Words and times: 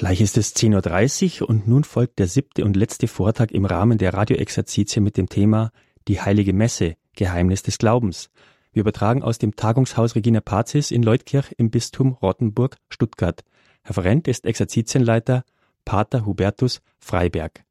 Gleich 0.00 0.22
ist 0.22 0.38
es 0.38 0.56
10.30 0.56 1.42
Uhr 1.42 1.50
und 1.50 1.68
nun 1.68 1.84
folgt 1.84 2.20
der 2.20 2.26
siebte 2.26 2.64
und 2.64 2.74
letzte 2.74 3.06
Vortrag 3.06 3.52
im 3.52 3.66
Rahmen 3.66 3.98
der 3.98 4.14
Radioexerzitien 4.14 5.04
mit 5.04 5.18
dem 5.18 5.28
Thema 5.28 5.72
Die 6.08 6.22
Heilige 6.22 6.54
Messe, 6.54 6.96
Geheimnis 7.14 7.62
des 7.62 7.76
Glaubens. 7.76 8.30
Wir 8.72 8.80
übertragen 8.80 9.22
aus 9.22 9.36
dem 9.36 9.56
Tagungshaus 9.56 10.14
Regina 10.14 10.40
Pazis 10.40 10.90
in 10.90 11.02
Leutkirch 11.02 11.54
im 11.58 11.70
Bistum 11.70 12.14
Rottenburg, 12.14 12.78
Stuttgart. 12.88 13.44
Referent 13.84 14.26
ist 14.26 14.46
Exerzitienleiter 14.46 15.44
Pater 15.84 16.24
Hubertus 16.24 16.80
Freiberg. 16.98 17.62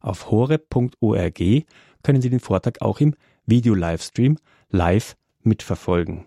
Auf 0.00 0.30
hore.org 0.30 1.38
können 2.02 2.22
Sie 2.22 2.30
den 2.30 2.40
Vortrag 2.40 2.80
auch 2.80 2.98
im 3.00 3.14
Video-Livestream 3.44 4.38
live 4.70 5.16
mitverfolgen. 5.42 6.24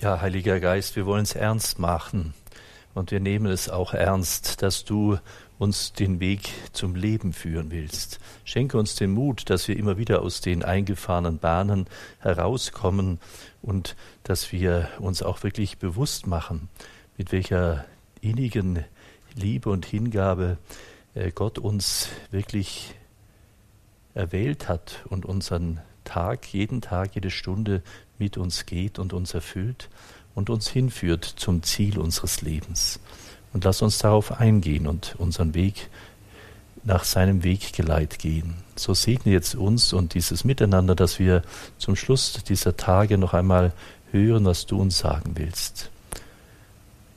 Ja, 0.00 0.20
Heiliger 0.20 0.58
Geist, 0.58 0.96
wir 0.96 1.06
wollen 1.06 1.22
es 1.22 1.36
ernst 1.36 1.78
machen 1.78 2.34
und 2.94 3.10
wir 3.10 3.20
nehmen 3.20 3.46
es 3.46 3.68
auch 3.68 3.94
ernst, 3.94 4.62
dass 4.62 4.84
du 4.84 5.18
uns 5.58 5.92
den 5.92 6.20
Weg 6.20 6.50
zum 6.72 6.96
Leben 6.96 7.32
führen 7.32 7.70
willst. 7.70 8.18
Schenke 8.44 8.78
uns 8.78 8.96
den 8.96 9.12
Mut, 9.12 9.48
dass 9.48 9.68
wir 9.68 9.76
immer 9.76 9.96
wieder 9.96 10.22
aus 10.22 10.40
den 10.40 10.64
eingefahrenen 10.64 11.38
Bahnen 11.38 11.86
herauskommen 12.18 13.20
und 13.62 13.96
dass 14.24 14.50
wir 14.52 14.88
uns 14.98 15.22
auch 15.22 15.42
wirklich 15.44 15.78
bewusst 15.78 16.26
machen, 16.26 16.68
mit 17.16 17.32
welcher 17.32 17.84
innigen 18.20 18.84
Liebe 19.34 19.70
und 19.70 19.86
Hingabe 19.86 20.58
äh, 21.14 21.30
Gott 21.30 21.58
uns 21.58 22.08
wirklich 22.30 22.94
erwählt 24.14 24.68
hat 24.68 25.04
und 25.08 25.24
unseren 25.24 25.80
Tag, 26.04 26.52
jeden 26.52 26.80
Tag, 26.80 27.14
jede 27.14 27.30
Stunde 27.30 27.82
mit 28.18 28.36
uns 28.36 28.66
geht 28.66 28.98
und 28.98 29.12
uns 29.12 29.32
erfüllt 29.32 29.88
und 30.34 30.50
uns 30.50 30.68
hinführt 30.68 31.24
zum 31.24 31.62
Ziel 31.62 31.98
unseres 31.98 32.42
Lebens. 32.42 33.00
Und 33.52 33.64
lass 33.64 33.82
uns 33.82 33.98
darauf 33.98 34.40
eingehen 34.40 34.86
und 34.86 35.14
unseren 35.18 35.54
Weg 35.54 35.90
nach 36.84 37.04
seinem 37.04 37.44
Weggeleit 37.44 38.18
gehen. 38.18 38.54
So 38.76 38.94
segne 38.94 39.32
jetzt 39.32 39.54
uns 39.54 39.92
und 39.92 40.14
dieses 40.14 40.44
Miteinander, 40.44 40.94
dass 40.94 41.18
wir 41.18 41.42
zum 41.78 41.96
Schluss 41.96 42.32
dieser 42.48 42.76
Tage 42.76 43.18
noch 43.18 43.34
einmal 43.34 43.72
hören, 44.10 44.44
was 44.44 44.66
du 44.66 44.80
uns 44.80 44.98
sagen 44.98 45.32
willst. 45.34 45.90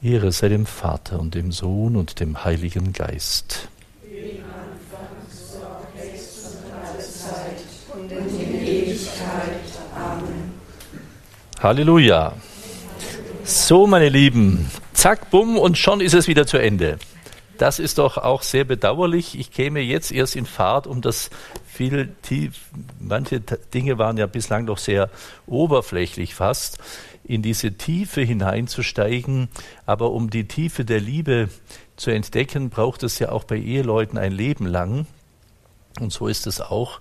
Ehre 0.01 0.31
sei 0.31 0.49
dem 0.49 0.65
Vater 0.65 1.19
und 1.19 1.33
dem 1.33 1.51
Sohn 1.51 1.95
und 1.95 2.19
dem 2.19 2.43
Heiligen 2.43 2.93
Geist. 2.93 3.69
Halleluja. 11.59 12.33
So, 13.47 13.85
meine 13.85 14.09
Lieben, 14.09 14.71
zack, 14.93 15.29
bumm, 15.29 15.59
und 15.59 15.77
schon 15.77 16.01
ist 16.01 16.15
es 16.15 16.27
wieder 16.27 16.47
zu 16.47 16.57
Ende. 16.57 16.97
Das 17.59 17.77
ist 17.77 17.99
doch 17.99 18.17
auch 18.17 18.41
sehr 18.41 18.63
bedauerlich. 18.63 19.37
Ich 19.37 19.51
käme 19.51 19.81
jetzt 19.81 20.11
erst 20.11 20.35
in 20.35 20.47
Fahrt, 20.47 20.87
um 20.87 21.01
das 21.01 21.29
viel 21.67 22.15
tief, 22.23 22.59
manche 22.99 23.41
Dinge 23.41 23.99
waren 23.99 24.17
ja 24.17 24.25
bislang 24.25 24.65
doch 24.65 24.79
sehr 24.79 25.11
oberflächlich 25.45 26.33
fast, 26.33 26.79
in 27.23 27.43
diese 27.43 27.73
Tiefe 27.73 28.21
hineinzusteigen. 28.21 29.49
Aber 29.85 30.09
um 30.09 30.31
die 30.31 30.47
Tiefe 30.47 30.83
der 30.83 30.99
Liebe 30.99 31.49
zu 31.97 32.09
entdecken, 32.09 32.71
braucht 32.71 33.03
es 33.03 33.19
ja 33.19 33.31
auch 33.31 33.43
bei 33.43 33.57
Eheleuten 33.57 34.17
ein 34.17 34.31
Leben 34.31 34.65
lang. 34.65 35.05
Und 35.99 36.11
so 36.11 36.27
ist 36.27 36.47
es 36.47 36.61
auch, 36.61 36.99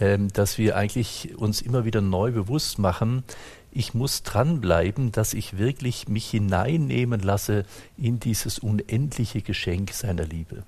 ähm, 0.00 0.28
dass 0.34 0.58
wir 0.58 0.76
eigentlich 0.76 1.36
uns 1.38 1.62
immer 1.62 1.86
wieder 1.86 2.02
neu 2.02 2.30
bewusst 2.30 2.78
machen, 2.78 3.24
ich 3.70 3.94
muss 3.94 4.22
dranbleiben, 4.22 5.12
dass 5.12 5.34
ich 5.34 5.58
wirklich 5.58 6.08
mich 6.08 6.30
hineinnehmen 6.30 7.20
lasse 7.20 7.64
in 7.96 8.18
dieses 8.20 8.58
unendliche 8.58 9.42
Geschenk 9.42 9.92
seiner 9.92 10.24
Liebe. 10.24 10.62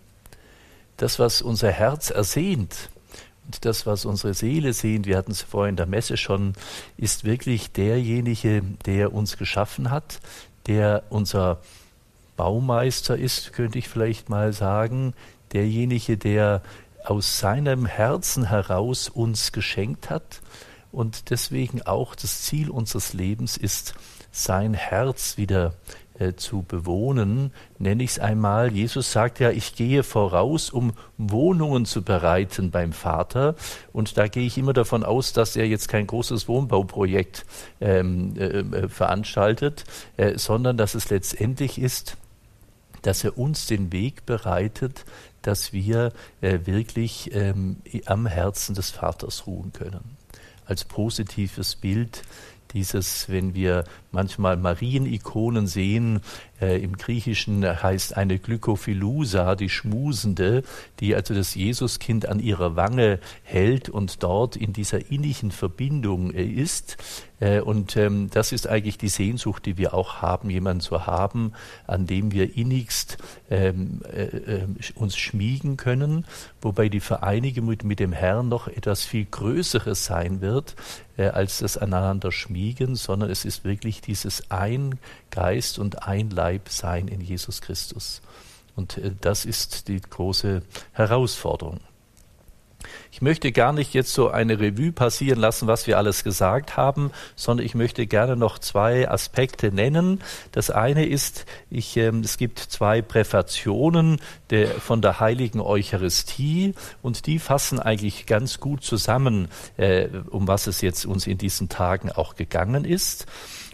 Das, 0.97 1.19
was 1.19 1.41
unser 1.43 1.71
Herz 1.71 2.11
ersehnt 2.11 2.91
und 3.47 3.65
das, 3.65 3.87
was 3.87 4.05
unsere 4.05 4.35
Seele 4.35 4.73
sehnt, 4.73 5.07
wir 5.07 5.17
hatten 5.17 5.33
es 5.33 5.43
vorhin 5.43 5.71
in 5.71 5.77
der 5.77 5.87
Messe 5.87 6.17
schon, 6.17 6.53
ist 6.99 7.25
wirklich 7.25 7.73
derjenige, 7.73 8.63
der 8.85 9.13
uns 9.15 9.39
geschaffen 9.39 9.91
hat, 9.91 10.21
der 10.67 11.05
unser 11.09 11.59
Baumeister 12.37 13.17
ist, 13.17 13.53
könnte 13.53 13.79
ich 13.79 13.89
vielleicht 13.89 14.29
mal 14.29 14.53
sagen, 14.53 15.15
derjenige, 15.53 16.17
der 16.17 16.63
aus 17.05 17.39
seinem 17.39 17.87
Herzen 17.87 18.45
heraus 18.45 19.09
uns 19.09 19.53
geschenkt 19.53 20.11
hat 20.11 20.41
und 20.93 21.31
deswegen 21.31 21.83
auch 21.83 22.15
das 22.15 22.43
Ziel 22.43 22.71
unseres 22.71 23.13
Lebens 23.13 23.57
ist, 23.57 23.95
sein 24.33 24.75
Herz 24.75 25.37
wieder 25.37 25.75
äh, 26.21 26.35
zu 26.35 26.63
bewohnen, 26.63 27.53
nenne 27.79 28.03
ich 28.03 28.11
es 28.11 28.19
einmal. 28.19 28.73
Jesus 28.73 29.11
sagt 29.11 29.41
ja, 29.41 29.51
ich 29.51 29.75
gehe 29.75 30.03
voraus, 30.03 30.71
um 30.71 30.93
Wohnungen 31.19 31.87
zu 31.87 32.03
bereiten 32.03 32.71
beim 32.71 32.93
Vater. 32.93 33.57
Und 33.93 34.19
da 34.19 34.29
gehe 34.29 34.47
ich 34.47 34.59
immer 34.59 34.73
davon 34.73 35.03
aus, 35.03 35.33
dass 35.33 35.57
er 35.57 35.67
jetzt 35.67 35.89
kein 35.89 36.07
großes 36.07 36.47
Wohnbauprojekt 36.47 37.47
ähm, 37.81 38.35
äh, 38.37 38.61
äh 38.61 38.89
veranstaltet, 38.89 39.85
äh, 40.17 40.37
sondern 40.39 40.77
dass 40.77 40.95
es 40.95 41.11
letztendlich 41.11 41.81
ist, 41.81 42.17
dass 43.03 43.25
er 43.25 43.39
uns 43.39 43.67
den 43.67 43.93
Weg 43.93 44.27
bereitet, 44.27 45.07
dass 45.43 45.73
wir 45.73 46.13
äh, 46.43 46.59
wirklich 46.65 47.35
ähm, 47.35 47.79
am 48.05 48.27
Herzen 48.27 48.75
des 48.75 48.91
Vaters 48.91 49.47
ruhen 49.47 49.73
können 49.73 50.20
als 50.71 50.85
positives 50.85 51.77
Bild 51.77 52.23
dieses, 52.73 53.29
wenn 53.29 53.55
wir 53.55 53.85
manchmal 54.13 54.57
Marienikonen 54.57 55.67
sehen, 55.67 56.21
äh, 56.61 56.83
im 56.83 56.97
Griechischen 56.97 57.65
heißt 57.65 58.17
eine 58.17 58.39
Glykophilusa, 58.39 59.57
die 59.57 59.69
Schmusende, 59.69 60.63
die 61.01 61.15
also 61.15 61.35
das 61.35 61.55
Jesuskind 61.55 62.27
an 62.27 62.41
ihrer 62.41 62.77
Wange 62.77 63.19
hält 63.43 63.89
und 63.89 64.23
dort 64.23 64.57
in 64.57 64.73
dieser 64.73 65.11
innigen 65.11 65.51
Verbindung 65.51 66.33
äh, 66.33 66.45
ist. 66.45 66.97
Äh, 67.41 67.61
und 67.61 67.97
ähm, 67.97 68.29
das 68.31 68.53
ist 68.53 68.69
eigentlich 68.69 68.99
die 68.99 69.09
Sehnsucht, 69.09 69.67
die 69.67 69.79
wir 69.79 69.95
auch 69.95 70.23
haben, 70.23 70.51
jemanden 70.51 70.81
zu 70.81 71.07
haben, 71.07 71.53
an 71.87 72.07
dem 72.07 72.33
wir 72.33 72.57
innigst 72.57 73.19
ähm, 73.51 74.03
äh, 74.13 74.25
äh, 74.25 74.67
uns 74.95 75.17
schmiegen 75.17 75.77
können, 75.77 76.27
wobei 76.61 76.89
die 76.89 77.01
Vereinigung 77.01 77.67
mit, 77.67 77.83
mit 77.83 77.99
dem 77.99 78.13
Herrn 78.13 78.49
noch 78.49 78.69
etwas 78.69 79.05
viel 79.05 79.25
Größeres 79.25 80.05
sein 80.05 80.41
wird, 80.41 80.77
äh, 81.17 81.29
als 81.29 81.59
das 81.59 81.77
aneinander 81.77 82.31
schmiegen, 82.31 82.95
sondern 82.95 83.31
es 83.31 83.45
ist 83.45 83.65
wirklich 83.65 84.01
dieses 84.03 84.51
ein 84.51 84.99
Geist 85.31 85.79
und 85.79 86.07
ein 86.07 86.31
Leib 86.31 86.69
sein 86.69 87.09
in 87.09 87.21
Jesus 87.21 87.61
Christus. 87.63 88.21
Und 88.77 88.99
äh, 88.99 89.13
das 89.21 89.45
ist 89.45 89.89
die 89.89 90.01
große 90.01 90.63
Herausforderung. 90.93 91.81
Ich 93.13 93.23
möchte 93.23 93.53
gar 93.53 93.73
nicht 93.73 93.95
jetzt 93.95 94.13
so 94.13 94.31
eine 94.31 94.61
Revue 94.61 94.93
passieren 94.93 95.39
lassen, 95.39 95.67
was 95.67 95.87
wir 95.87 95.99
alles 95.99 96.25
gesagt 96.25 96.77
haben, 96.77 97.11
sondern 97.37 97.67
ich 97.67 97.75
möchte 97.75 98.07
gerne 98.07 98.37
noch 98.37 98.59
zwei 98.59 99.09
Aspekte 99.09 99.73
nennen. 99.73 100.21
Das 100.53 100.71
eine 100.71 101.07
ist, 101.07 101.47
ich, 101.71 101.97
äh, 101.97 102.13
es 102.23 102.39
gibt 102.39 102.59
zwei 102.59 103.03
Präfationen 103.03 104.21
der, 104.51 104.69
von 104.69 105.03
der 105.03 105.21
heiligen 105.21 105.61
Eucharistie 105.61 106.75
und 107.03 107.27
die 107.27 107.39
fassen 107.39 107.81
eigentlich 107.81 108.27
ganz 108.27 108.61
gut 108.61 108.83
zusammen, 108.83 109.49
äh, 109.77 110.09
um 110.31 110.49
was 110.49 110.67
es 110.67 110.81
jetzt 110.81 111.07
uns 111.07 111.27
in 111.27 111.39
diesen 111.39 111.69
Tagen 111.69 112.11
auch 112.11 112.37
gegangen 112.37 112.85
ist. 112.85 113.27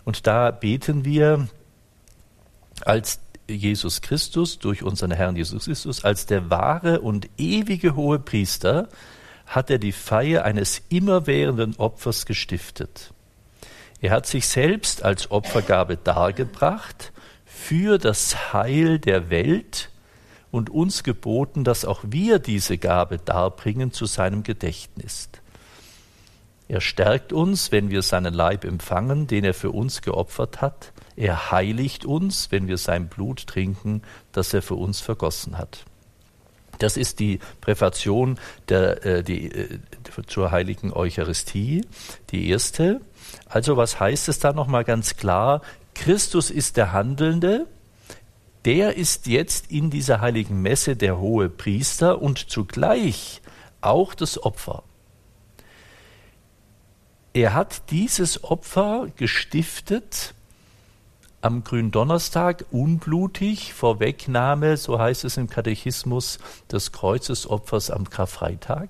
Und 0.05 0.27
da 0.27 0.51
beten 0.51 1.05
wir 1.05 1.49
als 2.85 3.21
Jesus 3.49 4.01
Christus, 4.01 4.59
durch 4.59 4.83
unseren 4.83 5.13
Herrn 5.13 5.37
Jesus 5.37 5.67
Christus, 5.67 6.05
als 6.05 6.27
der 6.27 6.51
wahre 6.51 7.01
und 7.01 7.29
ewige 7.37 7.95
hohe 7.95 8.19
Priester, 8.19 8.89
hat 9.47 9.71
er 9.71 9.79
die 9.79 9.93
Feier 9.93 10.45
eines 10.45 10.83
immerwährenden 10.89 11.77
Opfers 11.77 12.27
gestiftet. 12.27 13.13
Er 14.01 14.11
hat 14.11 14.27
sich 14.27 14.49
selbst 14.49 15.03
als 15.03 15.31
Opfergabe 15.31 15.97
dargebracht 15.97 17.13
für 17.45 17.99
das 17.99 18.53
Heil 18.53 18.99
der 18.99 19.31
Welt 19.31 19.91
und 20.51 20.71
uns 20.71 21.03
geboten, 21.03 21.65
dass 21.65 21.85
auch 21.85 22.01
wir 22.07 22.39
diese 22.39 22.79
Gabe 22.79 23.19
darbringen 23.19 23.93
zu 23.93 24.07
seinem 24.07 24.43
Gedächtnis. 24.43 25.29
Er 26.69 26.81
stärkt 26.81 27.33
uns, 27.33 27.71
wenn 27.73 27.91
wir 27.91 28.03
seinen 28.03 28.35
Leib 28.35 28.65
empfangen, 28.65 29.27
den 29.27 29.45
er 29.45 29.55
für 29.55 29.71
uns 29.71 30.03
geopfert 30.03 30.61
hat. 30.61 30.93
Er 31.17 31.51
heiligt 31.51 32.05
uns, 32.05 32.53
wenn 32.53 32.69
wir 32.69 32.77
sein 32.77 33.09
Blut 33.09 33.47
trinken, 33.47 34.03
das 34.33 34.53
er 34.53 34.63
für 34.63 34.75
uns 34.75 35.01
vergossen 35.01 35.57
hat. 35.57 35.85
Das 36.79 36.99
ist 36.99 37.21
die 37.21 37.41
Präfation 37.63 38.39
der, 38.69 39.05
äh, 39.05 39.23
die, 39.23 39.51
äh, 39.51 39.79
zur 40.27 40.51
heiligen 40.51 40.93
Eucharistie, 40.93 41.87
die 42.31 42.51
erste. 42.51 43.01
Also 43.49 43.79
was 43.79 43.99
heißt 43.99 44.29
es 44.29 44.39
da 44.39 44.53
nochmal 44.53 44.85
ganz 44.85 45.17
klar? 45.17 45.63
Christus 45.95 46.51
ist 46.51 46.77
der 46.77 46.93
Handelnde, 46.93 47.67
der 48.67 48.97
ist 48.97 49.27
jetzt 49.27 49.71
in 49.71 49.91
dieser 49.91 50.21
heiligen 50.21 50.61
Messe 50.61 50.97
der 50.97 51.19
hohe 51.19 51.49
Priester 51.49 52.21
und 52.21 52.51
zugleich 52.51 53.41
auch 53.81 54.13
das 54.15 54.43
Opfer. 54.43 54.83
Er 57.33 57.55
hat 57.55 57.91
dieses 57.91 58.45
Opfer 58.45 59.09
gestiftet 59.17 60.35
am 61.47 61.63
Gründonnerstag 61.63 62.65
unblutig 62.73 63.73
Vorwegnahme, 63.73 64.77
so 64.77 64.99
heißt 64.99 65.25
es 65.25 65.37
im 65.37 65.49
Katechismus, 65.49 66.41
des 66.73 66.91
Kreuzesopfers 66.91 67.93
am 67.93 68.11
Karfreitag. 68.11 68.89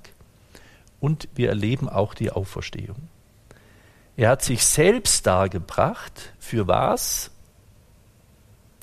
Und 0.98 1.28
wir 1.34 1.50
erleben 1.50 1.90
auch 1.90 2.14
die 2.14 2.30
Auferstehung. 2.32 3.08
Er 4.16 4.30
hat 4.30 4.42
sich 4.42 4.64
selbst 4.64 5.26
dargebracht. 5.26 6.32
Für 6.38 6.66
was? 6.66 7.30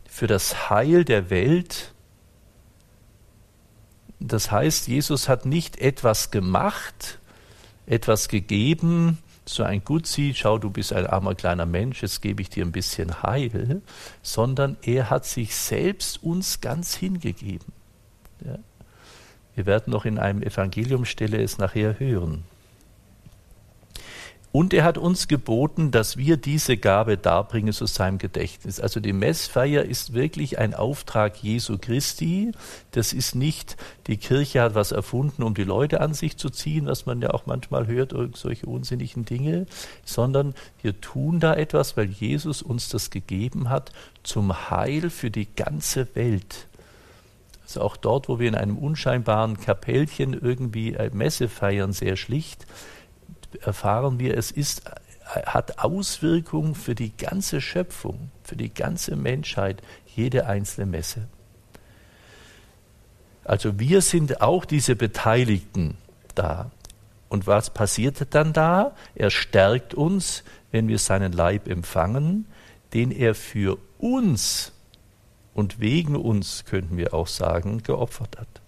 Für 0.08 0.28
das 0.28 0.70
Heil 0.70 1.04
der 1.04 1.32
Welt. 1.32 1.94
Das 4.20 4.52
heißt, 4.52 4.88
Jesus 4.88 5.28
hat 5.28 5.48
nicht 5.48 5.80
etwas 5.80 6.30
gemacht, 6.30 7.18
etwas 7.88 8.28
gegeben, 8.28 9.18
so 9.46 9.64
ein 9.64 9.84
Gutzi, 9.84 10.34
schau, 10.36 10.58
du 10.58 10.70
bist 10.70 10.94
ein 10.94 11.06
armer 11.06 11.36
kleiner 11.36 11.66
Mensch, 11.66 12.02
jetzt 12.02 12.22
gebe 12.22 12.42
ich 12.42 12.50
dir 12.50 12.66
ein 12.66 12.72
bisschen 12.72 13.24
Heil, 13.24 13.82
sondern 14.22 14.78
er 14.82 15.10
hat 15.10 15.26
sich 15.26 15.56
selbst 15.56 16.24
uns 16.24 16.62
ganz 16.62 16.96
hingegeben. 16.96 17.74
Ja. 18.46 18.58
Wir 19.56 19.66
werden 19.66 19.92
noch 19.92 20.06
in 20.06 20.18
einem 20.18 20.42
Evangeliumstelle 20.42 21.42
es 21.42 21.58
nachher 21.58 22.00
hören. 22.00 22.44
Und 24.54 24.72
er 24.72 24.84
hat 24.84 25.00
uns 25.00 25.28
geboten, 25.28 25.90
dass 25.90 26.16
wir 26.16 26.38
diese 26.38 26.78
Gabe 26.78 27.18
darbringen 27.18 27.74
zu 27.74 27.88
seinem 27.88 28.20
Gedächtnis. 28.20 28.80
Also 28.80 29.00
die 29.00 29.12
Messfeier 29.12 29.84
ist 29.84 30.14
wirklich 30.14 30.60
ein 30.60 30.76
Auftrag 30.76 31.38
Jesu 31.38 31.80
Christi. 31.82 32.52
Das 32.92 33.14
ist 33.14 33.34
nicht, 33.34 33.78
die 34.06 34.18
Kirche 34.18 34.62
hat 34.62 34.76
was 34.76 34.92
erfunden, 34.92 35.42
um 35.42 35.56
die 35.56 35.64
Leute 35.64 36.02
an 36.02 36.14
sich 36.14 36.38
zu 36.38 36.52
ziehen, 36.52 36.86
was 36.86 37.08
man 37.08 37.20
ja 37.20 37.32
auch 37.32 37.48
manchmal 37.48 37.88
hört, 37.88 38.14
solche 38.36 38.68
unsinnigen 38.68 39.26
Dinge, 39.26 39.66
sondern 40.06 40.54
wir 40.84 41.02
tun 41.02 41.40
da 41.40 41.56
etwas, 41.56 41.98
weil 41.98 42.12
Jesus 42.12 42.62
uns 42.62 42.90
das 42.90 43.10
gegeben 43.10 43.72
hat 43.72 43.92
zum 44.22 44.70
Heil 44.70 45.10
für 45.10 45.32
die 45.32 45.48
ganze 45.56 46.16
Welt. 46.16 46.68
Also 47.64 47.82
auch 47.82 47.98
dort, 47.98 48.30
wo 48.30 48.38
wir 48.38 48.50
in 48.50 48.56
einem 48.56 48.78
unscheinbaren 48.78 49.60
Kapellchen 49.60 50.34
irgendwie 50.34 50.96
Messe 51.12 51.50
feiern, 51.50 51.92
sehr 51.92 52.18
schlicht, 52.18 52.68
erfahren 53.62 54.20
wir, 54.20 54.38
es 54.38 54.52
ist, 54.52 54.84
hat 55.26 55.80
Auswirkungen 55.80 56.76
für 56.76 56.96
die 56.96 57.16
ganze 57.16 57.62
Schöpfung, 57.62 58.32
für 58.44 58.56
die 58.56 58.74
ganze 58.74 59.16
Menschheit, 59.16 59.82
jede 60.16 60.48
einzelne 60.48 60.86
Messe. 60.86 61.28
Also 63.44 63.80
wir 63.80 64.02
sind 64.02 64.42
auch 64.42 64.66
diese 64.66 64.96
Beteiligten 64.96 65.98
da. 66.36 66.72
Und 67.30 67.48
was 67.48 67.72
passiert 67.72 68.28
dann 68.36 68.54
da? 68.54 68.96
Er 69.16 69.32
stärkt 69.32 69.94
uns, 69.94 70.44
wenn 70.72 70.88
wir 70.88 71.00
seinen 71.00 71.34
Leib 71.34 71.68
empfangen, 71.68 72.46
den 72.94 73.12
er 73.12 73.36
für 73.36 73.78
uns 73.98 74.72
und 75.54 75.80
wegen 75.80 76.16
uns, 76.16 76.66
könnten 76.66 76.98
wir 76.98 77.14
auch 77.14 77.28
sagen, 77.28 77.84
geopfert 77.84 78.38
hat. 78.38 78.62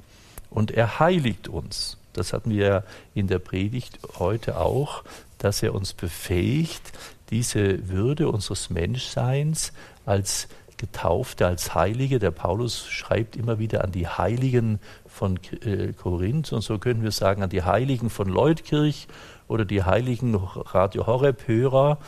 Und 0.50 0.72
er 0.72 1.00
heiligt 1.00 1.48
uns 1.48 1.98
das 2.18 2.34
hatten 2.34 2.52
wir 2.52 2.84
in 3.14 3.28
der 3.28 3.40
Predigt 3.40 4.00
heute 4.20 4.58
auch, 4.58 5.04
dass 5.38 5.64
er 5.64 5.76
uns 5.76 5.94
befähigt, 5.94 6.82
diese 7.30 7.90
Würde 7.90 8.30
unseres 8.30 8.70
Menschseins 8.70 9.74
als 10.06 10.48
Getaufte, 10.78 11.48
als 11.48 11.74
Heilige, 11.74 12.20
der 12.20 12.32
Paulus 12.32 12.86
schreibt 12.88 13.36
immer 13.36 13.60
wieder 13.60 13.84
an 13.84 13.92
die 13.92 14.08
Heiligen 14.08 14.80
von 15.08 15.40
äh, 15.62 15.94
Korinth 15.94 16.52
und 16.52 16.62
so 16.62 16.78
können 16.80 17.02
wir 17.02 17.12
sagen 17.12 17.44
an 17.44 17.50
die 17.50 17.64
Heiligen 17.64 18.10
von 18.10 18.28
Leutkirch 18.28 19.08
oder 19.48 19.64
die 19.64 19.84
Heiligen 19.84 20.36
Radio 20.36 21.08
Horeb-Hörer, 21.08 22.00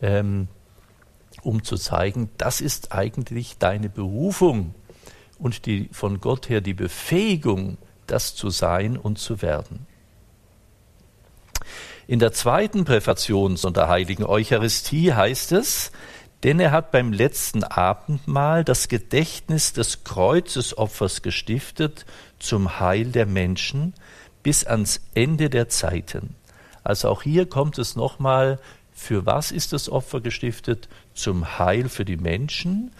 ähm, 0.00 0.48
um 1.42 1.64
zu 1.64 1.76
zeigen, 1.76 2.30
das 2.38 2.60
ist 2.60 2.92
eigentlich 2.92 3.58
deine 3.58 3.88
Berufung 3.88 4.74
und 5.38 5.66
die 5.66 5.88
von 5.92 6.20
Gott 6.20 6.48
her 6.48 6.60
die 6.60 6.74
Befähigung, 6.74 7.78
das 8.12 8.34
zu 8.34 8.50
sein 8.50 8.96
und 8.96 9.18
zu 9.18 9.42
werden. 9.42 9.86
In 12.06 12.18
der 12.18 12.32
zweiten 12.32 12.84
Präfation 12.84 13.56
der 13.72 13.88
heiligen 13.88 14.24
Eucharistie 14.24 15.14
heißt 15.14 15.52
es, 15.52 15.92
denn 16.42 16.58
er 16.60 16.72
hat 16.72 16.90
beim 16.90 17.12
letzten 17.12 17.64
Abendmahl 17.64 18.64
das 18.64 18.88
Gedächtnis 18.88 19.72
des 19.72 20.04
Kreuzesopfers 20.04 21.22
gestiftet 21.22 22.04
zum 22.38 22.80
Heil 22.80 23.06
der 23.06 23.26
Menschen 23.26 23.94
bis 24.42 24.66
ans 24.66 25.00
Ende 25.14 25.48
der 25.48 25.68
Zeiten. 25.68 26.34
Also 26.82 27.08
auch 27.08 27.22
hier 27.22 27.46
kommt 27.48 27.78
es 27.78 27.94
nochmal, 27.94 28.58
für 28.92 29.24
was 29.24 29.52
ist 29.52 29.72
das 29.72 29.88
Opfer 29.88 30.20
gestiftet? 30.20 30.88
Zum 31.14 31.58
Heil 31.58 31.88
für 31.88 32.04
die 32.04 32.16
Menschen 32.16 32.92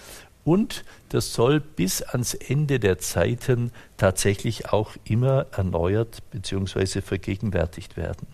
und 0.44 0.84
das 1.08 1.32
soll 1.34 1.60
bis 1.60 2.02
ans 2.02 2.34
Ende 2.34 2.80
der 2.80 2.98
Zeiten 2.98 3.70
tatsächlich 3.96 4.72
auch 4.72 4.92
immer 5.04 5.46
erneuert 5.52 6.22
bzw. 6.30 7.00
vergegenwärtigt 7.00 7.96
werden. 7.96 8.26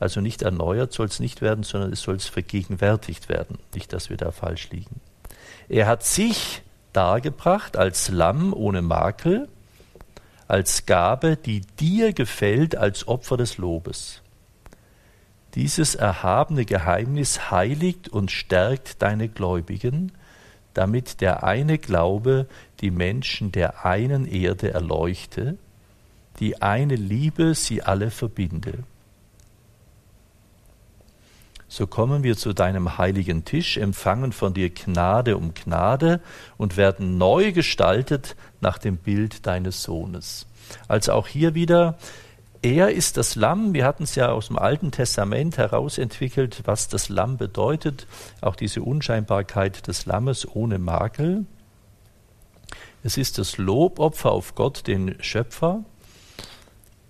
Also 0.00 0.20
nicht 0.20 0.42
erneuert 0.42 0.92
soll 0.92 1.06
es 1.06 1.20
nicht 1.20 1.40
werden, 1.40 1.64
sondern 1.64 1.92
es 1.92 2.02
soll 2.02 2.16
es 2.16 2.26
vergegenwärtigt 2.26 3.28
werden. 3.28 3.58
Nicht, 3.74 3.92
dass 3.92 4.10
wir 4.10 4.16
da 4.16 4.30
falsch 4.30 4.70
liegen. 4.70 5.00
Er 5.68 5.86
hat 5.86 6.04
sich 6.04 6.62
dargebracht 6.92 7.76
als 7.76 8.08
Lamm 8.08 8.52
ohne 8.52 8.82
Makel, 8.82 9.48
als 10.46 10.86
Gabe, 10.86 11.36
die 11.36 11.60
dir 11.60 12.12
gefällt, 12.12 12.76
als 12.76 13.06
Opfer 13.06 13.36
des 13.36 13.58
Lobes. 13.58 14.22
Dieses 15.54 15.94
erhabene 15.94 16.64
Geheimnis 16.64 17.50
heiligt 17.50 18.08
und 18.08 18.30
stärkt 18.30 19.02
deine 19.02 19.28
Gläubigen, 19.28 20.12
damit 20.78 21.20
der 21.20 21.42
eine 21.42 21.76
Glaube 21.76 22.46
die 22.80 22.92
Menschen 22.92 23.50
der 23.50 23.84
einen 23.84 24.26
Erde 24.26 24.70
erleuchte, 24.70 25.58
die 26.38 26.62
eine 26.62 26.94
Liebe 26.94 27.56
sie 27.56 27.82
alle 27.82 28.12
verbinde. 28.12 28.84
So 31.66 31.88
kommen 31.88 32.22
wir 32.22 32.36
zu 32.36 32.52
deinem 32.52 32.96
heiligen 32.96 33.44
Tisch, 33.44 33.76
empfangen 33.76 34.32
von 34.32 34.54
dir 34.54 34.70
Gnade 34.70 35.36
um 35.36 35.52
Gnade 35.52 36.20
und 36.56 36.76
werden 36.76 37.18
neu 37.18 37.50
gestaltet 37.52 38.36
nach 38.60 38.78
dem 38.78 38.98
Bild 38.98 39.46
deines 39.48 39.82
Sohnes. 39.82 40.46
Also 40.86 41.12
auch 41.12 41.26
hier 41.26 41.56
wieder 41.56 41.98
er 42.62 42.90
ist 42.90 43.16
das 43.16 43.36
Lamm. 43.36 43.72
Wir 43.74 43.84
hatten 43.84 44.02
es 44.02 44.14
ja 44.14 44.32
aus 44.32 44.48
dem 44.48 44.58
Alten 44.58 44.90
Testament 44.90 45.58
herausentwickelt, 45.58 46.62
was 46.64 46.88
das 46.88 47.08
Lamm 47.08 47.36
bedeutet. 47.36 48.06
Auch 48.40 48.56
diese 48.56 48.82
Unscheinbarkeit 48.82 49.86
des 49.86 50.06
Lammes 50.06 50.46
ohne 50.46 50.78
Makel. 50.78 51.46
Es 53.04 53.16
ist 53.16 53.38
das 53.38 53.58
Lobopfer 53.58 54.32
auf 54.32 54.54
Gott, 54.54 54.86
den 54.86 55.22
Schöpfer. 55.22 55.84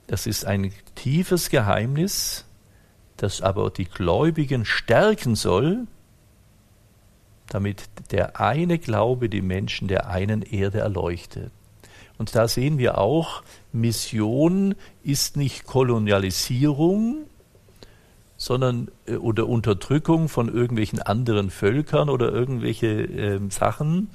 Das 0.07 0.27
ist 0.27 0.45
ein 0.45 0.73
tiefes 0.95 1.51
Geheimnis, 1.51 2.45
das 3.17 3.41
aber 3.43 3.71
die 3.71 3.87
Gläubigen 3.87 4.65
stärken 4.65 5.35
soll, 5.35 5.87
damit 7.49 7.85
der 8.11 8.41
eine 8.41 8.79
Glaube 8.79 9.29
die 9.29 9.43
Menschen 9.43 9.89
der 9.89 10.09
einen 10.09 10.43
Erde 10.43 10.81
erleuchtet. 10.81 11.53
Und 12.19 12.35
da 12.35 12.49
sehen 12.49 12.79
wir 12.79 12.99
auch, 12.99 13.43
Mission 13.73 14.75
ist 15.03 15.37
nicht 15.37 15.67
Kolonialisierung, 15.67 17.27
sondern 18.39 18.89
äh, 19.07 19.17
oder 19.17 19.47
Unterdrückung 19.49 20.29
von 20.29 20.49
irgendwelchen 20.49 21.03
anderen 21.03 21.51
Völkern 21.51 22.09
oder 22.09 22.33
irgendwelche 22.33 22.87
äh, 22.87 23.41
Sachen, 23.51 24.11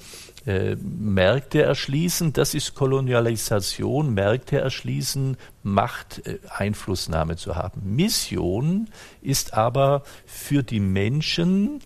äh, 0.45 0.75
Märkte 0.75 1.61
erschließen, 1.61 2.33
das 2.33 2.53
ist 2.53 2.73
Kolonialisation, 2.73 4.13
Märkte 4.13 4.59
erschließen, 4.59 5.37
Macht, 5.61 6.25
äh, 6.25 6.39
Einflussnahme 6.49 7.35
zu 7.35 7.55
haben. 7.55 7.95
Mission 7.95 8.89
ist 9.21 9.53
aber 9.53 10.03
für 10.25 10.63
die 10.63 10.79
Menschen, 10.79 11.81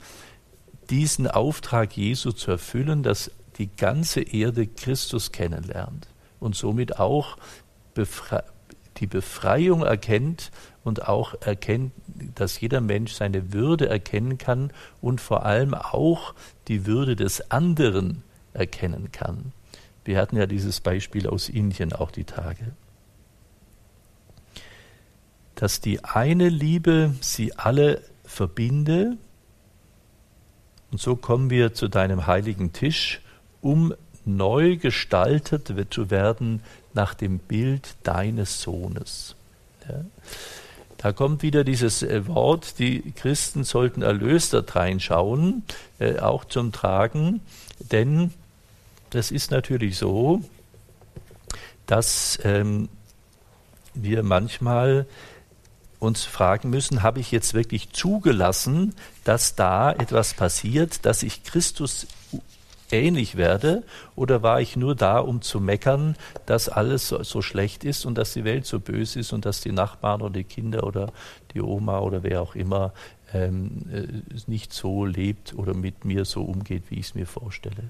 diesen 0.90 1.28
Auftrag 1.28 1.98
Jesu 1.98 2.32
zu 2.32 2.52
erfüllen, 2.52 3.04
dass 3.04 3.32
die 3.58 3.70
ganze 3.76 4.22
Erde 4.22 4.68
Christus 4.68 5.32
kennenlernt 5.32 6.08
und 6.40 6.56
somit 6.56 7.00
auch 7.00 7.38
befre 7.94 8.44
die 8.98 9.08
Befreiung 9.08 9.84
erkennt 9.84 10.52
und 10.84 11.08
auch 11.08 11.36
erkennt, 11.42 11.92
dass 12.36 12.60
jeder 12.60 12.82
Mensch 12.82 13.14
seine 13.14 13.54
Würde 13.54 13.88
erkennen 13.88 14.38
kann 14.38 14.72
und 15.02 15.22
vor 15.22 15.46
allem 15.46 15.74
auch 15.74 16.34
die 16.68 16.86
Würde 16.86 17.16
des 17.16 17.52
anderen 17.52 18.24
erkennen 18.54 19.12
kann. 19.12 19.54
Wir 20.04 20.18
hatten 20.18 20.38
ja 20.38 20.46
dieses 20.46 20.80
Beispiel 20.80 21.28
aus 21.28 21.50
Indien 21.50 21.94
auch 21.94 22.12
die 22.12 22.24
Tage. 22.24 22.74
Dass 25.56 25.82
die 25.82 26.04
eine 26.04 26.50
Liebe 26.50 27.14
sie 27.22 27.54
alle 27.56 28.02
verbinde, 28.24 29.18
und 30.92 31.02
so 31.02 31.16
kommen 31.16 31.50
wir 31.50 31.74
zu 31.74 31.90
deinem 31.90 32.26
heiligen 32.26 32.72
Tisch, 32.72 33.22
um 33.62 33.94
neu 34.28 34.78
gestaltet 34.78 35.72
zu 35.90 36.10
werden 36.12 36.62
nach 36.94 37.14
dem 37.14 37.40
Bild 37.40 37.96
deines 38.04 38.62
Sohnes. 38.62 39.36
Ja. 39.88 40.06
Da 40.98 41.12
kommt 41.12 41.44
wieder 41.44 41.64
dieses 41.64 42.02
äh, 42.02 42.28
Wort, 42.28 42.80
die 42.80 43.12
Christen 43.16 43.64
sollten 43.64 44.02
erlöst 44.02 44.54
da 44.54 44.76
reinschauen, 44.76 45.64
äh, 46.00 46.20
auch 46.20 46.46
zum 46.46 46.72
Tragen, 46.72 47.42
denn 47.92 48.34
das 49.12 49.32
ist 49.32 49.52
natürlich 49.52 49.98
so, 49.98 50.42
dass 51.86 52.40
ähm, 52.44 52.90
wir 53.94 54.24
manchmal 54.24 55.06
uns 56.00 56.26
fragen 56.26 56.70
müssen, 56.70 57.04
habe 57.04 57.20
ich 57.20 57.32
jetzt 57.32 57.54
wirklich 57.54 57.92
zugelassen, 57.92 58.94
dass 59.24 59.56
da 59.56 59.92
etwas 59.92 60.34
passiert, 60.34 61.06
dass 61.06 61.24
ich 61.24 61.44
Christus 61.44 62.08
ähnlich 62.92 63.36
werde, 63.36 63.84
oder 64.16 64.44
war 64.44 64.62
ich 64.62 64.76
nur 64.76 64.96
da, 64.96 65.20
um 65.20 65.42
zu 65.42 65.60
meckern, 65.60 66.16
dass 66.46 66.70
alles 66.70 67.08
so, 67.08 67.24
so, 67.24 67.42
schlecht 67.42 67.84
ist 67.84 68.06
und 68.06 68.18
dass 68.18 68.34
die 68.34 68.44
Welt 68.44 68.66
so 68.66 68.80
böse 68.80 69.20
ist 69.20 69.34
und 69.34 69.46
dass 69.46 69.62
die 69.62 69.72
Nachbarn 69.72 70.22
oder 70.22 70.34
die 70.34 70.44
Kinder 70.44 70.84
oder 70.86 71.12
die 71.54 71.62
Oma 71.62 72.00
oder 72.00 72.24
wer 72.24 72.42
auch 72.42 72.56
immer 72.56 72.94
ähm, 73.34 73.86
äh, 73.92 74.08
nicht 74.50 74.74
so 74.74 75.06
lebt 75.06 75.54
oder 75.56 75.74
mit 75.74 76.06
mir 76.06 76.26
so 76.26 76.44
umgeht, 76.44 76.84
wie 76.90 77.00
ich 77.00 77.08
es 77.08 77.16
mir 77.16 77.28
vorstelle. 77.28 77.90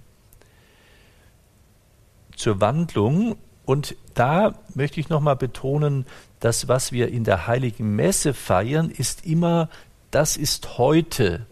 Zur 2.35 2.61
Wandlung 2.61 3.37
und 3.67 3.97
da 4.13 4.55
möchte 4.75 5.01
ich 5.01 5.09
nochmal 5.09 5.35
betonen, 5.35 6.05
das, 6.39 6.69
was 6.69 6.93
wir 6.93 7.09
in 7.09 7.25
der 7.25 7.47
heiligen 7.47 7.97
Messe 7.97 8.33
feiern, 8.33 8.89
ist 8.89 9.25
immer, 9.25 9.69
das 10.09 10.37
ist 10.37 10.77
heute. 10.77 11.45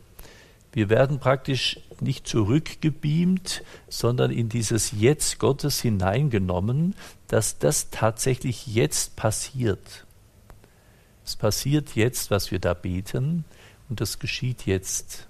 Wir 0.72 0.90
werden 0.90 1.20
praktisch 1.20 1.82
nicht 2.02 2.28
zurückgebeamt, 2.28 3.64
sondern 3.88 4.32
in 4.32 4.50
dieses 4.50 4.92
Jetzt 4.92 5.40
Gottes 5.40 5.82
hineingenommen, 5.82 6.96
dass 7.28 7.60
das 7.60 7.90
tatsächlich 7.90 8.68
jetzt 8.68 9.16
passiert. 9.16 10.06
Es 11.26 11.36
passiert 11.36 11.96
jetzt, 11.96 12.32
was 12.32 12.52
wir 12.52 12.60
da 12.60 12.74
beten, 12.74 13.46
und 13.90 14.02
das 14.02 14.20
geschieht 14.20 14.66
jetzt. 14.66 15.28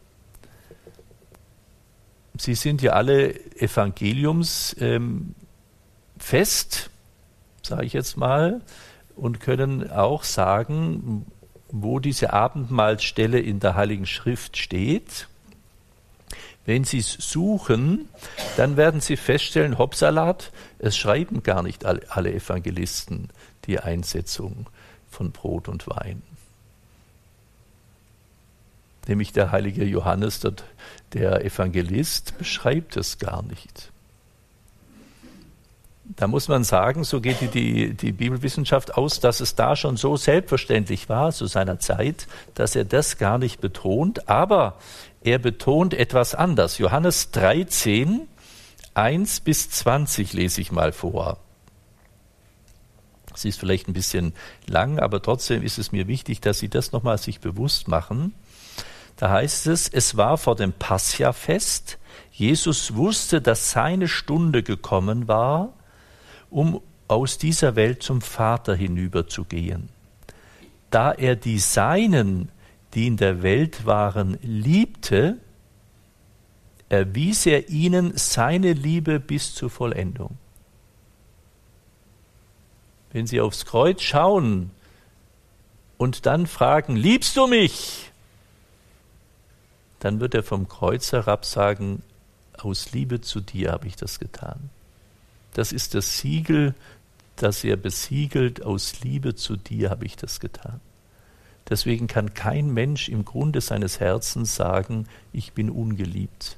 Sie 2.38 2.56
sind 2.56 2.82
ja 2.82 2.94
alle 2.94 3.34
Evangeliumsfest, 3.60 4.80
ähm, 4.82 5.36
sage 7.62 7.86
ich 7.86 7.94
jetzt 7.94 8.18
mal 8.18 8.62
und 9.16 9.40
können 9.40 9.90
auch 9.90 10.24
sagen, 10.24 11.26
wo 11.70 12.00
diese 12.00 12.34
Abendmahlstelle 12.34 13.40
in 13.40 13.60
der 13.60 13.76
Heiligen 13.76 14.06
Schrift 14.06 14.58
steht. 14.58 15.28
Wenn 16.66 16.84
Sie 16.84 16.98
es 16.98 17.14
suchen, 17.14 18.10
dann 18.58 18.76
werden 18.76 19.00
Sie 19.00 19.18
feststellen, 19.18 19.78
Hopsalat, 19.78 20.52
es 20.80 20.98
schreiben 20.98 21.44
gar 21.44 21.62
nicht 21.62 21.86
alle 21.86 22.34
Evangelisten 22.34 23.30
die 23.66 23.80
Einsetzung 23.80 24.68
von 25.10 25.32
Brot 25.32 25.68
und 25.68 25.88
Wein. 25.88 26.22
Nämlich 29.08 29.32
der 29.32 29.52
heilige 29.52 29.86
Johannes, 29.86 30.42
der 31.14 31.46
Evangelist, 31.46 32.38
beschreibt 32.40 32.98
es 32.98 33.20
gar 33.20 33.44
nicht. 33.44 33.92
Da 36.16 36.28
muss 36.28 36.48
man 36.48 36.64
sagen, 36.64 37.04
so 37.04 37.20
geht 37.20 37.42
die, 37.42 37.48
die, 37.48 37.94
die, 37.94 38.12
Bibelwissenschaft 38.12 38.96
aus, 38.96 39.20
dass 39.20 39.40
es 39.40 39.56
da 39.56 39.76
schon 39.76 39.98
so 39.98 40.18
selbstverständlich 40.18 41.10
war 41.10 41.32
zu 41.32 41.48
seiner 41.48 41.80
Zeit, 41.80 42.28
dass 42.54 42.76
er 42.76 42.86
das 42.86 43.18
gar 43.18 43.40
nicht 43.40 43.60
betont, 43.60 44.30
aber 44.30 44.78
er 45.26 45.40
betont 45.40 45.94
etwas 45.94 46.36
anders. 46.36 46.78
Johannes 46.78 47.32
13, 47.32 48.28
1 48.94 49.40
bis 49.42 49.70
20 49.70 50.34
lese 50.34 50.62
ich 50.62 50.72
mal 50.72 50.92
vor. 50.92 51.38
Sie 53.34 53.50
ist 53.50 53.60
vielleicht 53.60 53.90
ein 53.90 53.94
bisschen 53.94 54.34
lang, 54.66 55.00
aber 55.00 55.22
trotzdem 55.22 55.62
ist 55.62 55.78
es 55.78 55.92
mir 55.92 56.08
wichtig, 56.08 56.40
dass 56.40 56.60
Sie 56.60 56.70
das 56.70 56.94
nochmal 56.94 57.18
sich 57.18 57.42
bewusst 57.42 57.90
machen. 57.90 58.34
Da 59.18 59.30
heißt 59.30 59.68
es, 59.68 59.90
es 59.90 60.16
war 60.16 60.38
vor 60.38 60.56
dem 60.56 60.72
Pascha-Fest. 60.72 61.98
Jesus 62.32 62.96
wusste, 62.96 63.42
dass 63.42 63.72
seine 63.72 64.08
Stunde 64.08 64.64
gekommen 64.64 65.28
war 65.28 65.74
um 66.50 66.82
aus 67.10 67.38
dieser 67.38 67.76
Welt 67.76 68.02
zum 68.02 68.22
Vater 68.22 68.76
hinüberzugehen. 68.76 69.90
Da 70.90 71.12
er 71.12 71.36
die 71.36 71.60
Seinen, 71.60 72.50
die 72.96 73.08
in 73.08 73.18
der 73.18 73.44
Welt 73.44 73.86
waren, 73.86 74.40
liebte, 74.42 75.38
erwies 76.88 77.46
er 77.46 77.70
ihnen 77.70 78.18
seine 78.18 78.74
Liebe 78.74 79.20
bis 79.20 79.54
zur 79.54 79.70
Vollendung. 79.70 80.38
Wenn 83.12 83.28
Sie 83.28 83.42
aufs 83.42 83.66
Kreuz 83.66 84.02
schauen 84.02 84.72
und 85.98 86.26
dann 86.26 86.48
fragen, 86.48 86.96
liebst 86.96 87.36
du 87.38 87.48
mich? 87.48 88.12
Dann 90.00 90.20
wird 90.20 90.34
er 90.34 90.44
vom 90.44 90.68
Kreuz 90.68 91.12
herab 91.12 91.46
sagen, 91.46 92.02
aus 92.58 92.92
Liebe 92.92 93.22
zu 93.22 93.42
dir 93.42 93.72
habe 93.72 93.88
ich 93.88 93.96
das 93.96 94.20
getan. 94.20 94.70
Das 95.54 95.72
ist 95.72 95.96
das 95.96 96.20
Siegel, 96.20 96.76
das 97.36 97.64
er 97.64 97.76
besiegelt, 97.76 98.64
aus 98.64 99.02
Liebe 99.02 99.36
zu 99.36 99.58
dir 99.58 99.90
habe 99.90 100.06
ich 100.06 100.16
das 100.16 100.40
getan. 100.40 100.80
Deswegen 101.70 102.08
kann 102.08 102.34
kein 102.34 102.74
Mensch 102.74 103.10
im 103.10 103.26
Grunde 103.26 103.62
seines 103.62 104.00
Herzens 104.00 104.56
sagen, 104.56 105.08
ich 105.34 105.54
bin 105.54 105.70
ungeliebt. 105.70 106.58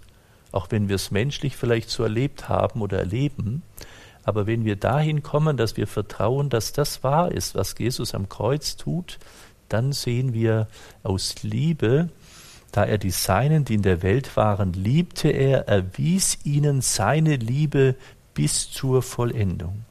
Auch 0.51 0.67
wenn 0.69 0.89
wir 0.89 0.95
es 0.95 1.11
menschlich 1.11 1.55
vielleicht 1.55 1.89
so 1.89 2.03
erlebt 2.03 2.49
haben 2.49 2.81
oder 2.81 2.99
erleben, 2.99 3.63
aber 4.23 4.45
wenn 4.45 4.65
wir 4.65 4.75
dahin 4.75 5.23
kommen, 5.23 5.55
dass 5.55 5.77
wir 5.77 5.87
vertrauen, 5.87 6.49
dass 6.49 6.73
das 6.73 7.01
wahr 7.01 7.31
ist, 7.31 7.55
was 7.55 7.75
Jesus 7.79 8.13
am 8.13 8.27
Kreuz 8.27 8.75
tut, 8.75 9.19
dann 9.69 9.93
sehen 9.93 10.33
wir 10.33 10.67
aus 11.03 11.43
Liebe, 11.43 12.09
da 12.73 12.83
er 12.83 12.97
die 12.97 13.11
Seinen, 13.11 13.63
die 13.63 13.75
in 13.75 13.83
der 13.83 14.03
Welt 14.03 14.35
waren, 14.35 14.73
liebte 14.73 15.29
er, 15.29 15.69
erwies 15.69 16.39
ihnen 16.43 16.81
seine 16.81 17.37
Liebe 17.37 17.95
bis 18.33 18.69
zur 18.69 19.01
Vollendung. 19.01 19.87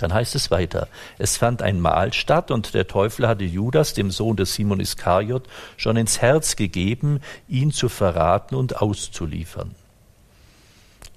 Dann 0.00 0.14
heißt 0.14 0.34
es 0.34 0.50
weiter, 0.50 0.88
es 1.18 1.36
fand 1.36 1.60
ein 1.60 1.78
Mahl 1.78 2.14
statt 2.14 2.50
und 2.50 2.72
der 2.72 2.88
Teufel 2.88 3.28
hatte 3.28 3.44
Judas, 3.44 3.92
dem 3.92 4.10
Sohn 4.10 4.34
des 4.34 4.54
Simon 4.54 4.80
Iskariot, 4.80 5.46
schon 5.76 5.98
ins 5.98 6.22
Herz 6.22 6.56
gegeben, 6.56 7.20
ihn 7.48 7.70
zu 7.70 7.90
verraten 7.90 8.54
und 8.54 8.80
auszuliefern. 8.80 9.74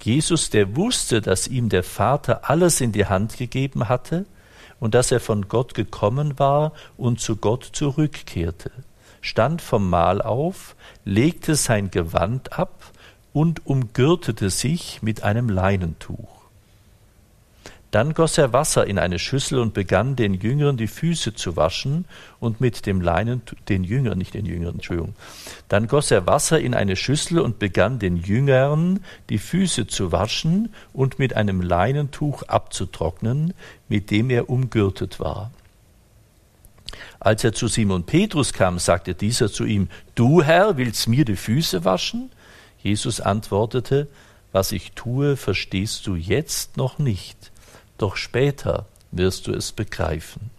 Jesus, 0.02 0.50
der 0.50 0.76
wusste, 0.76 1.22
dass 1.22 1.48
ihm 1.48 1.70
der 1.70 1.84
Vater 1.84 2.50
alles 2.50 2.82
in 2.82 2.92
die 2.92 3.06
Hand 3.06 3.38
gegeben 3.38 3.88
hatte 3.88 4.26
und 4.82 4.96
dass 4.96 5.14
er 5.14 5.22
von 5.22 5.48
Gott 5.48 5.76
gekommen 5.76 6.38
war 6.38 6.74
und 6.98 7.22
zu 7.22 7.38
Gott 7.38 7.70
zurückkehrte, 7.72 8.70
stand 9.22 9.62
vom 9.62 9.90
Mahl 9.90 10.22
auf, 10.22 10.76
legte 11.06 11.56
sein 11.56 11.90
Gewand 11.90 12.60
ab 12.60 12.92
und 13.32 13.66
umgürtete 13.66 14.50
sich 14.50 15.02
mit 15.02 15.24
einem 15.24 15.48
Leinentuch. 15.48 16.33
Dann 17.94 18.16
goss 18.16 18.40
er 18.40 18.54
Wasser 18.54 18.88
in 18.88 18.98
eine 18.98 19.20
Schüssel 19.20 19.60
und 19.60 19.76
begann 19.76 20.16
den 20.16 20.34
Jüngern 20.34 20.78
die 20.78 20.88
Füße 20.88 21.36
zu 21.36 21.56
waschen 21.56 22.06
und 22.40 22.60
mit 22.60 22.88
dem 22.88 23.02
Leinentuch, 23.02 23.56
den 23.70 23.84
Jüngern, 23.84 24.18
nicht 24.18 24.34
den 24.34 24.48
Jüngern, 24.48 24.74
Entschuldigung. 24.74 25.14
Dann 25.70 25.86
goss 25.86 26.10
er 26.10 26.26
Wasser 26.26 26.60
in 26.60 26.74
eine 26.74 26.96
Schüssel 26.96 27.38
und 27.38 27.60
begann 27.60 28.00
den 28.00 28.18
Jüngern 28.18 29.02
die 29.30 29.38
Füße 29.38 29.86
zu 29.86 30.12
waschen 30.12 30.74
und 30.92 31.20
mit 31.20 31.36
einem 31.36 31.62
Leinentuch 31.62 32.42
abzutrocknen, 32.42 33.54
mit 33.88 34.10
dem 34.10 34.32
er 34.32 34.50
umgürtet 34.50 35.20
war. 35.20 35.52
Als 37.20 37.44
er 37.44 37.54
zu 37.54 37.68
Simon 37.68 38.06
Petrus 38.06 38.54
kam, 38.54 38.80
sagte 38.80 39.14
dieser 39.14 39.52
zu 39.52 39.66
ihm, 39.66 39.88
Du 40.16 40.42
Herr, 40.42 40.78
willst 40.78 41.08
mir 41.08 41.26
die 41.26 41.36
Füße 41.36 41.86
waschen? 41.86 42.32
Jesus 42.80 43.22
antwortete, 43.22 44.08
was 44.52 44.72
ich 44.72 44.94
tue, 44.94 45.38
verstehst 45.38 46.08
du 46.08 46.16
jetzt 46.16 46.76
noch 46.76 46.98
nicht, 46.98 47.52
doch 48.04 48.18
später 48.18 48.86
wirst 49.12 49.48
du 49.48 49.54
es 49.54 49.72
begreifen. 49.72 50.52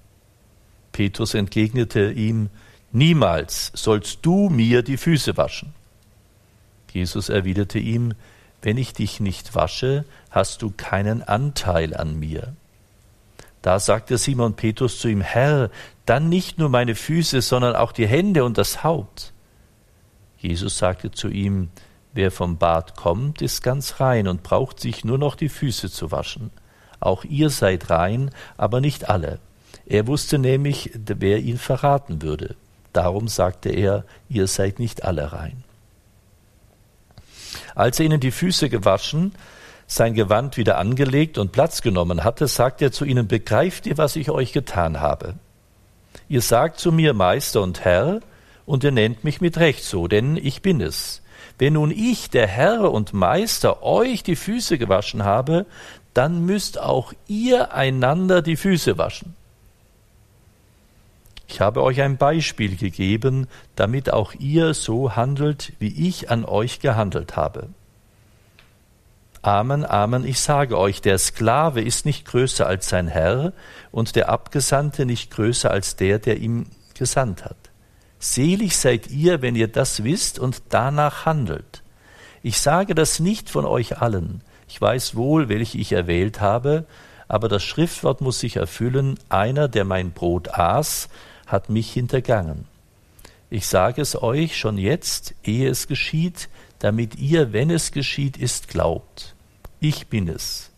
Petrus 0.93 1.35
entgegnete 1.35 2.11
ihm, 2.11 2.49
Niemals 2.91 3.71
sollst 3.75 4.21
du 4.23 4.49
mir 4.49 4.83
die 4.83 4.97
Füße 4.97 5.37
waschen. 5.37 5.75
Jesus 6.91 7.29
erwiderte 7.29 7.79
ihm, 7.79 8.15
Wenn 8.63 8.79
ich 8.79 8.95
dich 8.95 9.21
nicht 9.21 9.55
wasche, 9.55 10.07
hast 10.31 10.63
du 10.63 10.73
keinen 10.75 11.23
Anteil 11.23 11.95
an 11.95 12.19
mir. 12.19 12.55
Da 13.61 13.79
sagte 13.79 14.17
Simon 14.17 14.55
Petrus 14.55 15.01
zu 15.01 15.09
ihm, 15.09 15.21
Herr, 15.21 15.71
dann 16.07 16.31
nicht 16.31 16.59
nur 16.59 16.71
meine 16.71 16.95
Füße, 16.95 17.43
sondern 17.43 17.77
auch 17.77 17.93
die 17.93 18.07
Hände 18.07 18.43
und 18.45 18.57
das 18.57 18.83
Haupt. 18.83 19.35
Jesus 20.39 20.79
sagte 20.79 21.11
zu 21.11 21.29
ihm, 21.29 21.69
Wer 22.15 22.31
vom 22.31 22.57
Bad 22.57 22.97
kommt, 22.97 23.43
ist 23.43 23.63
ganz 23.63 24.01
rein 24.01 24.29
und 24.29 24.43
braucht 24.43 24.81
sich 24.81 25.05
nur 25.05 25.19
noch 25.19 25.35
die 25.35 25.51
Füße 25.51 25.91
zu 25.91 26.11
waschen. 26.11 26.51
Auch 27.05 27.25
ihr 27.25 27.51
seid 27.51 27.91
rein, 27.91 28.31
aber 28.57 28.81
nicht 28.81 29.11
alle. 29.11 29.39
Er 29.85 30.07
wusste 30.07 30.39
nämlich, 30.39 30.91
wer 30.95 31.39
ihn 31.39 31.59
verraten 31.59 32.23
würde. 32.23 32.57
Darum 32.95 33.29
sagte 33.29 33.69
er, 33.69 34.05
ihr 34.31 34.47
seid 34.47 34.79
nicht 34.79 35.05
alle 35.05 35.33
rein. 35.33 35.65
Als 37.75 38.01
er 38.01 38.07
ihnen 38.07 38.21
die 38.21 38.31
Füße 38.31 38.71
gewaschen, 38.71 39.35
sein 39.87 40.15
Gewand 40.15 40.57
wieder 40.57 40.79
angelegt 40.79 41.37
und 41.37 41.53
Platz 41.53 41.83
genommen 41.83 42.25
hatte, 42.25 42.49
sagte 42.49 42.87
er 42.87 42.93
zu 42.93 43.05
ihnen, 43.05 43.29
begreift 43.29 43.87
ihr, 43.87 43.99
was 43.99 44.17
ich 44.17 44.31
euch 44.31 44.53
getan 44.53 45.01
habe? 45.01 45.35
Ihr 46.29 46.41
sagt 46.41 46.81
zu 46.81 46.91
mir 46.91 47.13
Meister 47.13 47.61
und 47.61 47.85
Herr, 47.85 48.21
und 48.65 48.83
ihr 48.83 48.93
nennt 48.93 49.25
mich 49.25 49.43
mit 49.43 49.59
Recht 49.59 49.85
so, 49.85 50.09
denn 50.09 50.39
ich 50.39 50.63
bin 50.63 50.81
es. 50.81 51.21
Wenn 51.59 51.75
nun 51.75 51.91
ich, 51.91 52.31
der 52.31 52.47
Herr 52.47 52.91
und 52.91 53.13
Meister, 53.13 53.83
euch 53.83 54.23
die 54.23 54.37
Füße 54.37 54.79
gewaschen 54.79 55.25
habe, 55.25 55.67
dann 56.15 56.47
müsst 56.47 56.79
auch 56.79 57.13
ihr 57.27 57.75
einander 57.75 58.41
die 58.41 58.57
Füße 58.57 58.97
waschen. 58.99 59.35
Ich 61.47 61.61
habe 61.61 61.83
euch 61.83 62.01
ein 62.01 62.17
Beispiel 62.17 62.77
gegeben, 62.77 63.49
damit 63.77 64.13
auch 64.13 64.33
ihr 64.35 64.75
so 64.75 65.15
handelt, 65.15 65.73
wie 65.79 66.09
ich 66.09 66.31
an 66.31 66.45
euch 66.45 66.81
gehandelt 66.81 67.37
habe. 67.37 67.69
Amen, 69.43 69.85
Amen, 69.85 70.25
ich 70.25 70.41
sage 70.41 70.79
euch, 70.79 71.03
der 71.03 71.19
Sklave 71.19 71.83
ist 71.83 72.07
nicht 72.07 72.25
größer 72.25 72.67
als 72.67 72.89
sein 72.89 73.09
Herr 73.09 73.53
und 73.93 74.17
der 74.17 74.31
Abgesandte 74.31 75.05
nicht 75.05 75.31
größer 75.31 75.71
als 75.71 75.97
der, 75.97 76.19
der 76.19 76.39
ihm 76.39 76.67
gesandt 76.95 77.45
hat. 77.45 77.59
Selig 78.19 78.79
seid 78.79 79.11
ihr, 79.11 79.43
wenn 79.43 79.55
ihr 79.55 79.69
das 79.69 80.03
wisst 80.03 80.39
und 80.39 80.63
danach 80.71 81.27
handelt. 81.27 81.83
Ich 82.43 82.59
sage 82.59 82.95
das 82.95 83.21
nicht 83.21 83.51
von 83.51 83.67
euch 83.67 83.99
allen. 84.01 84.41
Ich 84.75 84.81
weiß 84.81 85.15
wohl, 85.15 85.49
welche 85.49 85.79
ich 85.79 85.93
erwählt 85.93 86.41
habe, 86.41 86.85
aber 87.29 87.49
das 87.49 87.63
Schriftwort 87.63 88.21
muss 88.21 88.41
sich 88.41 88.57
erfüllen, 88.57 89.21
einer, 89.29 89.69
der 89.69 89.85
mein 89.85 90.11
Brot 90.11 90.49
aß, 90.49 91.09
hat 91.47 91.71
mich 91.71 91.93
hintergangen. 91.93 92.65
Ich 93.51 93.69
sage 93.69 94.03
es 94.03 94.21
euch 94.21 94.59
schon 94.59 94.77
jetzt, 94.77 95.37
ehe 95.45 95.69
es 95.69 95.87
geschieht, 95.87 96.49
damit 96.81 97.15
ihr, 97.15 97.53
wenn 97.53 97.71
es 97.71 97.93
geschieht 97.93 98.37
ist, 98.37 98.67
glaubt. 98.67 99.37
Ich 99.79 100.09
bin 100.09 100.27
es. 100.27 100.73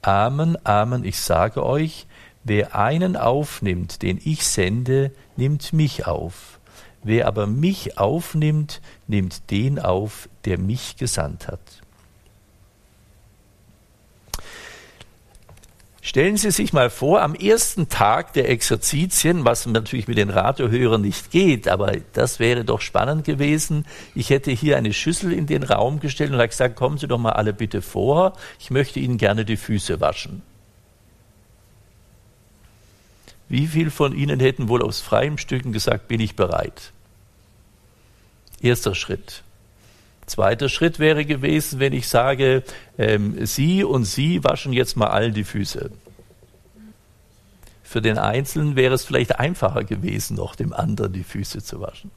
Amen, 0.00 0.56
Amen, 0.64 1.02
ich 1.02 1.18
sage 1.18 1.66
euch, 1.66 2.06
wer 2.44 2.76
einen 2.76 3.16
aufnimmt, 3.16 4.02
den 4.02 4.20
ich 4.24 4.46
sende, 4.46 5.10
nimmt 5.34 5.72
mich 5.72 6.06
auf. 6.06 6.60
Wer 7.02 7.26
aber 7.26 7.48
mich 7.48 7.98
aufnimmt, 7.98 8.80
nimmt 9.08 9.50
den 9.50 9.80
auf, 9.80 10.28
der 10.44 10.56
mich 10.56 10.94
gesandt 10.98 11.48
hat. 11.48 11.79
Stellen 16.02 16.38
Sie 16.38 16.50
sich 16.50 16.72
mal 16.72 16.88
vor, 16.88 17.20
am 17.20 17.34
ersten 17.34 17.90
Tag 17.90 18.32
der 18.32 18.48
Exerzitien, 18.48 19.44
was 19.44 19.66
natürlich 19.66 20.08
mit 20.08 20.16
den 20.16 20.30
Radiohörern 20.30 21.02
nicht 21.02 21.30
geht, 21.30 21.68
aber 21.68 21.92
das 22.14 22.38
wäre 22.38 22.64
doch 22.64 22.80
spannend 22.80 23.24
gewesen. 23.24 23.84
Ich 24.14 24.30
hätte 24.30 24.50
hier 24.50 24.78
eine 24.78 24.94
Schüssel 24.94 25.30
in 25.32 25.46
den 25.46 25.62
Raum 25.62 26.00
gestellt 26.00 26.30
und 26.30 26.38
habe 26.38 26.48
gesagt, 26.48 26.76
kommen 26.76 26.96
Sie 26.96 27.06
doch 27.06 27.18
mal 27.18 27.32
alle 27.32 27.52
bitte 27.52 27.82
vor, 27.82 28.32
ich 28.58 28.70
möchte 28.70 28.98
Ihnen 28.98 29.18
gerne 29.18 29.44
die 29.44 29.58
Füße 29.58 30.00
waschen. 30.00 30.42
Wie 33.50 33.66
viel 33.66 33.90
von 33.90 34.16
Ihnen 34.16 34.40
hätten 34.40 34.68
wohl 34.68 34.82
aus 34.82 35.00
freiem 35.00 35.36
Stücken 35.36 35.72
gesagt, 35.72 36.08
bin 36.08 36.20
ich 36.20 36.34
bereit? 36.34 36.92
Erster 38.62 38.94
Schritt. 38.94 39.42
Zweiter 40.30 40.68
Schritt 40.68 41.00
wäre 41.00 41.24
gewesen, 41.24 41.80
wenn 41.80 41.92
ich 41.92 42.06
sage, 42.06 42.62
ähm, 42.98 43.44
Sie 43.44 43.82
und 43.82 44.04
Sie 44.04 44.44
waschen 44.44 44.72
jetzt 44.72 44.96
mal 44.96 45.08
allen 45.08 45.34
die 45.34 45.42
Füße. 45.42 45.90
Für 47.82 48.00
den 48.00 48.16
Einzelnen 48.16 48.76
wäre 48.76 48.94
es 48.94 49.04
vielleicht 49.04 49.40
einfacher 49.40 49.82
gewesen, 49.82 50.36
noch 50.36 50.54
dem 50.54 50.72
anderen 50.72 51.12
die 51.12 51.24
Füße 51.24 51.64
zu 51.64 51.80
waschen. 51.80 52.12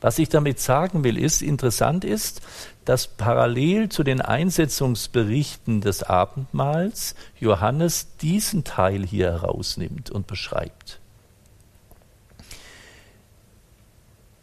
Was 0.00 0.18
ich 0.18 0.30
damit 0.30 0.60
sagen 0.60 1.04
will, 1.04 1.18
ist, 1.18 1.42
interessant 1.42 2.06
ist, 2.06 2.40
dass 2.86 3.06
parallel 3.06 3.90
zu 3.90 4.02
den 4.02 4.22
Einsetzungsberichten 4.22 5.82
des 5.82 6.02
Abendmahls 6.02 7.16
Johannes 7.38 8.16
diesen 8.16 8.64
Teil 8.64 9.04
hier 9.04 9.26
herausnimmt 9.26 10.10
und 10.10 10.26
beschreibt. 10.26 11.00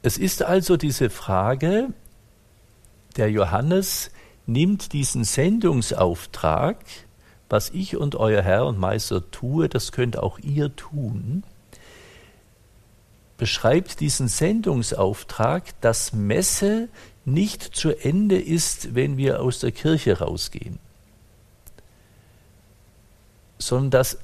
Es 0.03 0.19
ist 0.19 0.43
also 0.43 0.77
diese 0.77 1.09
Frage, 1.09 1.87
der 3.15 3.31
Johannes 3.31 4.11
nimmt 4.45 4.93
diesen 4.93 5.23
Sendungsauftrag, 5.23 6.77
was 7.49 7.69
ich 7.69 7.95
und 7.95 8.15
euer 8.15 8.41
Herr 8.41 8.65
und 8.65 8.79
Meister 8.79 9.29
tue, 9.31 9.69
das 9.69 9.91
könnt 9.91 10.17
auch 10.17 10.39
ihr 10.39 10.75
tun, 10.75 11.43
beschreibt 13.37 13.99
diesen 13.99 14.27
Sendungsauftrag, 14.27 15.79
dass 15.81 16.13
Messe 16.13 16.89
nicht 17.25 17.63
zu 17.63 17.91
Ende 17.97 18.39
ist, 18.39 18.95
wenn 18.95 19.17
wir 19.17 19.41
aus 19.41 19.59
der 19.59 19.71
Kirche 19.71 20.19
rausgehen, 20.19 20.79
sondern 23.57 23.91
dass 23.91 24.17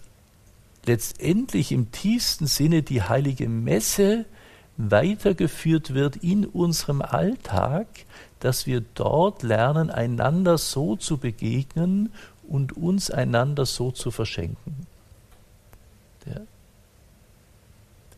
letztendlich 0.86 1.72
im 1.72 1.92
tiefsten 1.92 2.48
Sinne 2.48 2.84
die 2.84 3.04
heilige 3.04 3.48
Messe 3.50 4.26
weitergeführt 4.78 5.94
wird 5.94 6.18
in 6.18 6.46
unserem 6.46 7.02
Alltag, 7.02 7.88
dass 8.42 8.66
wir 8.66 8.82
dort 8.96 9.44
lernen, 9.44 9.90
einander 9.90 10.58
so 10.58 10.96
zu 10.98 11.18
begegnen 11.18 12.12
und 12.48 12.76
uns 12.76 13.10
einander 13.10 13.66
so 13.66 13.92
zu 13.92 14.12
verschenken. 14.12 14.88
Ja. 16.26 16.42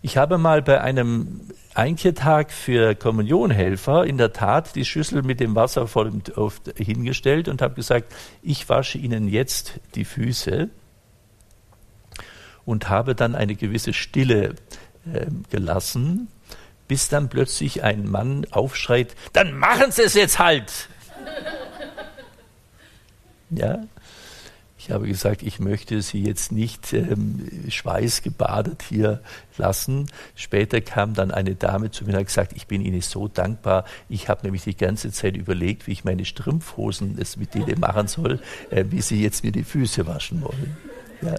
Ich 0.02 0.18
habe 0.18 0.38
mal 0.38 0.62
bei 0.62 0.82
einem 0.82 1.42
Einketag 1.76 2.52
für 2.52 2.94
Kommunionhelfer 2.96 4.06
in 4.06 4.18
der 4.18 4.34
Tat 4.34 4.76
die 4.76 4.84
Schüssel 4.84 5.24
mit 5.24 5.40
dem 5.40 5.56
Wasser 5.56 5.88
voll 5.88 6.12
hingestellt 6.76 7.48
und 7.48 7.62
habe 7.62 7.76
gesagt, 7.76 8.12
ich 8.42 8.68
wasche 8.68 8.98
Ihnen 8.98 9.30
jetzt 9.30 9.80
die 9.96 10.04
Füße 10.04 10.70
und 12.66 12.90
habe 12.90 13.16
dann 13.16 13.36
eine 13.36 13.56
gewisse 13.56 13.94
Stille 13.94 14.56
äh, 15.12 15.28
gelassen 15.50 16.28
bis 16.88 17.10
dann 17.10 17.30
plötzlich 17.30 17.84
ein 17.84 18.10
Mann 18.10 18.46
aufschreit, 18.52 19.16
dann 19.34 19.58
machen 19.58 19.92
Sie 19.92 20.04
es 20.04 20.14
jetzt 20.14 20.40
halt. 20.40 20.90
ja, 23.50 23.84
ich 24.86 24.92
habe 24.92 25.08
gesagt, 25.08 25.44
ich 25.44 25.60
möchte 25.60 26.02
Sie 26.02 26.24
jetzt 26.24 26.52
nicht 26.52 26.92
ähm, 26.92 27.48
schweißgebadet 27.70 28.84
hier 28.90 29.22
lassen. 29.58 30.08
Später 30.36 30.82
kam 30.82 31.14
dann 31.14 31.32
eine 31.32 31.56
Dame 31.56 31.90
zu 31.90 32.04
mir 32.04 32.12
und 32.12 32.18
hat 32.18 32.26
gesagt, 32.26 32.52
ich 32.54 32.68
bin 32.68 32.82
Ihnen 32.82 33.00
so 33.00 33.30
dankbar. 33.30 33.86
Ich 34.10 34.28
habe 34.28 34.42
nämlich 34.44 34.66
die 34.66 34.76
ganze 34.76 35.14
Zeit 35.14 35.38
überlegt, 35.38 35.88
wie 35.88 35.94
ich 35.94 36.04
meine 36.04 36.26
Strumpfhosen 36.26 37.18
es 37.18 37.38
mit 37.38 37.54
denen 37.54 37.80
machen 37.80 38.10
soll, 38.10 38.42
äh, 38.72 38.84
wie 38.90 39.02
Sie 39.02 39.24
jetzt 39.24 39.46
mir 39.46 39.54
die 39.54 39.64
Füße 39.64 40.06
waschen 40.06 40.42
wollen. 40.42 40.76
Ja. 41.22 41.36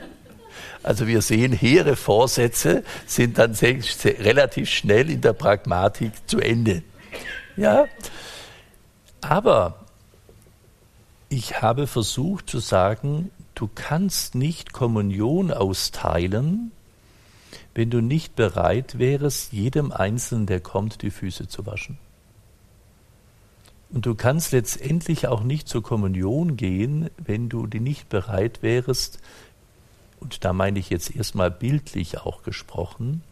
Also 0.84 1.06
wir 1.06 1.22
sehen, 1.22 1.52
hehre 1.52 1.96
Vorsätze 1.96 2.84
sind 3.06 3.38
dann 3.38 3.54
sehr, 3.54 3.78
relativ 4.04 4.68
schnell 4.68 5.10
in 5.10 5.22
der 5.22 5.32
Pragmatik 5.32 6.12
zu 6.28 6.40
Ende. 6.40 6.82
Ja, 7.56 7.86
aber 9.22 9.86
ich 11.30 11.62
habe 11.62 11.86
versucht 11.86 12.50
zu 12.50 12.58
sagen, 12.58 13.30
du 13.54 13.68
kannst 13.74 14.34
nicht 14.34 14.74
Kommunion 14.74 15.50
austeilen, 15.50 16.70
wenn 17.74 17.88
du 17.88 18.02
nicht 18.02 18.36
bereit 18.36 18.98
wärst, 18.98 19.52
jedem 19.52 19.90
Einzelnen, 19.90 20.44
der 20.46 20.60
kommt, 20.60 21.00
die 21.00 21.10
Füße 21.10 21.48
zu 21.48 21.64
waschen. 21.64 21.98
Und 23.90 24.06
du 24.06 24.14
kannst 24.14 24.52
letztendlich 24.52 25.28
auch 25.28 25.42
nicht 25.42 25.68
zur 25.68 25.82
Kommunion 25.82 26.56
gehen, 26.56 27.10
wenn 27.16 27.48
du 27.48 27.66
nicht 27.66 28.08
bereit 28.08 28.60
wärst, 28.60 29.20
und 30.24 30.44
da 30.44 30.54
meine 30.54 30.78
ich 30.78 30.88
jetzt 30.88 31.14
erstmal 31.14 31.50
bildlich 31.50 32.18
auch 32.18 32.42
gesprochen, 32.42 33.22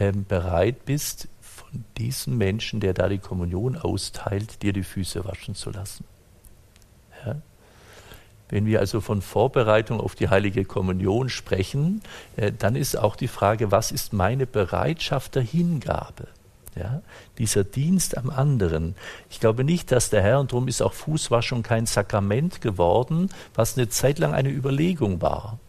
äh, 0.00 0.12
bereit 0.12 0.84
bist, 0.84 1.28
von 1.40 1.84
diesem 1.96 2.36
Menschen, 2.36 2.80
der 2.80 2.92
da 2.92 3.08
die 3.08 3.18
Kommunion 3.18 3.76
austeilt, 3.76 4.62
dir 4.62 4.72
die 4.72 4.82
Füße 4.82 5.24
waschen 5.24 5.54
zu 5.54 5.70
lassen. 5.70 6.04
Ja? 7.24 7.36
Wenn 8.48 8.66
wir 8.66 8.80
also 8.80 9.00
von 9.00 9.22
Vorbereitung 9.22 10.00
auf 10.00 10.16
die 10.16 10.28
heilige 10.28 10.64
Kommunion 10.64 11.28
sprechen, 11.28 12.02
äh, 12.36 12.50
dann 12.50 12.74
ist 12.74 12.98
auch 12.98 13.14
die 13.14 13.28
Frage, 13.28 13.70
was 13.70 13.92
ist 13.92 14.12
meine 14.12 14.46
Bereitschaft 14.46 15.36
der 15.36 15.42
Hingabe? 15.42 16.26
Ja, 16.74 17.02
dieser 17.38 17.62
Dienst 17.62 18.16
am 18.18 18.30
anderen. 18.30 18.96
Ich 19.30 19.38
glaube 19.38 19.62
nicht, 19.62 19.92
dass 19.92 20.10
der 20.10 20.22
Herr, 20.22 20.40
und 20.40 20.50
darum 20.50 20.66
ist 20.66 20.82
auch 20.82 20.92
Fußwaschung 20.92 21.62
kein 21.62 21.86
Sakrament 21.86 22.60
geworden, 22.60 23.30
was 23.54 23.78
eine 23.78 23.88
Zeit 23.88 24.18
lang 24.18 24.34
eine 24.34 24.50
Überlegung 24.50 25.22
war. 25.22 25.60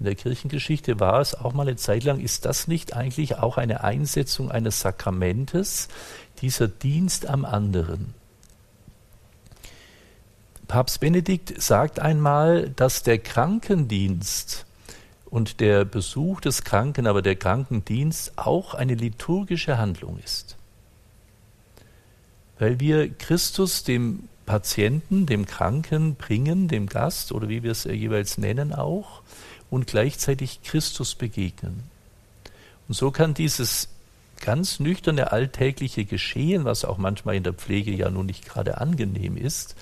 In 0.00 0.06
der 0.06 0.14
Kirchengeschichte 0.14 0.98
war 0.98 1.20
es 1.20 1.34
auch 1.34 1.52
mal 1.52 1.68
eine 1.68 1.76
Zeit 1.76 2.04
lang, 2.04 2.20
ist 2.20 2.46
das 2.46 2.66
nicht 2.66 2.96
eigentlich 2.96 3.36
auch 3.36 3.58
eine 3.58 3.84
Einsetzung 3.84 4.50
eines 4.50 4.80
Sakramentes, 4.80 5.88
dieser 6.40 6.68
Dienst 6.68 7.26
am 7.26 7.44
anderen? 7.44 8.14
Papst 10.68 11.00
Benedikt 11.00 11.60
sagt 11.60 12.00
einmal, 12.00 12.70
dass 12.70 13.02
der 13.02 13.18
Krankendienst 13.18 14.64
und 15.26 15.60
der 15.60 15.84
Besuch 15.84 16.40
des 16.40 16.64
Kranken, 16.64 17.06
aber 17.06 17.20
der 17.20 17.36
Krankendienst 17.36 18.38
auch 18.38 18.72
eine 18.72 18.94
liturgische 18.94 19.76
Handlung 19.76 20.18
ist. 20.24 20.56
Weil 22.58 22.80
wir 22.80 23.12
Christus 23.12 23.84
dem 23.84 24.28
Patienten, 24.46 25.26
dem 25.26 25.44
Kranken 25.44 26.14
bringen, 26.14 26.68
dem 26.68 26.86
Gast 26.86 27.32
oder 27.32 27.50
wie 27.50 27.62
wir 27.62 27.72
es 27.72 27.84
jeweils 27.84 28.38
nennen 28.38 28.72
auch, 28.72 29.22
und 29.70 29.86
gleichzeitig 29.86 30.62
Christus 30.62 31.14
begegnen. 31.14 31.84
Und 32.88 32.94
so 32.94 33.10
kann 33.10 33.34
dieses 33.34 33.88
ganz 34.40 34.80
nüchterne 34.80 35.32
alltägliche 35.32 36.04
Geschehen, 36.04 36.64
was 36.64 36.84
auch 36.84 36.98
manchmal 36.98 37.36
in 37.36 37.42
der 37.42 37.52
Pflege 37.52 37.92
ja 37.92 38.10
nun 38.10 38.26
nicht 38.26 38.46
gerade 38.46 38.78
angenehm 38.78 39.36
ist, 39.36 39.76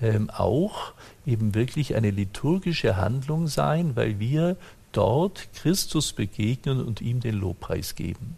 ähm, 0.00 0.30
auch 0.30 0.92
eben 1.26 1.54
wirklich 1.54 1.94
eine 1.94 2.10
liturgische 2.10 2.96
Handlung 2.96 3.48
sein, 3.48 3.96
weil 3.96 4.18
wir 4.18 4.56
dort 4.92 5.48
Christus 5.54 6.12
begegnen 6.12 6.84
und 6.84 7.00
ihm 7.00 7.20
den 7.20 7.34
Lobpreis 7.34 7.94
geben. 7.94 8.36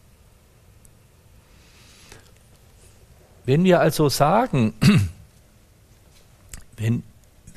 Wenn 3.45 3.65
wir 3.65 3.81
also 3.81 4.09
sagen, 4.09 4.75
wenn, 6.77 7.03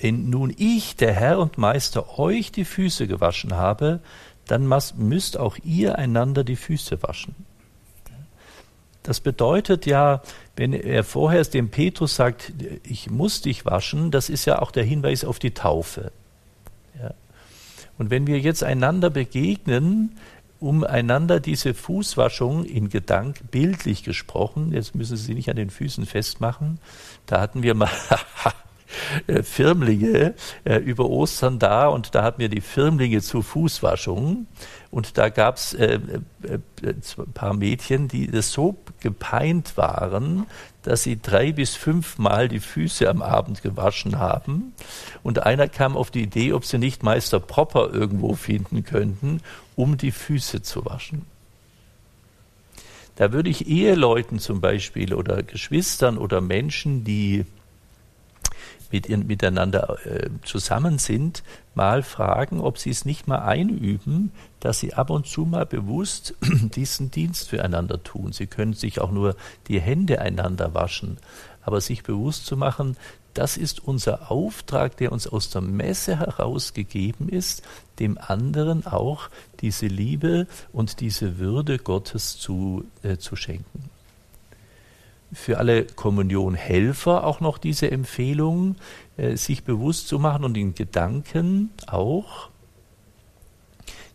wenn 0.04 0.30
nun 0.30 0.54
ich, 0.58 0.98
der 0.98 1.14
Herr 1.14 1.40
und 1.40 1.58
Meister, 1.58 2.20
euch 2.20 2.52
die 2.52 2.66
Füße 2.66 3.08
gewaschen 3.08 3.56
habe, 3.56 4.02
dann 4.46 4.68
müsst 4.98 5.38
auch 5.38 5.58
ihr 5.64 5.98
einander 5.98 6.44
die 6.44 6.58
Füße 6.58 7.02
waschen. 7.02 7.34
Das 9.02 9.22
bedeutet 9.22 9.86
ja, 9.86 10.22
wenn 10.58 10.74
er 10.74 11.06
vorher 11.06 11.44
dem 11.46 11.70
Petrus 11.70 12.18
sagt, 12.18 12.52
ich 12.84 13.10
muss 13.10 13.42
dich 13.42 13.66
waschen, 13.66 14.12
das 14.12 14.30
ist 14.30 14.44
ja 14.44 14.62
auch 14.62 14.72
der 14.72 14.84
Hinweis 14.84 15.24
auf 15.24 15.40
die 15.40 15.52
Taufe. 15.52 16.12
Ja. 17.02 17.14
Und 17.98 18.10
wenn 18.10 18.28
wir 18.28 18.40
jetzt 18.40 18.64
einander 18.64 19.10
begegnen, 19.10 20.18
um 20.60 20.84
einander 20.84 21.40
diese 21.40 21.74
Fußwaschung 21.74 22.66
in 22.66 22.90
Gedanken, 22.90 23.48
bildlich 23.48 24.04
gesprochen, 24.04 24.74
jetzt 24.74 24.96
müssen 24.96 25.16
Sie 25.16 25.24
sie 25.24 25.34
nicht 25.34 25.50
an 25.50 25.56
den 25.56 25.70
Füßen 25.70 26.06
festmachen, 26.06 26.80
da 27.26 27.40
hatten 27.40 27.64
wir 27.64 27.74
mal 27.74 27.90
äh, 29.28 29.44
Firmlinge 29.44 30.34
äh, 30.64 30.78
über 30.78 31.10
Ostern 31.10 31.60
da 31.60 31.88
und 31.88 32.16
da 32.16 32.24
hatten 32.24 32.40
wir 32.40 32.50
die 32.50 32.62
Firmlinge 32.62 33.22
zur 33.22 33.44
Fußwaschung 33.44 34.48
und 34.94 35.18
da 35.18 35.30
gab 35.30 35.56
es 35.56 35.74
äh, 35.74 36.00
äh, 36.44 36.60
ein 36.84 37.34
paar 37.34 37.56
Mädchen, 37.56 38.08
die 38.08 38.30
so 38.42 38.78
gepeint 39.00 39.76
waren, 39.76 40.46
dass 40.84 41.02
sie 41.02 41.20
drei 41.20 41.52
bis 41.52 41.76
fünfmal 41.76 42.48
die 42.48 42.60
Füße 42.60 43.10
am 43.10 43.24
Abend 43.24 43.64
gewaschen 43.64 44.20
haben. 44.20 44.74
Und 45.24 45.48
einer 45.48 45.68
kam 45.68 45.98
auf 45.98 46.12
die 46.12 46.22
Idee, 46.22 46.54
ob 46.54 46.66
sie 46.66 46.78
nicht 46.78 47.02
Meister 47.02 47.40
Propper 47.40 47.92
irgendwo 47.92 48.36
finden 48.36 48.84
könnten, 48.84 49.42
um 49.76 49.98
die 49.98 50.12
Füße 50.12 50.62
zu 50.62 50.86
waschen. 50.86 51.26
Da 53.16 53.32
würde 53.32 53.50
ich 53.50 53.68
Eheleuten 53.68 54.38
zum 54.38 54.62
Beispiel 54.62 55.16
oder 55.16 55.42
Geschwistern 55.42 56.20
oder 56.20 56.40
Menschen, 56.40 57.04
die 57.04 57.46
mit, 58.94 59.10
miteinander 59.28 59.98
äh, 60.06 60.30
zusammen 60.46 61.00
sind, 61.00 61.44
mal 61.74 62.04
fragen, 62.04 62.62
ob 62.62 62.78
sie 62.78 62.92
es 62.92 63.04
nicht 63.04 63.28
mal 63.28 63.40
einüben, 63.40 64.32
dass 64.60 64.80
sie 64.80 64.94
ab 64.94 65.10
und 65.10 65.26
zu 65.26 65.42
mal 65.42 65.66
bewusst 65.66 66.36
diesen 66.76 67.12
Dienst 67.12 67.50
füreinander 67.50 68.02
tun. 68.04 68.32
Sie 68.32 68.48
können 68.48 68.74
sich 68.74 69.02
auch 69.02 69.12
nur 69.12 69.36
die 69.68 69.82
Hände 69.82 70.22
einander 70.22 70.74
waschen, 70.74 71.18
aber 71.64 71.82
sich 71.82 72.04
bewusst 72.04 72.46
zu 72.46 72.56
machen, 72.56 72.96
das 73.34 73.58
ist 73.58 73.84
unser 73.84 74.30
Auftrag, 74.30 74.96
der 74.98 75.12
uns 75.12 75.26
aus 75.26 75.50
der 75.50 75.62
Messe 75.62 76.20
herausgegeben 76.20 77.30
ist, 77.30 77.64
dem 77.98 78.20
anderen 78.20 78.86
auch 78.86 79.30
diese 79.60 79.88
Liebe 79.88 80.46
und 80.72 81.00
diese 81.00 81.40
Würde 81.40 81.80
Gottes 81.80 82.38
zu, 82.38 82.86
äh, 83.02 83.18
zu 83.18 83.36
schenken 83.36 83.90
für 85.34 85.58
alle 85.58 85.86
Kommunionhelfer 85.86 87.24
auch 87.24 87.40
noch 87.40 87.58
diese 87.58 87.92
Empfehlung, 87.92 88.76
äh, 89.18 89.36
sich 89.36 89.64
bewusst 89.64 90.08
zu 90.08 90.20
machen 90.20 90.44
und 90.44 90.58
in 90.58 90.76
Gedanken 90.76 91.72
auch, 91.88 92.50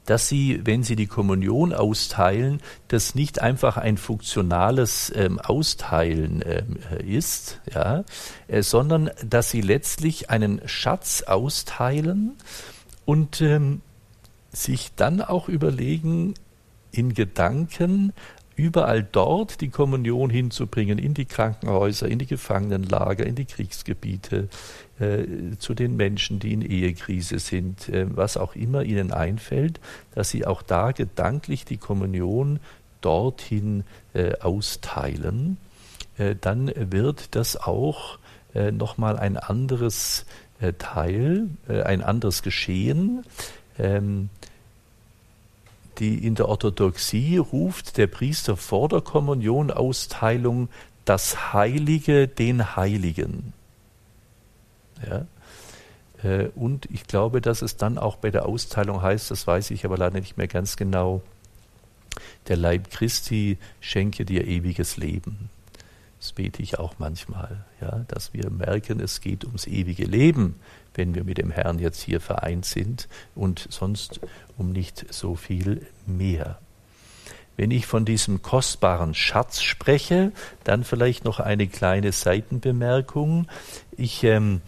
dass 0.09 0.27
sie, 0.27 0.63
wenn 0.65 0.83
sie 0.83 0.97
die 0.97 1.07
Kommunion 1.07 1.75
austeilen, 1.75 2.61
das 2.89 3.15
nicht 3.15 3.43
einfach 3.43 3.77
ein 3.77 3.99
funktionales 3.99 5.13
ähm, 5.15 5.39
Austeilen 5.39 6.43
ähm, 6.47 6.79
ist, 7.07 7.61
ja, 7.75 8.05
äh, 8.47 8.63
sondern 8.63 9.11
dass 9.23 9.51
sie 9.51 9.61
letztlich 9.61 10.31
einen 10.31 10.67
Schatz 10.67 11.23
austeilen 11.23 12.37
und 13.05 13.43
ähm, 13.43 13.83
sich 14.51 14.93
dann 14.97 15.21
auch 15.21 15.49
überlegen, 15.49 16.35
in 16.91 17.13
Gedanken, 17.13 18.13
überall 18.59 19.05
dort 19.05 19.61
die 19.61 19.69
Kommunion 19.69 20.31
hinzubringen, 20.31 20.99
in 20.99 21.15
die 21.15 21.27
Krankenhäuser, 21.27 22.09
in 22.09 22.19
die 22.19 22.27
Gefangenenlager, 22.27 23.25
in 23.25 23.37
die 23.37 23.45
Kriegsgebiete, 23.45 24.49
äh, 24.99 25.25
zu 25.59 25.75
den 25.75 25.97
Menschen, 25.97 26.41
die 26.41 26.53
in 26.53 26.63
Ehekrise 26.63 27.39
sind, 27.39 27.89
äh, 27.89 28.07
was 28.09 28.37
auch 28.37 28.57
immer 28.57 28.83
ihnen 28.83 29.13
einfällt, 29.13 29.79
dass 30.15 30.31
sie 30.31 30.45
auch 30.45 30.63
da 30.63 30.91
gedanklich 30.91 31.65
die 31.65 31.77
Kommunion 31.77 32.59
dorthin 33.01 33.85
äh, 34.13 34.37
austeilen, 34.41 35.57
äh, 36.19 36.35
dann 36.41 36.73
wird 36.75 37.37
das 37.37 37.57
auch 37.57 38.19
äh, 38.55 38.73
nochmal 38.73 39.19
ein 39.19 39.37
anderes 39.37 40.27
äh, 40.61 40.73
Teil, 40.73 41.49
äh, 41.69 41.83
ein 41.83 42.03
anderes 42.03 42.43
Geschehen. 42.43 43.23
Ähm, 43.79 44.31
die 45.99 46.25
in 46.27 46.35
der 46.35 46.49
Orthodoxie 46.49 47.39
ruft 47.39 47.97
der 47.97 48.07
Priester 48.07 48.57
vor 48.57 48.89
der 48.89 49.01
Kommunionausteilung 49.01 50.69
das 51.05 51.53
Heilige 51.53 52.29
den 52.29 52.77
Heiligen. 52.77 53.53
Ja? 55.07 55.27
Äh, 56.23 56.49
und 56.55 56.87
ich 56.91 57.07
glaube, 57.07 57.41
dass 57.41 57.63
es 57.63 57.77
dann 57.77 57.99
auch 57.99 58.17
bei 58.17 58.31
der 58.31 58.47
Austeilung 58.47 59.03
heißt, 59.03 59.31
das 59.31 59.47
weiß 59.47 59.71
ich 59.71 59.85
aber 59.85 59.97
leider 59.97 60.19
nicht 60.19 60.37
mehr 60.37 60.49
ganz 60.49 60.77
genau, 60.77 61.23
der 62.49 62.57
Leib 62.57 62.91
Christi 62.91 63.59
schenke 63.81 64.25
dir 64.25 64.47
ewiges 64.47 64.97
Leben. 64.97 65.51
Das 66.19 66.33
bete 66.33 66.63
ich 66.63 66.79
auch 66.79 66.95
manchmal, 66.99 67.65
ja, 67.81 68.05
dass 68.09 68.35
wir 68.35 68.51
merken, 68.51 69.01
es 69.01 69.21
geht 69.21 69.45
ums 69.45 69.67
ewige 69.67 70.05
Leben, 70.05 70.57
wenn 70.99 71.15
wir 71.15 71.25
mit 71.25 71.39
dem 71.39 71.51
Herrn 71.51 71.79
jetzt 71.79 72.03
hier 72.03 72.21
vereint 72.21 72.67
sind 72.67 73.09
und 73.35 73.67
sonst 73.71 74.21
um 74.59 74.73
nicht 74.73 75.07
so 75.11 75.35
viel 75.37 75.87
mehr. 76.07 76.59
Wenn 77.57 77.71
ich 77.71 77.87
von 77.87 78.05
diesem 78.05 78.43
kostbaren 78.43 79.15
Schatz 79.15 79.63
spreche, 79.63 80.33
dann 80.63 80.85
vielleicht 80.85 81.25
noch 81.25 81.41
eine 81.41 81.67
kleine 81.67 82.13
Seitenbemerkung. 82.13 83.49
Ich 83.97 84.23
ähm, 84.23 84.61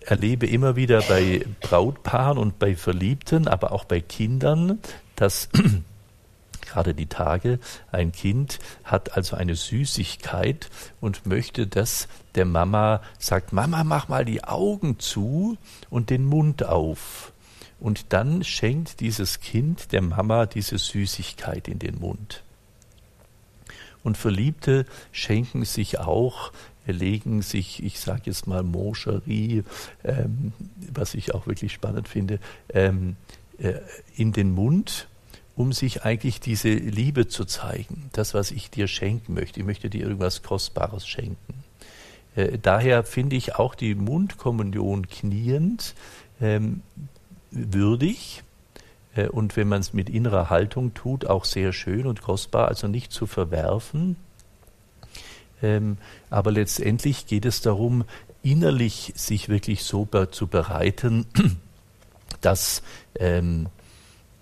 erlebe 0.00 0.46
immer 0.46 0.74
wieder 0.74 1.02
bei 1.02 1.44
Brautpaaren 1.60 2.38
und 2.38 2.58
bei 2.58 2.74
Verliebten, 2.74 3.46
aber 3.46 3.72
auch 3.72 3.84
bei 3.84 4.00
Kindern, 4.00 4.80
dass 5.16 5.48
gerade 6.74 6.94
die 6.94 7.06
Tage, 7.06 7.60
ein 7.92 8.10
Kind 8.10 8.58
hat 8.82 9.16
also 9.16 9.36
eine 9.36 9.54
Süßigkeit 9.54 10.70
und 11.00 11.24
möchte 11.24 11.68
das 11.68 12.08
der 12.34 12.44
Mama, 12.44 13.00
sagt, 13.18 13.52
Mama, 13.52 13.84
mach 13.84 14.08
mal 14.08 14.24
die 14.24 14.42
Augen 14.42 14.98
zu 14.98 15.56
und 15.88 16.10
den 16.10 16.24
Mund 16.24 16.64
auf. 16.64 17.32
Und 17.78 18.12
dann 18.12 18.42
schenkt 18.42 19.00
dieses 19.00 19.40
Kind 19.40 19.92
der 19.92 20.02
Mama 20.02 20.46
diese 20.46 20.78
Süßigkeit 20.78 21.68
in 21.68 21.78
den 21.78 22.00
Mund. 22.00 22.42
Und 24.02 24.18
Verliebte 24.18 24.84
schenken 25.12 25.64
sich 25.64 26.00
auch 26.00 26.52
legen 26.86 27.40
sich, 27.40 27.82
ich 27.82 27.98
sage 27.98 28.22
jetzt 28.26 28.46
mal 28.46 28.62
Moncherie, 28.62 29.62
ähm, 30.02 30.52
was 30.92 31.14
ich 31.14 31.34
auch 31.34 31.46
wirklich 31.46 31.72
spannend 31.72 32.08
finde, 32.08 32.40
ähm, 32.68 33.16
äh, 33.56 33.74
in 34.16 34.32
den 34.32 34.50
Mund 34.50 35.08
um 35.56 35.72
sich 35.72 36.04
eigentlich 36.04 36.40
diese 36.40 36.70
Liebe 36.70 37.28
zu 37.28 37.44
zeigen, 37.44 38.10
das, 38.12 38.34
was 38.34 38.50
ich 38.50 38.70
dir 38.70 38.88
schenken 38.88 39.34
möchte. 39.34 39.60
Ich 39.60 39.66
möchte 39.66 39.88
dir 39.88 40.02
irgendwas 40.02 40.42
Kostbares 40.42 41.06
schenken. 41.06 41.64
Äh, 42.34 42.58
daher 42.60 43.04
finde 43.04 43.36
ich 43.36 43.54
auch 43.54 43.74
die 43.74 43.94
Mundkommunion 43.94 45.08
kniend 45.08 45.94
ähm, 46.40 46.82
würdig 47.50 48.42
äh, 49.14 49.28
und 49.28 49.56
wenn 49.56 49.68
man 49.68 49.80
es 49.80 49.92
mit 49.92 50.10
innerer 50.10 50.50
Haltung 50.50 50.94
tut, 50.94 51.26
auch 51.26 51.44
sehr 51.44 51.72
schön 51.72 52.06
und 52.06 52.22
kostbar, 52.22 52.68
also 52.68 52.88
nicht 52.88 53.12
zu 53.12 53.26
verwerfen. 53.26 54.16
Ähm, 55.62 55.98
aber 56.30 56.50
letztendlich 56.50 57.26
geht 57.26 57.44
es 57.44 57.60
darum, 57.60 58.04
innerlich 58.42 59.12
sich 59.16 59.48
wirklich 59.48 59.84
so 59.84 60.06
zu 60.30 60.46
bereiten, 60.46 61.26
dass 62.40 62.82
ähm, 63.18 63.68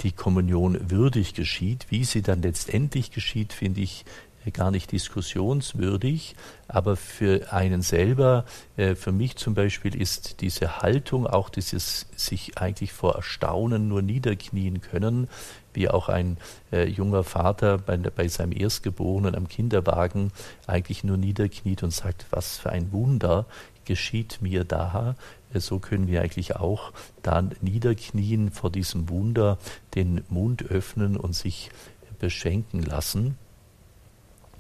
die 0.03 0.13
Kommunion 0.13 0.91
würdig 0.91 1.35
geschieht. 1.35 1.87
Wie 1.91 2.05
sie 2.05 2.23
dann 2.23 2.43
letztendlich 2.43 3.11
geschieht, 3.11 3.53
finde 3.53 3.81
ich 3.81 4.05
äh, 4.45 4.51
gar 4.51 4.71
nicht 4.71 4.93
diskussionswürdig, 4.93 6.35
aber 6.69 6.97
für 6.97 7.53
einen 7.53 7.83
selber, 7.83 8.45
äh, 8.77 8.95
für 8.95 9.13
mich 9.13 9.37
zum 9.37 9.55
Beispiel 9.55 9.95
ist 9.95 10.41
diese 10.41 10.83
Haltung, 10.83 11.27
auch 11.27 11.49
dieses 11.49 12.07
sich 12.17 12.59
eigentlich 12.59 12.93
vor 12.93 13.15
Erstaunen 13.17 13.89
nur 13.89 14.03
niederknien 14.03 14.81
können, 14.81 15.29
wie 15.75 15.89
auch 15.89 16.09
ein 16.09 16.37
äh, 16.73 16.87
junger 16.89 17.25
Vater 17.25 17.79
bei, 17.79 17.97
bei 17.97 18.29
seinem 18.29 18.53
Erstgeborenen 18.53 19.35
am 19.35 19.49
Kinderwagen 19.49 20.33
eigentlich 20.67 21.05
nur 21.05 21.17
niederkniet 21.17 21.83
und 21.83 21.93
sagt, 21.93 22.27
was 22.31 22.59
für 22.59 22.71
ein 22.71 22.93
Wunder 22.93 23.47
geschieht 23.85 24.39
mir 24.41 24.65
da, 24.65 25.17
so 25.55 25.79
können 25.79 26.07
wir 26.07 26.23
eigentlich 26.23 26.57
auch 26.57 26.93
dann 27.23 27.55
niederknien 27.61 28.51
vor 28.51 28.71
diesem 28.71 29.09
Wunder, 29.09 29.59
den 29.95 30.23
Mund 30.29 30.63
öffnen 30.63 31.17
und 31.17 31.35
sich 31.35 31.71
beschenken 32.19 32.83
lassen. 32.83 33.37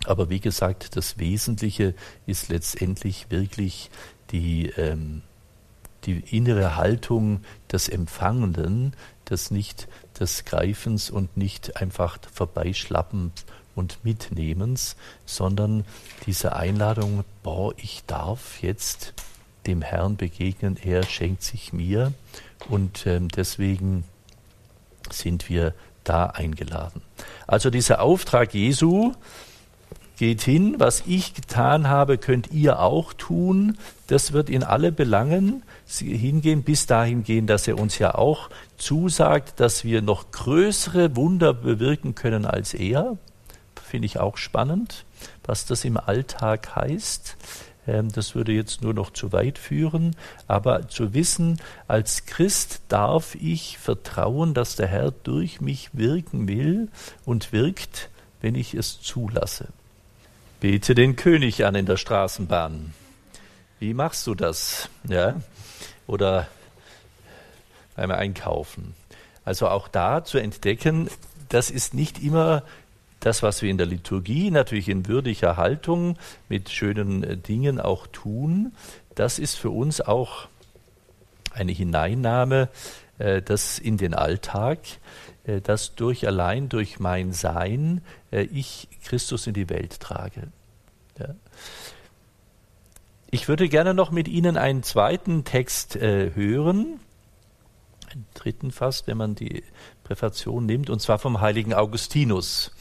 Aber 0.05 0.29
wie 0.29 0.41
gesagt, 0.41 0.97
das 0.97 1.19
Wesentliche 1.19 1.95
ist 2.27 2.49
letztendlich 2.49 3.27
wirklich 3.31 3.91
die, 4.31 4.67
ähm, 4.71 5.23
die 6.05 6.19
innere 6.37 6.77
Haltung 6.77 7.43
des 7.71 7.89
Empfangenden, 7.89 8.95
des 9.31 9.51
nicht 9.53 9.89
des 10.19 10.45
Greifens 10.45 11.11
und 11.11 11.37
nicht 11.37 11.77
einfach 11.77 12.19
vorbeischlappens 12.33 13.33
und 13.75 14.05
Mitnehmens, 14.05 14.97
sondern 15.25 15.85
diese 16.27 16.57
Einladung, 16.57 17.25
boah, 17.43 17.73
ich 17.77 18.03
darf 18.07 18.63
jetzt 18.63 19.15
dem 19.67 19.83
Herrn 19.83 20.17
begegnen, 20.17 20.77
er 20.83 21.05
schenkt 21.05 21.43
sich 21.43 21.73
mir 21.73 22.13
und 22.69 23.07
ähm, 23.07 23.29
deswegen 23.29 24.05
sind 25.11 25.49
wir 25.49 25.75
da 26.05 26.27
eingeladen. 26.27 27.01
Also 27.47 27.71
dieser 27.71 28.01
Auftrag 28.03 28.55
Jesu, 28.55 29.13
geht 30.23 30.43
hin, 30.43 30.77
was 30.79 31.03
ich 31.05 31.35
getan 31.35 31.89
habe, 31.89 32.17
könnt 32.17 32.53
ihr 32.53 32.79
auch 32.79 33.13
tun. 33.13 33.77
Das 34.07 34.33
wird 34.33 34.51
in 34.51 34.63
alle 34.63 34.93
Belangen 34.93 35.65
hingehen, 35.99 36.63
bis 36.63 36.87
dahin 36.87 37.25
gehen, 37.25 37.49
dass 37.49 37.67
er 37.67 37.77
uns 37.77 37.99
ja 37.99 38.15
auch 38.15 38.49
zusagt, 38.77 39.59
dass 39.59 39.83
wir 39.83 40.01
noch 40.01 40.31
größere 40.31 41.17
Wunder 41.17 41.53
bewirken 41.53 42.15
können 42.15 42.47
als 42.47 42.73
er. 42.73 43.17
Finde 43.93 44.07
ich 44.07 44.19
auch 44.19 44.39
spannend, 44.39 45.05
was 45.45 45.67
das 45.67 45.85
im 45.85 45.99
Alltag 45.99 46.77
heißt. 46.77 47.37
Ähm, 47.87 48.11
das 48.11 48.35
würde 48.35 48.53
jetzt 48.53 48.81
nur 48.81 48.95
noch 48.95 49.13
zu 49.13 49.33
weit 49.33 49.59
führen, 49.59 50.17
aber 50.49 50.89
zu 50.89 51.13
wissen, 51.13 51.61
als 51.89 52.25
Christ 52.25 52.81
darf 52.89 53.35
ich 53.35 53.77
vertrauen, 53.77 54.55
dass 54.55 54.77
der 54.77 54.87
Herr 54.87 55.11
durch 55.11 55.61
mich 55.61 55.91
wirken 55.93 56.49
will 56.49 56.89
und 57.27 57.53
wirkt, 57.53 58.09
wenn 58.41 58.55
ich 58.55 58.73
es 58.73 59.03
zulasse. 59.03 59.69
Bete 60.61 60.95
den 60.95 61.15
König 61.15 61.67
an 61.67 61.75
in 61.75 61.85
der 61.85 61.99
Straßenbahn. 61.99 62.95
Wie 63.79 63.93
machst 63.93 64.27
du 64.27 64.35
das? 64.35 64.89
Ja? 65.07 65.39
Oder 66.07 66.49
beim 67.95 68.11
Einkaufen. 68.11 68.95
Also 69.45 69.69
auch 69.69 69.87
da 69.87 70.25
zu 70.25 70.39
entdecken, 70.39 71.11
das 71.51 71.71
ist 71.71 71.93
nicht 71.93 72.23
immer 72.23 72.63
das, 73.25 73.43
was 73.43 73.63
wir 73.63 73.71
in 73.71 73.79
der 73.79 73.87
Liturgie 73.87 74.51
natürlich 74.51 74.89
in 74.89 75.07
würdiger 75.07 75.57
Haltung 75.57 76.17
mit 76.49 76.71
schönen 76.71 77.25
äh, 77.25 77.37
Dingen 77.37 77.81
auch 77.81 78.07
tun. 78.07 78.73
Das 79.15 79.39
ist 79.39 79.55
für 79.55 79.71
uns 79.71 80.01
auch 80.01 80.49
eine 81.53 81.73
Hineinnahme, 81.73 82.69
äh, 83.19 83.43
das 83.43 83.79
in 83.79 83.97
den 83.97 84.15
Alltag. 84.15 84.79
Äh, 85.45 85.61
dass 85.61 85.95
durch 85.95 86.27
allein 86.27 86.69
durch 86.69 87.01
mein 87.01 87.33
Sein 87.33 88.03
äh, 88.31 88.43
ich 88.43 88.89
Christus 89.05 89.47
in 89.47 89.55
die 89.55 89.69
Welt 89.69 90.01
trage. 90.01 90.49
Ich 93.31 93.49
würde 93.49 93.69
gerne 93.69 93.95
noch 93.95 94.11
mit 94.11 94.29
Ihnen 94.29 94.57
einen 94.57 94.83
zweiten 94.83 95.45
Text 95.45 95.97
äh, 95.97 96.35
hören, 96.35 97.01
einen 98.11 98.27
dritten 98.35 98.71
fast, 98.71 99.07
wenn 99.07 99.17
man 99.17 99.35
die 99.35 99.63
Präfation 100.05 100.67
nimmt, 100.67 100.91
und 100.91 101.01
zwar 101.01 101.19
vom 101.19 101.41
heiligen 101.41 101.75
Augustinus. 101.75 102.73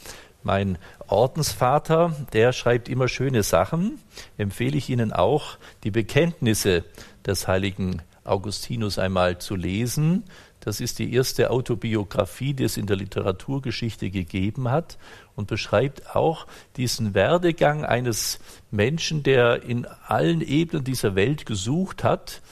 Mein 0.42 0.78
Ordensvater, 1.06 2.16
der 2.32 2.52
schreibt 2.52 2.88
immer 2.88 3.08
schöne 3.08 3.42
Sachen, 3.42 4.00
empfehle 4.38 4.76
ich 4.76 4.90
Ihnen 4.90 5.12
auch, 5.12 5.56
die 5.84 5.90
Bekenntnisse 5.90 6.84
des 7.24 7.46
heiligen 7.46 8.02
Augustinus 8.24 8.98
einmal 8.98 9.38
zu 9.38 9.54
lesen. 9.54 10.24
Das 10.60 10.80
ist 10.80 10.98
die 10.98 11.12
erste 11.12 11.50
Autobiografie, 11.50 12.54
die 12.54 12.64
es 12.64 12.76
in 12.76 12.86
der 12.86 12.96
Literaturgeschichte 12.96 14.10
gegeben 14.10 14.70
hat 14.70 14.96
und 15.34 15.48
beschreibt 15.48 16.14
auch 16.14 16.46
diesen 16.76 17.14
Werdegang 17.14 17.84
eines 17.84 18.38
Menschen, 18.70 19.22
der 19.22 19.62
in 19.62 19.86
allen 20.06 20.40
Ebenen 20.40 20.84
dieser 20.84 21.14
Welt 21.14 21.46
gesucht 21.46 22.04
hat 22.04 22.42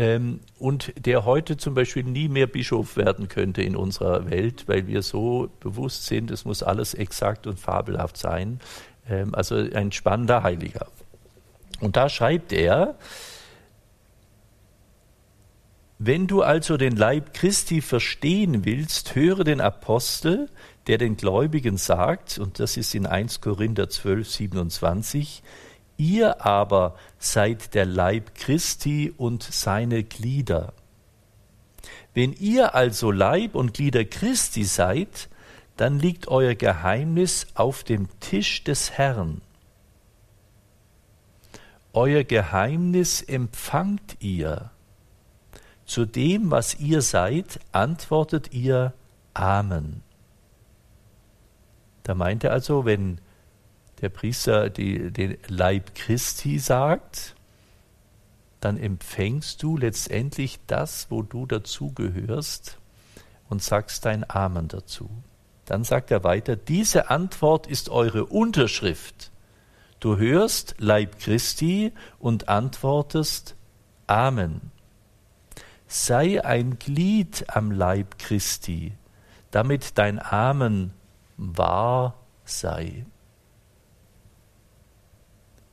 ähm, 0.00 0.40
und 0.58 0.94
der 0.96 1.26
heute 1.26 1.58
zum 1.58 1.74
Beispiel 1.74 2.04
nie 2.04 2.28
mehr 2.28 2.46
Bischof 2.46 2.96
werden 2.96 3.28
könnte 3.28 3.62
in 3.62 3.76
unserer 3.76 4.30
Welt, 4.30 4.64
weil 4.66 4.86
wir 4.86 5.02
so 5.02 5.50
bewusst 5.60 6.06
sind, 6.06 6.30
es 6.30 6.46
muss 6.46 6.62
alles 6.62 6.94
exakt 6.94 7.46
und 7.46 7.60
fabelhaft 7.60 8.16
sein. 8.16 8.60
Ähm, 9.10 9.34
also 9.34 9.56
ein 9.56 9.92
spannender 9.92 10.42
Heiliger. 10.42 10.86
Und 11.80 11.96
da 11.96 12.08
schreibt 12.08 12.54
er, 12.54 12.94
wenn 15.98 16.26
du 16.26 16.40
also 16.40 16.78
den 16.78 16.96
Leib 16.96 17.34
Christi 17.34 17.82
verstehen 17.82 18.64
willst, 18.64 19.14
höre 19.14 19.44
den 19.44 19.60
Apostel, 19.60 20.48
der 20.86 20.96
den 20.96 21.18
Gläubigen 21.18 21.76
sagt, 21.76 22.38
und 22.38 22.58
das 22.58 22.78
ist 22.78 22.94
in 22.94 23.04
1 23.04 23.42
Korinther 23.42 23.90
12, 23.90 24.30
27, 24.30 25.42
ihr 26.00 26.44
aber 26.46 26.96
seid 27.18 27.74
der 27.74 27.84
Leib 27.84 28.34
Christi 28.34 29.12
und 29.14 29.42
seine 29.42 30.02
Glieder. 30.02 30.72
Wenn 32.14 32.32
ihr 32.32 32.74
also 32.74 33.10
Leib 33.10 33.54
und 33.54 33.74
Glieder 33.74 34.06
Christi 34.06 34.64
seid, 34.64 35.28
dann 35.76 35.98
liegt 35.98 36.26
euer 36.28 36.54
Geheimnis 36.54 37.48
auf 37.54 37.84
dem 37.84 38.08
Tisch 38.18 38.64
des 38.64 38.92
Herrn. 38.92 39.42
Euer 41.92 42.24
Geheimnis 42.24 43.20
empfangt 43.20 44.16
ihr 44.20 44.70
zu 45.84 46.06
dem, 46.06 46.50
was 46.50 46.80
ihr 46.80 47.02
seid, 47.02 47.60
antwortet 47.72 48.54
ihr 48.54 48.94
Amen. 49.34 50.02
Da 52.04 52.14
meint 52.14 52.44
er 52.44 52.52
also, 52.52 52.84
wenn 52.86 53.20
der 54.00 54.08
Priester 54.08 54.70
die, 54.70 55.10
den 55.10 55.36
Leib 55.48 55.94
Christi 55.94 56.58
sagt, 56.58 57.34
dann 58.60 58.76
empfängst 58.76 59.62
du 59.62 59.76
letztendlich 59.76 60.58
das, 60.66 61.06
wo 61.10 61.22
du 61.22 61.46
dazugehörst 61.46 62.78
und 63.48 63.62
sagst 63.62 64.04
dein 64.04 64.28
Amen 64.28 64.68
dazu. 64.68 65.08
Dann 65.64 65.84
sagt 65.84 66.10
er 66.10 66.24
weiter, 66.24 66.56
diese 66.56 67.10
Antwort 67.10 67.66
ist 67.66 67.88
eure 67.88 68.26
Unterschrift. 68.26 69.30
Du 69.98 70.16
hörst 70.16 70.74
Leib 70.78 71.18
Christi 71.18 71.92
und 72.18 72.48
antwortest 72.48 73.54
Amen 74.06 74.72
sei 75.90 76.42
ein 76.44 76.78
Glied 76.78 77.46
am 77.48 77.72
Leib 77.72 78.16
Christi, 78.18 78.92
damit 79.50 79.98
dein 79.98 80.20
Amen 80.20 80.92
wahr 81.36 82.14
sei. 82.44 83.04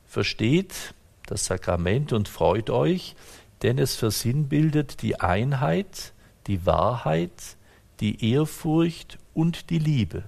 Versteht 0.08 0.94
das 1.26 1.44
Sakrament 1.44 2.12
und 2.12 2.28
freut 2.28 2.70
euch, 2.70 3.14
denn 3.62 3.78
es 3.78 3.94
versinnbildet 3.94 5.02
die 5.02 5.20
Einheit, 5.20 6.12
die 6.48 6.66
Wahrheit, 6.66 7.56
die 8.00 8.32
Ehrfurcht 8.32 9.18
und 9.34 9.70
die 9.70 9.78
Liebe. 9.78 10.24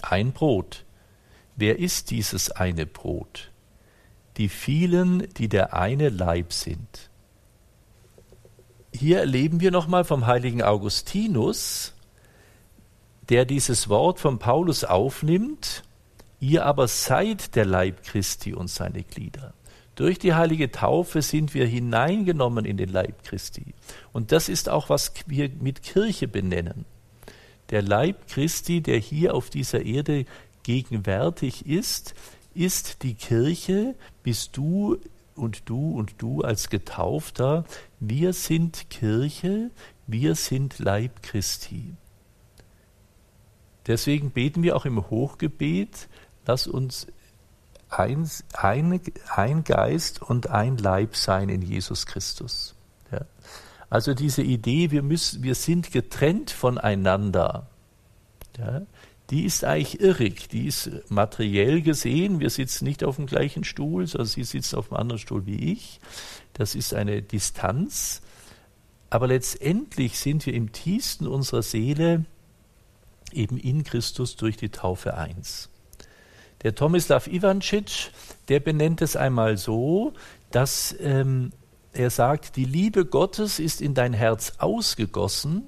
Ein 0.00 0.32
Brot. 0.32 0.84
Wer 1.54 1.78
ist 1.78 2.10
dieses 2.10 2.50
eine 2.50 2.86
Brot? 2.86 3.52
Die 4.38 4.48
vielen, 4.48 5.32
die 5.34 5.48
der 5.48 5.74
eine 5.74 6.08
Leib 6.08 6.52
sind 6.52 7.10
hier 8.94 9.18
erleben 9.18 9.60
wir 9.60 9.70
nochmal 9.70 10.04
vom 10.04 10.26
heiligen 10.26 10.62
Augustinus, 10.62 11.94
der 13.28 13.44
dieses 13.44 13.88
Wort 13.88 14.20
von 14.20 14.38
Paulus 14.38 14.84
aufnimmt, 14.84 15.82
ihr 16.42 16.66
aber 16.66 16.88
seid 16.88 17.54
der 17.54 17.64
Leib 17.64 18.02
Christi 18.02 18.52
und 18.52 18.68
seine 18.68 19.04
Glieder. 19.04 19.54
Durch 19.94 20.18
die 20.18 20.34
heilige 20.34 20.72
Taufe 20.72 21.22
sind 21.22 21.54
wir 21.54 21.66
hineingenommen 21.66 22.64
in 22.64 22.76
den 22.76 22.88
Leib 22.88 23.22
Christi. 23.22 23.74
Und 24.12 24.32
das 24.32 24.48
ist 24.48 24.68
auch, 24.68 24.88
was 24.88 25.12
wir 25.26 25.50
mit 25.60 25.82
Kirche 25.82 26.26
benennen. 26.26 26.84
Der 27.70 27.80
Leib 27.80 28.26
Christi, 28.26 28.80
der 28.80 28.98
hier 28.98 29.34
auf 29.34 29.50
dieser 29.50 29.84
Erde 29.84 30.24
gegenwärtig 30.64 31.66
ist, 31.66 32.14
ist 32.54 33.04
die 33.04 33.14
Kirche, 33.14 33.94
bist 34.24 34.56
du 34.56 34.98
und 35.36 35.68
du 35.68 35.92
und 35.92 36.14
du 36.18 36.42
als 36.42 36.70
Getaufter, 36.70 37.64
wir 38.00 38.32
sind 38.32 38.90
Kirche, 38.90 39.70
wir 40.08 40.34
sind 40.34 40.80
Leib 40.80 41.22
Christi. 41.22 41.94
Deswegen 43.86 44.30
beten 44.30 44.62
wir 44.62 44.76
auch 44.76 44.84
im 44.84 45.10
Hochgebet, 45.10 46.08
lass 46.46 46.66
uns 46.66 47.06
ein, 47.88 48.28
ein, 48.54 49.00
ein 49.34 49.64
Geist 49.64 50.22
und 50.22 50.48
ein 50.48 50.78
Leib 50.78 51.16
sein 51.16 51.48
in 51.48 51.62
Jesus 51.62 52.06
Christus. 52.06 52.74
Ja. 53.10 53.22
Also 53.90 54.14
diese 54.14 54.42
Idee, 54.42 54.90
wir, 54.90 55.02
müssen, 55.02 55.42
wir 55.42 55.54
sind 55.54 55.92
getrennt 55.92 56.50
voneinander. 56.50 57.66
Ja 58.58 58.82
die 59.32 59.46
ist 59.46 59.64
eigentlich 59.64 59.98
irrig. 60.00 60.50
Die 60.50 60.66
ist 60.66 60.90
materiell 61.08 61.80
gesehen. 61.80 62.38
Wir 62.38 62.50
sitzen 62.50 62.84
nicht 62.84 63.02
auf 63.02 63.16
dem 63.16 63.24
gleichen 63.24 63.64
Stuhl, 63.64 64.06
sondern 64.06 64.28
sie 64.28 64.44
sitzt 64.44 64.74
auf 64.74 64.92
einem 64.92 65.00
anderen 65.00 65.18
Stuhl 65.18 65.46
wie 65.46 65.72
ich. 65.72 66.00
Das 66.52 66.74
ist 66.74 66.92
eine 66.92 67.22
Distanz. 67.22 68.20
Aber 69.08 69.28
letztendlich 69.28 70.18
sind 70.18 70.44
wir 70.44 70.52
im 70.52 70.72
tiefsten 70.72 71.26
unserer 71.26 71.62
Seele 71.62 72.26
eben 73.32 73.56
in 73.56 73.84
Christus 73.84 74.36
durch 74.36 74.58
die 74.58 74.68
Taufe 74.68 75.16
eins. 75.16 75.70
Der 76.62 76.74
Tomislav 76.74 77.26
Ivancic, 77.26 78.12
der 78.48 78.60
benennt 78.60 79.02
es 79.02 79.16
einmal 79.16 79.56
so, 79.56 80.12
dass 80.50 80.94
ähm, 81.00 81.52
er 81.92 82.10
sagt, 82.10 82.56
die 82.56 82.64
Liebe 82.64 83.04
Gottes 83.04 83.58
ist 83.58 83.80
in 83.80 83.94
dein 83.94 84.12
Herz 84.12 84.54
ausgegossen 84.58 85.64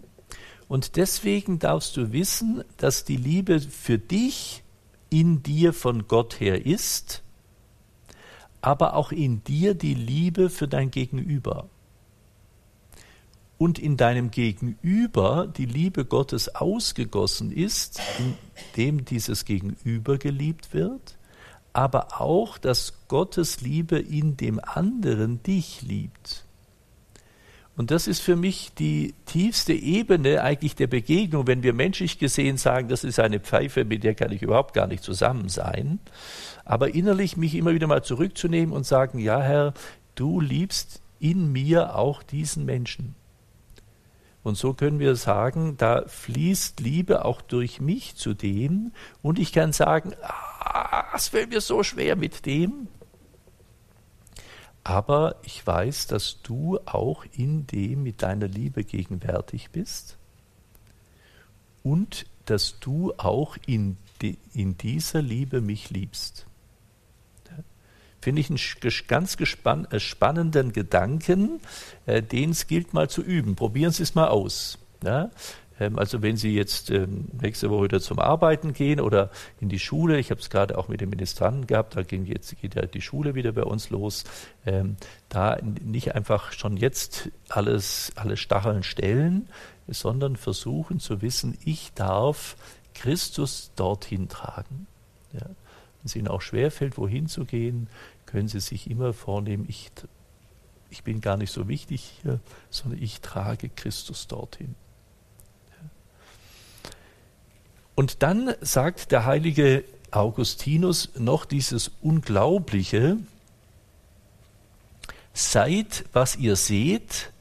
und 0.69 0.97
deswegen 0.97 1.59
darfst 1.59 1.97
du 1.97 2.13
wissen, 2.13 2.65
dass 2.77 3.05
die 3.05 3.17
Liebe 3.17 3.61
für 3.61 3.99
dich 3.99 4.63
in 5.11 5.43
dir 5.43 5.73
von 5.73 6.09
Gott 6.09 6.41
her 6.41 6.65
ist, 6.65 7.23
aber 8.61 8.95
auch 8.95 9.13
in 9.13 9.45
dir 9.45 9.75
die 9.75 9.95
Liebe 9.95 10.49
für 10.49 10.67
dein 10.67 10.91
Gegenüber. 10.91 11.69
Und 13.57 13.79
in 13.79 13.97
deinem 13.97 14.31
Gegenüber 14.31 15.47
die 15.47 15.67
Liebe 15.67 16.05
Gottes 16.05 16.55
ausgegossen 16.55 17.53
ist, 17.53 18.01
indem 18.77 19.05
dieses 19.05 19.45
Gegenüber 19.45 20.19
geliebt 20.19 20.75
wird, 20.75 21.17
aber 21.73 22.21
auch, 22.21 22.59
dass 22.59 22.95
Gottes 23.09 23.61
Liebe 23.61 23.99
in 23.99 24.37
dem 24.37 24.61
anderen 24.63 25.43
dich 25.43 25.83
liebt. 25.83 26.45
Und 27.77 27.91
das 27.91 28.07
ist 28.07 28.21
für 28.21 28.37
mich 28.37 28.73
die 28.79 29.15
tiefste 29.27 29.73
Ebene 29.73 30.43
eigentlich 30.43 30.77
der 30.77 30.87
Begegnung, 30.87 31.49
wenn 31.49 31.65
wir 31.65 31.73
menschlich 31.73 32.21
gesehen 32.21 32.57
sagen, 32.57 32.89
das 32.89 33.03
ist 33.03 33.19
eine 33.19 33.41
Pfeife, 33.41 33.85
mit 33.85 34.05
der 34.05 34.15
kann 34.15 34.31
ich 34.31 34.43
überhaupt 34.43 34.75
gar 34.75 34.87
nicht 34.87 35.03
zusammen 35.03 35.49
sein. 35.49 35.99
Aber 36.65 36.95
innerlich 36.95 37.37
mich 37.37 37.57
immer 37.57 37.75
wieder 37.75 37.89
mal 37.89 38.05
zurückzunehmen 38.05 38.73
und 38.73 38.87
sagen, 38.87 39.19
ja 39.19 39.41
Herr, 39.41 39.75
du 40.15 40.41
liebst 40.41 41.03
in 41.19 41.51
mir 41.51 41.97
auch 41.97 42.23
diesen 42.23 42.65
Menschen. 42.65 43.17
Und 44.45 44.59
so 44.59 44.75
können 44.75 44.99
wir 44.99 45.17
sagen, 45.17 45.79
da 45.79 46.05
fließt 46.07 46.79
Liebe 46.81 47.25
auch 47.25 47.41
durch 47.41 47.81
mich 47.81 48.15
zu 48.15 48.35
dem. 48.35 48.93
Und 49.23 49.39
ich 49.39 49.53
kann 49.53 49.73
sagen, 49.73 50.13
ah, 50.23 51.07
es 51.15 51.29
fällt 51.29 51.49
mir 51.49 51.63
so 51.63 51.83
schwer 51.83 52.15
mit 52.15 52.45
dem. 52.45 52.89
Aber 54.85 55.37
ich 55.45 55.67
weiß, 55.67 56.09
dass 56.09 56.43
du 56.43 56.79
auch 56.85 57.25
in 57.33 57.67
dem 57.67 58.03
mit 58.03 58.21
deiner 58.21 58.47
Liebe 58.47 58.85
gegenwärtig 58.85 59.71
bist. 59.71 60.19
Und 61.83 62.27
dass 62.45 62.79
du 62.81 63.15
auch 63.17 63.57
in, 63.67 63.97
in 64.53 64.77
dieser 64.77 65.23
Liebe 65.23 65.63
mich 65.63 65.89
liebst. 65.89 66.47
Finde 68.25 68.41
ich 68.41 68.49
einen 68.49 68.59
ganz 69.07 69.37
äh, 69.39 70.01
spannenden 70.01 70.73
Gedanken, 70.73 71.61
äh, 72.07 72.23
den 72.23 72.53
es 72.53 72.67
gilt 72.67 72.95
mal 72.95 73.11
zu 73.11 73.21
üben. 73.21 73.55
Probieren 73.55 73.93
Sie 73.93 74.03
es 74.03 74.15
mal 74.15 74.29
aus. 74.29 74.79
Ja? 75.05 75.29
Ähm, 75.79 75.99
also 75.99 76.23
wenn 76.23 76.39
Sie 76.39 76.55
jetzt 76.55 76.89
ähm, 76.89 77.27
nächste 77.39 77.69
Woche 77.69 77.85
wieder 77.85 78.01
zum 78.01 78.19
Arbeiten 78.19 78.73
gehen 78.73 78.99
oder 78.99 79.31
in 79.61 79.69
die 79.69 79.79
Schule, 79.79 80.19
ich 80.19 80.31
habe 80.31 80.41
es 80.41 80.49
gerade 80.49 80.79
auch 80.79 80.89
mit 80.89 81.03
den 81.03 81.11
Ministranten 81.11 81.67
gehabt, 81.67 81.97
da 81.97 82.03
ging 82.03 82.25
jetzt 82.25 82.59
geht 82.63 82.77
ja 82.77 82.87
die 82.87 83.03
Schule 83.03 83.35
wieder 83.35 83.53
bei 83.53 83.65
uns 83.65 83.91
los, 83.91 84.25
ähm, 84.65 84.97
da 85.29 85.59
nicht 85.63 86.15
einfach 86.15 86.53
schon 86.53 86.79
jetzt 86.79 87.29
alles, 87.51 88.11
alle 88.15 88.39
Stacheln 88.39 88.85
stellen, 88.85 89.51
sondern 89.87 90.37
versuchen 90.37 90.99
zu 90.99 91.21
wissen, 91.21 91.59
ich 91.63 91.93
darf 91.93 92.57
Christus 92.95 93.71
dorthin 93.77 94.31
tragen. 94.31 94.87
Ja. 95.35 95.45
Wenn 96.05 96.09
es 96.09 96.17
Ihnen 96.17 96.29
auch 96.29 96.43
schwerfällt, 96.43 96.99
wohin 96.99 97.29
zu 97.29 97.47
gehen, 97.47 97.89
können 98.35 98.49
Sie 98.49 98.59
sich 98.59 98.91
immer 98.91 99.13
vornehmen, 99.13 99.65
ich, 99.69 99.93
ich 100.91 101.05
bin 101.05 101.21
gar 101.21 101.37
nicht 101.37 101.53
so 101.53 101.69
wichtig 101.69 102.15
hier, 102.21 102.41
sondern 102.69 103.01
ich 103.01 103.21
trage 103.21 103.69
Christus 103.69 104.27
dorthin. 104.27 104.75
Und 107.95 108.25
dann 108.25 108.53
sagt 108.61 109.13
der 109.13 109.25
heilige 109.25 109.85
Augustinus 110.11 111.11
noch 111.17 111.45
dieses 111.45 111.93
Unglaubliche, 112.03 113.19
seid, 115.33 116.05
was 116.13 116.35
ihr 116.35 116.57
seht 116.57 117.33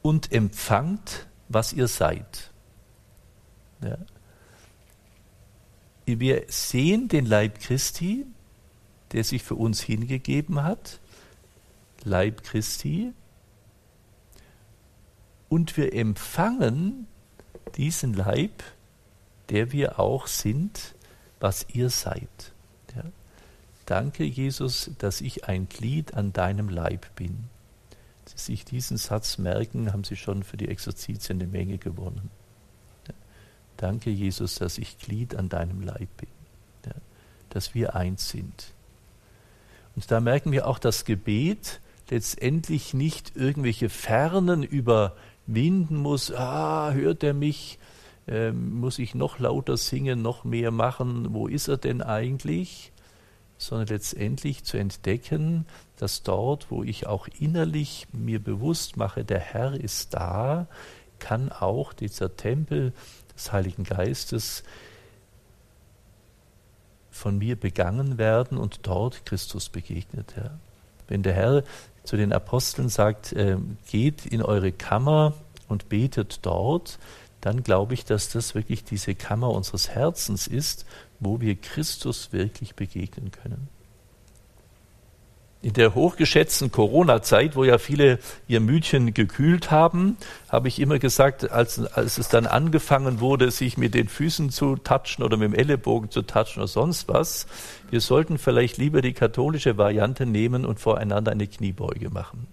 und 0.00 0.30
empfangt, 0.30 1.26
was 1.48 1.72
ihr 1.72 1.88
seid. 1.88 2.52
Ja. 3.82 3.98
Wir 6.06 6.44
sehen 6.46 7.08
den 7.08 7.26
Leib 7.26 7.58
Christi, 7.58 8.26
der 9.12 9.24
sich 9.24 9.42
für 9.42 9.54
uns 9.54 9.80
hingegeben 9.80 10.62
hat, 10.62 11.00
Leib 12.04 12.42
Christi, 12.42 13.12
und 15.48 15.76
wir 15.76 15.94
empfangen 15.94 17.06
diesen 17.76 18.14
Leib 18.14 18.62
der 19.52 19.70
wir 19.70 19.98
auch 19.98 20.26
sind, 20.26 20.94
was 21.38 21.66
ihr 21.72 21.90
seid. 21.90 22.52
Ja. 22.96 23.04
Danke, 23.84 24.24
Jesus, 24.24 24.90
dass 24.98 25.20
ich 25.20 25.46
ein 25.46 25.68
Glied 25.68 26.14
an 26.14 26.32
deinem 26.32 26.70
Leib 26.70 27.14
bin. 27.16 27.44
Sie 28.24 28.38
sich 28.38 28.64
diesen 28.64 28.96
Satz 28.96 29.36
merken, 29.36 29.92
haben 29.92 30.04
Sie 30.04 30.16
schon 30.16 30.42
für 30.42 30.56
die 30.56 30.68
Exerzitien 30.68 31.40
eine 31.40 31.50
Menge 31.50 31.76
gewonnen. 31.76 32.30
Ja. 33.06 33.14
Danke, 33.76 34.10
Jesus, 34.10 34.54
dass 34.54 34.78
ich 34.78 34.98
Glied 34.98 35.34
an 35.34 35.50
deinem 35.50 35.82
Leib 35.82 36.08
bin. 36.16 36.30
Ja. 36.86 36.94
Dass 37.50 37.74
wir 37.74 37.94
eins 37.94 38.30
sind. 38.30 38.72
Und 39.94 40.10
da 40.10 40.20
merken 40.20 40.52
wir 40.52 40.66
auch, 40.66 40.78
dass 40.78 41.04
Gebet 41.04 41.80
letztendlich 42.10 42.94
nicht 42.94 43.36
irgendwelche 43.36 43.88
Fernen 43.88 44.62
überwinden 44.62 45.96
muss. 45.96 46.32
Ah, 46.32 46.92
hört 46.92 47.22
er 47.22 47.34
mich? 47.34 47.78
ähm, 48.28 48.78
muss 48.80 48.98
ich 48.98 49.14
noch 49.14 49.38
lauter 49.38 49.76
singen, 49.76 50.22
noch 50.22 50.44
mehr 50.44 50.70
machen, 50.70 51.32
wo 51.32 51.48
ist 51.48 51.68
er 51.68 51.76
denn 51.76 52.02
eigentlich? 52.02 52.92
Sondern 53.58 53.88
letztendlich 53.88 54.64
zu 54.64 54.76
entdecken, 54.76 55.66
dass 55.96 56.22
dort, 56.22 56.70
wo 56.70 56.82
ich 56.82 57.06
auch 57.06 57.28
innerlich 57.38 58.06
mir 58.12 58.40
bewusst 58.40 58.96
mache, 58.96 59.24
der 59.24 59.38
Herr 59.38 59.74
ist 59.74 60.14
da, 60.14 60.66
kann 61.18 61.52
auch 61.52 61.92
dieser 61.92 62.36
Tempel 62.36 62.92
des 63.34 63.52
Heiligen 63.52 63.84
Geistes 63.84 64.64
von 67.12 67.38
mir 67.38 67.54
begangen 67.56 68.18
werden 68.18 68.58
und 68.58 68.80
dort 68.82 69.24
Christus 69.24 69.68
begegnet. 69.68 70.34
Ja. 70.36 70.58
Wenn 71.06 71.22
der 71.22 71.34
Herr 71.34 71.62
zu 72.02 72.16
den 72.16 72.32
Aposteln 72.32 72.88
sagt, 72.88 73.32
äh, 73.32 73.58
geht 73.88 74.26
in 74.26 74.42
eure 74.42 74.72
Kammer 74.72 75.34
und 75.68 75.88
betet 75.88 76.40
dort, 76.42 76.98
dann 77.40 77.62
glaube 77.62 77.94
ich, 77.94 78.04
dass 78.04 78.30
das 78.30 78.54
wirklich 78.54 78.84
diese 78.84 79.14
Kammer 79.14 79.50
unseres 79.50 79.90
Herzens 79.90 80.46
ist, 80.46 80.86
wo 81.20 81.40
wir 81.40 81.54
Christus 81.54 82.32
wirklich 82.32 82.74
begegnen 82.74 83.30
können. 83.30 83.68
In 85.62 85.74
der 85.74 85.94
hochgeschätzten 85.94 86.72
Corona-Zeit, 86.72 87.54
wo 87.54 87.62
ja 87.62 87.78
viele 87.78 88.18
ihr 88.48 88.60
Mütchen 88.60 89.14
gekühlt 89.14 89.70
haben, 89.70 90.16
habe 90.48 90.66
ich 90.66 90.80
immer 90.80 90.98
gesagt, 90.98 91.52
als, 91.52 91.78
als 91.78 92.18
es 92.18 92.28
dann 92.28 92.46
angefangen 92.46 93.20
wurde, 93.20 93.50
sich 93.52 93.78
mit 93.78 93.94
den 93.94 94.08
Füßen 94.08 94.50
zu 94.50 94.76
touchen 94.76 95.22
oder 95.22 95.36
mit 95.36 95.52
dem 95.52 95.54
Ellenbogen 95.54 96.10
zu 96.10 96.22
touchen 96.22 96.58
oder 96.58 96.68
sonst 96.68 97.08
was, 97.08 97.46
wir 97.90 98.00
sollten 98.00 98.38
vielleicht 98.38 98.76
lieber 98.76 99.02
die 99.02 99.12
katholische 99.12 99.78
Variante 99.78 100.26
nehmen 100.26 100.64
und 100.66 100.80
voreinander 100.80 101.30
eine 101.30 101.46
Kniebeuge 101.46 102.10
machen 102.10 102.48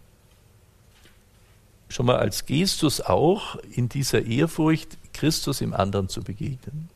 schon 1.90 2.06
mal 2.06 2.18
als 2.18 2.46
Gestus 2.46 3.02
auch 3.02 3.58
in 3.76 3.90
dieser 3.90 4.24
Ehrfurcht 4.26 4.98
Christus 5.12 5.60
im 5.62 5.74
anderen 5.74 6.08
zu 6.08 6.22
begegnen. 6.22 6.90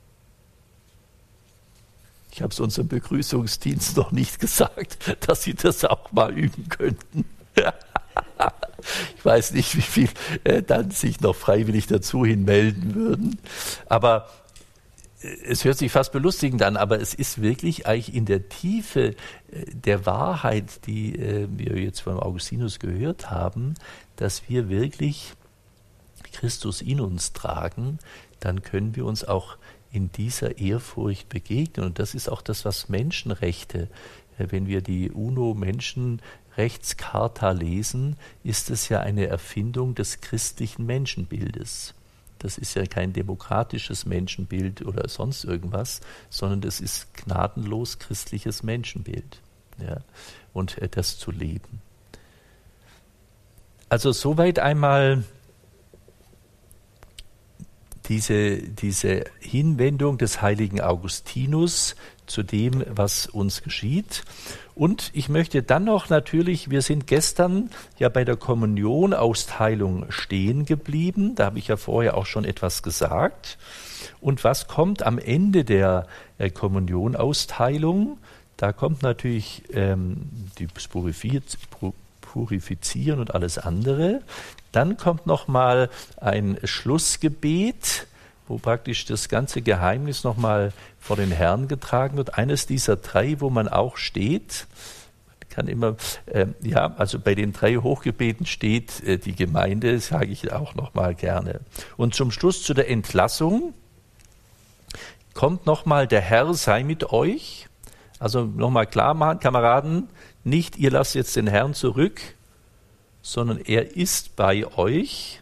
Ich 2.34 2.42
habe 2.42 2.52
es 2.52 2.60
unserem 2.60 2.88
Begrüßungsdienst 2.88 3.96
noch 3.96 4.12
nicht 4.12 4.40
gesagt, 4.40 5.18
dass 5.28 5.44
Sie 5.44 5.54
das 5.54 5.86
auch 5.86 6.12
mal 6.12 6.36
üben 6.36 6.68
könnten. 6.68 7.26
ich 9.16 9.24
weiß 9.24 9.52
nicht, 9.52 9.76
wie 9.78 9.82
viel 9.82 10.10
äh, 10.44 10.64
dann 10.64 10.90
sich 10.90 11.22
noch 11.22 11.36
freiwillig 11.36 11.86
dazu 11.86 12.26
hin 12.26 12.44
melden 12.44 12.96
würden. 12.96 13.40
Aber 13.86 14.30
äh, 15.22 15.28
es 15.46 15.64
hört 15.64 15.78
sich 15.78 15.92
fast 15.92 16.12
belustigend 16.12 16.64
an, 16.64 16.76
aber 16.76 17.00
es 17.00 17.14
ist 17.14 17.40
wirklich 17.40 17.86
eigentlich 17.86 18.16
in 18.16 18.26
der 18.26 18.50
Tiefe 18.50 19.10
äh, 19.10 19.16
der 19.72 20.08
Wahrheit, 20.08 20.88
die 20.88 21.16
äh, 21.16 21.48
wir 21.52 21.78
jetzt 21.80 22.00
von 22.00 22.20
Augustinus 22.20 22.80
gehört 22.80 23.30
haben, 23.30 23.76
dass 24.16 24.50
wir 24.50 24.70
wirklich 24.70 25.34
Christus 26.32 26.82
in 26.82 27.00
uns 27.00 27.34
tragen, 27.34 28.00
dann 28.40 28.64
können 28.64 28.96
wir 28.96 29.06
uns 29.06 29.24
auch 29.24 29.58
in 29.94 30.12
dieser 30.12 30.58
Ehrfurcht 30.58 31.30
begegnen. 31.30 31.86
Und 31.86 32.00
das 32.00 32.16
ist 32.16 32.28
auch 32.28 32.42
das, 32.42 32.66
was 32.66 32.90
Menschenrechte, 32.90 33.88
äh, 34.38 34.48
wenn 34.50 34.68
wir 34.68 34.82
die 34.82 35.10
UNO-Menschenrechtscharta 35.12 37.52
lesen, 37.52 38.18
ist 38.44 38.70
es 38.72 38.90
ja 38.90 39.00
eine 39.00 39.28
Erfindung 39.28 39.96
des 39.96 40.20
christlichen 40.20 40.86
Menschenbildes. 40.86 41.94
Das 42.40 42.58
ist 42.58 42.74
ja 42.74 42.86
kein 42.86 43.14
demokratisches 43.14 44.06
Menschenbild 44.06 44.86
oder 44.86 45.08
sonst 45.08 45.46
irgendwas, 45.46 46.02
sondern 46.30 46.60
das 46.60 46.82
ist 46.82 47.14
gnadenlos 47.14 48.00
christliches 48.00 48.64
Menschenbild. 48.64 49.40
Ja, 49.80 50.02
und 50.54 50.78
äh, 50.80 50.90
das 50.90 51.20
zu 51.20 51.32
leben. 51.32 51.82
Also 53.90 54.12
soweit 54.12 54.60
einmal 54.60 55.24
diese, 58.10 58.58
diese 58.58 59.24
Hinwendung 59.40 60.18
des 60.18 60.42
heiligen 60.42 60.82
Augustinus 60.82 61.96
zu 62.26 62.44
dem, 62.44 62.84
was 62.90 63.28
uns 63.28 63.64
geschieht. 63.64 64.24
Und 64.76 65.12
ich 65.14 65.30
möchte 65.30 65.62
dann 65.62 65.84
noch 65.84 66.10
natürlich, 66.10 66.70
wir 66.70 66.82
sind 66.82 67.06
gestern 67.08 67.70
ja 68.00 68.10
bei 68.10 68.26
der 68.26 68.36
Kommunionausteilung 68.36 70.06
stehen 70.10 70.66
geblieben. 70.66 71.36
Da 71.36 71.46
habe 71.46 71.60
ich 71.60 71.68
ja 71.68 71.78
vorher 71.78 72.18
auch 72.18 72.26
schon 72.26 72.46
etwas 72.46 72.82
gesagt. 72.82 73.58
Und 74.20 74.44
was 74.44 74.68
kommt 74.68 75.04
am 75.04 75.20
Ende 75.20 75.64
der 75.64 76.08
äh, 76.38 76.50
Kommunionausteilung? 76.50 78.18
Da 78.58 78.74
kommt 78.74 79.04
natürlich 79.04 79.64
ähm, 79.74 80.30
die 80.58 80.68
Purifizieren 82.22 83.20
und 83.20 83.36
alles 83.36 83.58
andere. 83.58 84.22
Dann 84.74 84.98
kommt 84.98 85.26
nochmal 85.26 85.90
ein 86.18 86.58
Schlussgebet, 86.64 88.08
wo 88.48 88.58
praktisch 88.58 89.06
das 89.06 89.30
ganze 89.30 89.62
Geheimnis 89.62 90.26
nochmal 90.26 90.74
vor 91.00 91.16
den 91.16 91.32
Herrn 91.32 91.68
getragen 91.68 92.18
wird. 92.18 92.38
Eines 92.38 92.66
dieser 92.66 92.98
drei, 92.98 93.40
wo 93.40 93.50
man 93.50 93.70
auch 93.70 93.96
steht. 93.98 94.68
Kann 95.50 95.68
immer, 95.68 95.96
äh, 96.26 96.48
ja, 96.62 96.96
also 96.98 97.20
bei 97.20 97.36
den 97.36 97.54
drei 97.54 97.76
Hochgebeten 97.76 98.48
steht 98.48 99.04
äh, 99.04 99.20
die 99.20 99.36
Gemeinde, 99.36 100.00
sage 100.00 100.32
ich 100.32 100.52
auch 100.52 100.74
nochmal 100.74 101.14
gerne. 101.14 101.62
Und 101.96 102.16
zum 102.16 102.32
Schluss 102.32 102.64
zu 102.64 102.74
der 102.74 102.90
Entlassung 102.90 103.76
kommt 105.36 105.68
nochmal, 105.68 106.08
der 106.08 106.22
Herr 106.22 106.52
sei 106.56 106.84
mit 106.84 107.12
euch. 107.12 107.68
Also 108.18 108.46
nochmal 108.46 108.88
klar 108.88 109.14
machen, 109.14 109.40
Kameraden, 109.40 110.10
nicht 110.44 110.78
ihr 110.78 110.90
lasst 110.90 111.14
jetzt 111.14 111.36
den 111.36 111.46
Herrn 111.46 111.76
zurück, 111.76 112.20
sondern 113.24 113.58
er 113.58 113.96
ist 113.96 114.36
bei 114.36 114.68
euch 114.78 115.42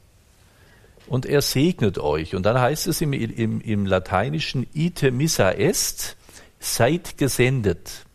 und 1.08 1.26
er 1.26 1.42
segnet 1.42 1.98
euch. 1.98 2.36
Und 2.36 2.46
dann 2.46 2.58
heißt 2.58 2.88
es 2.88 3.02
im, 3.02 3.12
im, 3.12 3.60
im 3.60 3.86
Lateinischen 3.86 4.66
ite 4.74 5.12
missa 5.12 5.52
est, 5.52 6.16
seid 6.60 7.18
gesendet. 7.18 8.06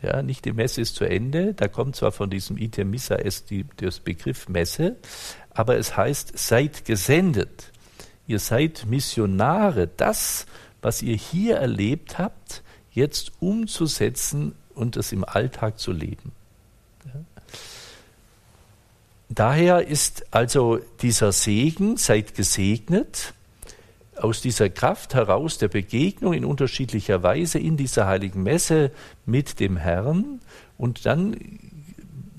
Ja, 0.00 0.22
nicht 0.22 0.44
die 0.44 0.52
Messe 0.52 0.80
ist 0.80 0.94
zu 0.94 1.04
Ende, 1.04 1.52
da 1.52 1.66
kommt 1.66 1.96
zwar 1.96 2.12
von 2.12 2.30
diesem 2.30 2.56
ite 2.56 2.84
missa 2.84 3.16
est 3.16 3.50
die, 3.50 3.66
das 3.76 4.00
Begriff 4.00 4.48
Messe, 4.48 4.96
aber 5.50 5.76
es 5.76 5.96
heißt 5.96 6.38
seid 6.38 6.84
gesendet. 6.84 7.72
Ihr 8.26 8.38
seid 8.38 8.86
Missionare, 8.86 9.88
das, 9.88 10.46
was 10.80 11.02
ihr 11.02 11.16
hier 11.16 11.56
erlebt 11.56 12.18
habt, 12.18 12.62
jetzt 12.92 13.32
umzusetzen 13.40 14.54
und 14.74 14.96
es 14.96 15.10
im 15.12 15.24
Alltag 15.24 15.78
zu 15.78 15.90
leben. 15.90 16.32
Daher 19.28 19.86
ist 19.86 20.26
also 20.32 20.78
dieser 21.00 21.32
Segen, 21.32 21.96
seid 21.96 22.34
gesegnet, 22.34 23.34
aus 24.16 24.40
dieser 24.40 24.68
Kraft 24.70 25.14
heraus 25.14 25.58
der 25.58 25.68
Begegnung 25.68 26.34
in 26.34 26.44
unterschiedlicher 26.44 27.22
Weise 27.22 27.58
in 27.58 27.76
dieser 27.76 28.06
heiligen 28.06 28.42
Messe 28.42 28.92
mit 29.26 29.58
dem 29.60 29.76
Herrn 29.76 30.40
und 30.78 31.04
dann 31.06 31.36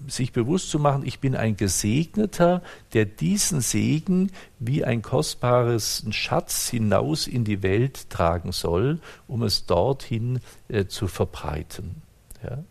sich 0.07 0.31
bewusst 0.31 0.69
zu 0.69 0.79
machen, 0.79 1.03
ich 1.05 1.19
bin 1.19 1.35
ein 1.35 1.57
Gesegneter, 1.57 2.61
der 2.93 3.05
diesen 3.05 3.61
Segen 3.61 4.31
wie 4.59 4.83
ein 4.85 5.01
kostbares 5.01 6.05
Schatz 6.11 6.69
hinaus 6.69 7.27
in 7.27 7.43
die 7.43 7.63
Welt 7.63 8.09
tragen 8.09 8.51
soll, 8.51 8.99
um 9.27 9.43
es 9.43 9.65
dorthin 9.65 10.39
äh, 10.67 10.85
zu 10.85 11.07
verbreiten. 11.07 12.01
Ja? 12.43 12.63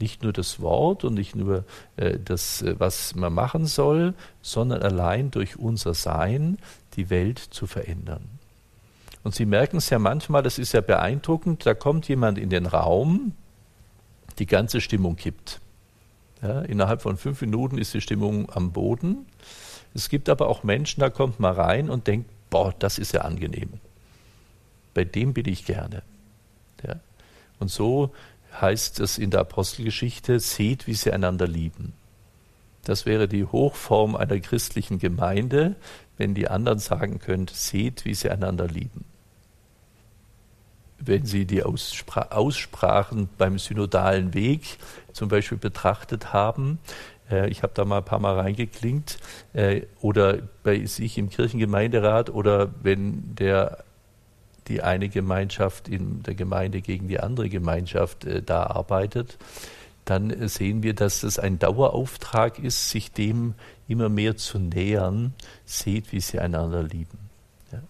Nicht 0.00 0.22
nur 0.22 0.32
das 0.32 0.60
Wort 0.60 1.04
und 1.04 1.14
nicht 1.14 1.34
nur 1.34 1.64
äh, 1.96 2.18
das, 2.24 2.62
äh, 2.62 2.78
was 2.78 3.14
man 3.14 3.32
machen 3.32 3.66
soll, 3.66 4.14
sondern 4.42 4.82
allein 4.82 5.30
durch 5.30 5.58
unser 5.58 5.94
Sein 5.94 6.58
die 6.96 7.10
Welt 7.10 7.38
zu 7.38 7.66
verändern. 7.66 8.22
Und 9.24 9.34
Sie 9.34 9.46
merken 9.46 9.78
es 9.78 9.90
ja 9.90 9.98
manchmal, 9.98 10.42
das 10.42 10.58
ist 10.58 10.72
ja 10.72 10.80
beeindruckend, 10.80 11.66
da 11.66 11.74
kommt 11.74 12.08
jemand 12.08 12.38
in 12.38 12.50
den 12.50 12.66
Raum, 12.66 13.32
die 14.38 14.46
ganze 14.46 14.80
Stimmung 14.80 15.16
kippt. 15.16 15.60
Ja, 16.42 16.60
innerhalb 16.60 17.02
von 17.02 17.16
fünf 17.16 17.40
Minuten 17.40 17.78
ist 17.78 17.94
die 17.94 18.00
Stimmung 18.00 18.50
am 18.50 18.70
Boden. 18.72 19.26
Es 19.94 20.08
gibt 20.08 20.28
aber 20.28 20.48
auch 20.48 20.62
Menschen, 20.62 21.00
da 21.00 21.10
kommt 21.10 21.40
man 21.40 21.54
rein 21.54 21.90
und 21.90 22.06
denkt, 22.06 22.30
boah, 22.50 22.72
das 22.78 22.98
ist 22.98 23.12
ja 23.12 23.22
angenehm. 23.22 23.80
Bei 24.94 25.04
dem 25.04 25.34
bin 25.34 25.48
ich 25.48 25.64
gerne. 25.64 26.02
Ja. 26.86 27.00
Und 27.58 27.70
so 27.70 28.12
heißt 28.60 29.00
es 29.00 29.18
in 29.18 29.30
der 29.30 29.40
Apostelgeschichte, 29.40 30.40
seht, 30.40 30.86
wie 30.86 30.94
sie 30.94 31.12
einander 31.12 31.46
lieben. 31.46 31.92
Das 32.84 33.06
wäre 33.06 33.28
die 33.28 33.44
Hochform 33.44 34.16
einer 34.16 34.38
christlichen 34.40 34.98
Gemeinde, 34.98 35.76
wenn 36.16 36.34
die 36.34 36.48
anderen 36.48 36.78
sagen 36.78 37.18
können, 37.18 37.46
seht, 37.52 38.04
wie 38.04 38.14
sie 38.14 38.30
einander 38.30 38.66
lieben. 38.66 39.04
Wenn 41.00 41.24
Sie 41.24 41.44
die 41.44 41.62
Ausspra 41.62 42.28
Aussprachen 42.30 43.28
beim 43.38 43.58
synodalen 43.60 44.34
Weg 44.34 44.78
zum 45.12 45.28
Beispiel 45.28 45.58
betrachtet 45.58 46.32
haben, 46.32 46.80
äh, 47.30 47.48
ich 47.50 47.62
habe 47.62 47.72
da 47.74 47.84
mal 47.84 47.98
ein 47.98 48.04
paar 48.04 48.18
Mal 48.18 48.34
reingeklingt, 48.40 49.18
äh, 49.52 49.82
oder 50.00 50.38
bei 50.64 50.84
sich 50.86 51.18
im 51.18 51.30
Kirchengemeinderat 51.30 52.30
oder 52.30 52.70
wenn 52.82 53.34
der 53.36 53.84
die 54.68 54.82
eine 54.82 55.08
Gemeinschaft 55.08 55.88
in 55.88 56.22
der 56.22 56.34
Gemeinde 56.34 56.80
gegen 56.80 57.08
die 57.08 57.20
andere 57.20 57.48
Gemeinschaft 57.48 58.24
äh, 58.24 58.42
da 58.42 58.64
arbeitet, 58.64 59.38
dann 60.04 60.30
äh, 60.30 60.48
sehen 60.48 60.82
wir, 60.82 60.94
dass 60.94 61.22
es 61.22 61.38
ein 61.38 61.58
Dauerauftrag 61.58 62.58
ist, 62.58 62.90
sich 62.90 63.12
dem 63.12 63.54
immer 63.88 64.08
mehr 64.08 64.36
zu 64.36 64.58
nähern, 64.58 65.34
seht, 65.64 66.12
wie 66.12 66.20
sie 66.20 66.38
einander 66.38 66.82
lieben. 66.82 67.18
Ja? 67.72 67.80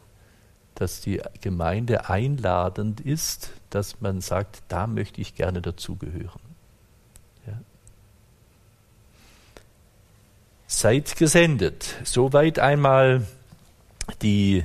Dass 0.74 1.00
die 1.00 1.20
Gemeinde 1.40 2.08
einladend 2.08 3.00
ist, 3.00 3.50
dass 3.70 4.00
man 4.00 4.20
sagt, 4.20 4.62
da 4.68 4.86
möchte 4.86 5.20
ich 5.20 5.34
gerne 5.34 5.60
dazugehören. 5.60 6.40
Ja? 7.46 7.60
Seid 10.66 11.16
gesendet. 11.16 11.96
Soweit 12.04 12.58
einmal 12.58 13.26
die, 14.22 14.64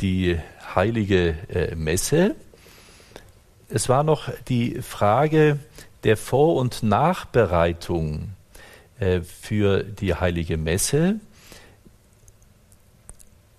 die 0.00 0.38
heilige 0.74 1.34
äh, 1.48 1.74
Messe. 1.74 2.34
Es 3.68 3.88
war 3.88 4.02
noch 4.02 4.30
die 4.48 4.80
Frage 4.82 5.58
der 6.04 6.16
Vor- 6.16 6.56
und 6.56 6.82
Nachbereitung 6.82 8.30
äh, 8.98 9.20
für 9.20 9.82
die 9.82 10.14
heilige 10.14 10.56
Messe. 10.56 11.20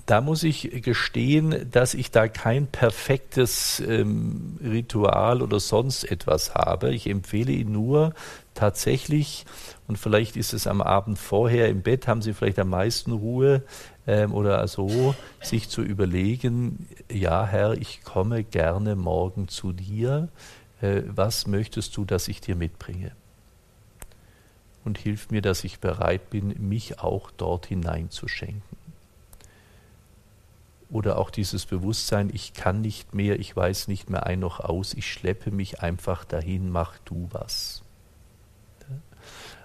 Da 0.05 0.21
muss 0.21 0.41
ich 0.41 0.81
gestehen, 0.83 1.69
dass 1.69 1.93
ich 1.93 2.09
da 2.09 2.27
kein 2.27 2.65
perfektes 2.65 3.79
ähm, 3.79 4.57
Ritual 4.59 5.43
oder 5.43 5.59
sonst 5.59 6.03
etwas 6.03 6.55
habe. 6.55 6.91
Ich 6.95 7.05
empfehle 7.05 7.51
Ihnen 7.51 7.73
nur 7.73 8.15
tatsächlich, 8.55 9.45
und 9.87 9.97
vielleicht 9.97 10.35
ist 10.35 10.53
es 10.53 10.65
am 10.65 10.81
Abend 10.81 11.19
vorher 11.19 11.69
im 11.69 11.83
Bett, 11.83 12.07
haben 12.07 12.23
Sie 12.23 12.33
vielleicht 12.33 12.57
am 12.57 12.69
meisten 12.69 13.11
Ruhe, 13.11 13.61
ähm, 14.09 14.33
oder 14.33 14.67
so, 14.67 15.13
sich 15.39 15.69
zu 15.69 15.83
überlegen, 15.83 16.87
ja 17.11 17.45
Herr, 17.45 17.73
ich 17.73 18.03
komme 18.03 18.43
gerne 18.43 18.95
morgen 18.95 19.47
zu 19.47 19.71
dir, 19.71 20.29
äh, 20.81 21.03
was 21.05 21.45
möchtest 21.45 21.95
du, 21.95 22.05
dass 22.05 22.27
ich 22.27 22.41
dir 22.41 22.55
mitbringe? 22.55 23.11
Und 24.83 24.97
hilf 24.97 25.29
mir, 25.29 25.43
dass 25.43 25.63
ich 25.63 25.79
bereit 25.79 26.31
bin, 26.31 26.55
mich 26.57 26.99
auch 26.99 27.29
dort 27.37 27.67
hineinzuschenken. 27.67 28.79
Oder 30.89 31.19
auch 31.19 31.29
dieses 31.29 31.67
Bewusstsein, 31.67 32.31
ich 32.33 32.55
kann 32.55 32.81
nicht 32.81 33.13
mehr, 33.13 33.39
ich 33.39 33.55
weiß 33.55 33.87
nicht 33.89 34.09
mehr 34.09 34.25
ein 34.25 34.39
noch 34.39 34.59
aus, 34.59 34.95
ich 34.95 35.11
schleppe 35.11 35.51
mich 35.51 35.81
einfach 35.81 36.25
dahin, 36.25 36.71
mach 36.71 36.97
du 37.05 37.29
was. 37.31 37.83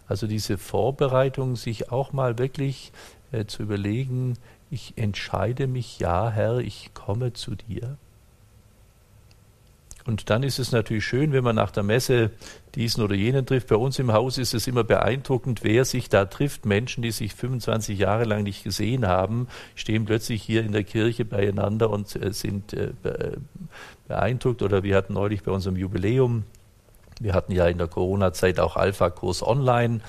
Also 0.06 0.26
diese 0.26 0.58
Vorbereitung, 0.58 1.56
sich 1.56 1.90
auch 1.90 2.12
mal 2.12 2.36
wirklich 2.38 2.92
äh, 3.34 3.46
zu 3.46 3.62
überlegen, 3.62 4.34
ich 4.70 4.94
entscheide 4.96 5.66
mich, 5.66 5.98
ja 5.98 6.30
Herr, 6.30 6.58
ich 6.58 6.90
komme 6.94 7.32
zu 7.32 7.54
dir. 7.54 7.96
Und 10.06 10.28
dann 10.28 10.42
ist 10.42 10.58
es 10.58 10.70
natürlich 10.70 11.04
schön, 11.06 11.32
wenn 11.32 11.44
man 11.44 11.56
nach 11.56 11.70
der 11.70 11.82
Messe 11.82 12.30
diesen 12.74 13.02
oder 13.02 13.14
jenen 13.14 13.46
trifft. 13.46 13.68
Bei 13.68 13.76
uns 13.76 13.98
im 13.98 14.12
Haus 14.12 14.36
ist 14.36 14.52
es 14.52 14.66
immer 14.66 14.84
beeindruckend, 14.84 15.64
wer 15.64 15.86
sich 15.86 16.10
da 16.10 16.26
trifft. 16.26 16.66
Menschen, 16.66 17.02
die 17.02 17.10
sich 17.10 17.34
25 17.34 17.98
Jahre 17.98 18.24
lang 18.24 18.42
nicht 18.42 18.64
gesehen 18.64 19.06
haben, 19.06 19.48
stehen 19.74 20.04
plötzlich 20.04 20.42
hier 20.42 20.62
in 20.62 20.72
der 20.72 20.84
Kirche 20.84 21.24
beieinander 21.24 21.88
und 21.88 22.14
äh, 22.16 22.32
sind 22.32 22.74
äh, 22.74 22.92
beeindruckt. 24.06 24.60
Oder 24.60 24.82
wir 24.82 24.94
hatten 24.96 25.14
neulich 25.14 25.42
bei 25.42 25.52
unserem 25.52 25.76
Jubiläum, 25.76 26.44
wir 27.20 27.32
hatten 27.32 27.52
ja 27.52 27.66
in 27.66 27.78
der 27.78 27.88
Corona-Zeit 27.88 28.60
auch 28.60 28.76
Alpha-Kurs 28.76 29.42
online, 29.42 30.00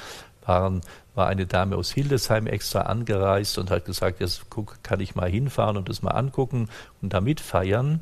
waren 0.45 0.81
war 1.15 1.27
eine 1.27 1.45
Dame 1.47 1.75
aus 1.77 1.91
Hildesheim 1.91 2.45
extra 2.45 2.81
angereist 2.81 3.57
und 3.57 3.71
hat 3.71 3.85
gesagt, 3.85 4.19
jetzt 4.19 4.49
guck, 4.49 4.83
kann 4.83 4.99
ich 4.99 5.15
mal 5.15 5.29
hinfahren 5.29 5.77
und 5.77 5.89
das 5.89 6.01
mal 6.01 6.11
angucken 6.11 6.69
und 7.01 7.13
da 7.13 7.21
mitfeiern. 7.21 8.01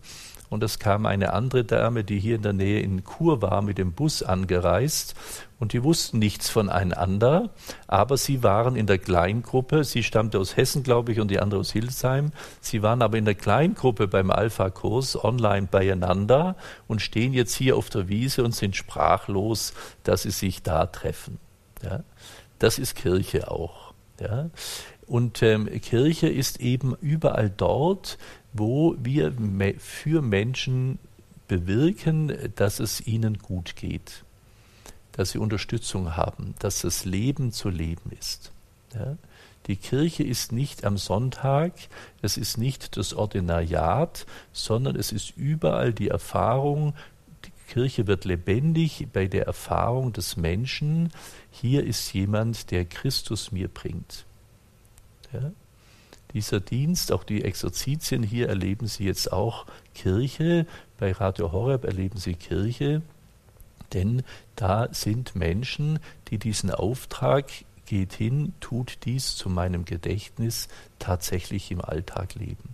und 0.49 0.63
es 0.63 0.77
kam 0.77 1.07
eine 1.07 1.33
andere 1.33 1.63
Dame, 1.63 2.03
die 2.03 2.19
hier 2.19 2.35
in 2.35 2.43
der 2.43 2.53
Nähe 2.53 2.79
in 2.81 3.03
Chur 3.03 3.41
war, 3.41 3.63
mit 3.63 3.79
dem 3.79 3.93
Bus 3.93 4.21
angereist 4.21 5.15
und 5.59 5.73
die 5.73 5.83
wussten 5.83 6.19
nichts 6.19 6.49
voneinander, 6.49 7.49
aber 7.87 8.17
sie 8.17 8.43
waren 8.43 8.75
in 8.75 8.85
der 8.85 8.99
Kleingruppe, 8.99 9.83
sie 9.83 10.03
stammte 10.03 10.37
aus 10.37 10.55
Hessen, 10.55 10.83
glaube 10.83 11.11
ich, 11.11 11.19
und 11.19 11.31
die 11.31 11.39
andere 11.39 11.61
aus 11.61 11.71
Hildesheim, 11.71 12.33
sie 12.61 12.83
waren 12.83 13.01
aber 13.01 13.17
in 13.17 13.25
der 13.25 13.33
Kleingruppe 13.33 14.07
beim 14.07 14.29
Alpha-Kurs 14.29 15.23
online 15.23 15.67
beieinander 15.71 16.55
und 16.87 17.01
stehen 17.01 17.33
jetzt 17.33 17.55
hier 17.55 17.75
auf 17.75 17.89
der 17.89 18.07
Wiese 18.07 18.43
und 18.43 18.53
sind 18.53 18.75
sprachlos, 18.75 19.73
dass 20.03 20.21
sie 20.21 20.31
sich 20.31 20.61
da 20.61 20.85
treffen. 20.85 21.39
Ja? 21.81 22.03
Das 22.63 22.79
ist 22.79 22.95
Kirche 22.95 23.51
auch. 23.51 23.93
Ja? 24.21 24.49
Und 25.05 25.43
ähm, 25.43 25.69
Kirche 25.81 26.29
ist 26.29 26.61
eben 26.61 26.95
überall 27.01 27.49
dort, 27.49 28.17
wo 28.53 28.95
wir 28.97 29.31
me 29.31 29.73
für 29.79 30.21
Menschen 30.21 30.97
bewirken, 31.49 32.31
dass 32.55 32.79
es 32.79 33.05
ihnen 33.05 33.39
gut 33.39 33.75
geht, 33.75 34.23
dass 35.11 35.31
sie 35.31 35.39
Unterstützung 35.39 36.15
haben, 36.15 36.55
dass 36.59 36.83
das 36.83 37.03
Leben 37.03 37.51
zu 37.51 37.67
leben 37.67 38.13
ist. 38.17 38.53
Ja? 38.95 39.17
Die 39.67 39.75
Kirche 39.75 40.23
ist 40.23 40.53
nicht 40.53 40.85
am 40.85 40.97
Sonntag, 40.97 41.73
es 42.21 42.37
ist 42.37 42.57
nicht 42.57 42.95
das 42.95 43.13
Ordinariat, 43.13 44.25
sondern 44.53 44.95
es 44.95 45.11
ist 45.11 45.35
überall 45.35 45.91
die 45.91 46.07
Erfahrung, 46.07 46.93
die 47.43 47.73
Kirche 47.73 48.07
wird 48.07 48.23
lebendig 48.23 49.09
bei 49.11 49.27
der 49.27 49.47
Erfahrung 49.47 50.13
des 50.13 50.37
Menschen, 50.37 51.11
hier 51.53 51.85
ist 51.85 52.13
jemand, 52.13 52.71
der 52.71 52.83
Christus 52.83 53.51
mir 53.51 53.67
bringt. 53.67 54.25
Ja? 55.31 55.51
Dieser 56.33 56.59
Dienst, 56.59 57.11
auch 57.11 57.23
die 57.23 57.43
Exerzitien 57.43 58.23
hier 58.23 58.49
erleben 58.49 58.87
Sie 58.87 59.05
jetzt 59.05 59.31
auch 59.31 59.67
Kirche, 59.93 60.65
bei 60.97 61.11
Radio 61.11 61.51
Horeb 61.51 61.83
erleben 61.85 62.17
Sie 62.17 62.33
Kirche, 62.33 63.03
denn 63.93 64.23
da 64.55 64.91
sind 64.91 65.35
Menschen, 65.35 65.99
die 66.29 66.39
diesen 66.39 66.71
Auftrag 66.71 67.51
geht 67.85 68.13
hin, 68.13 68.53
tut 68.59 69.05
dies 69.05 69.35
zu 69.35 69.47
meinem 69.47 69.85
Gedächtnis 69.85 70.69
tatsächlich 70.97 71.69
im 71.69 71.81
Alltag 71.81 72.33
leben. 72.33 72.73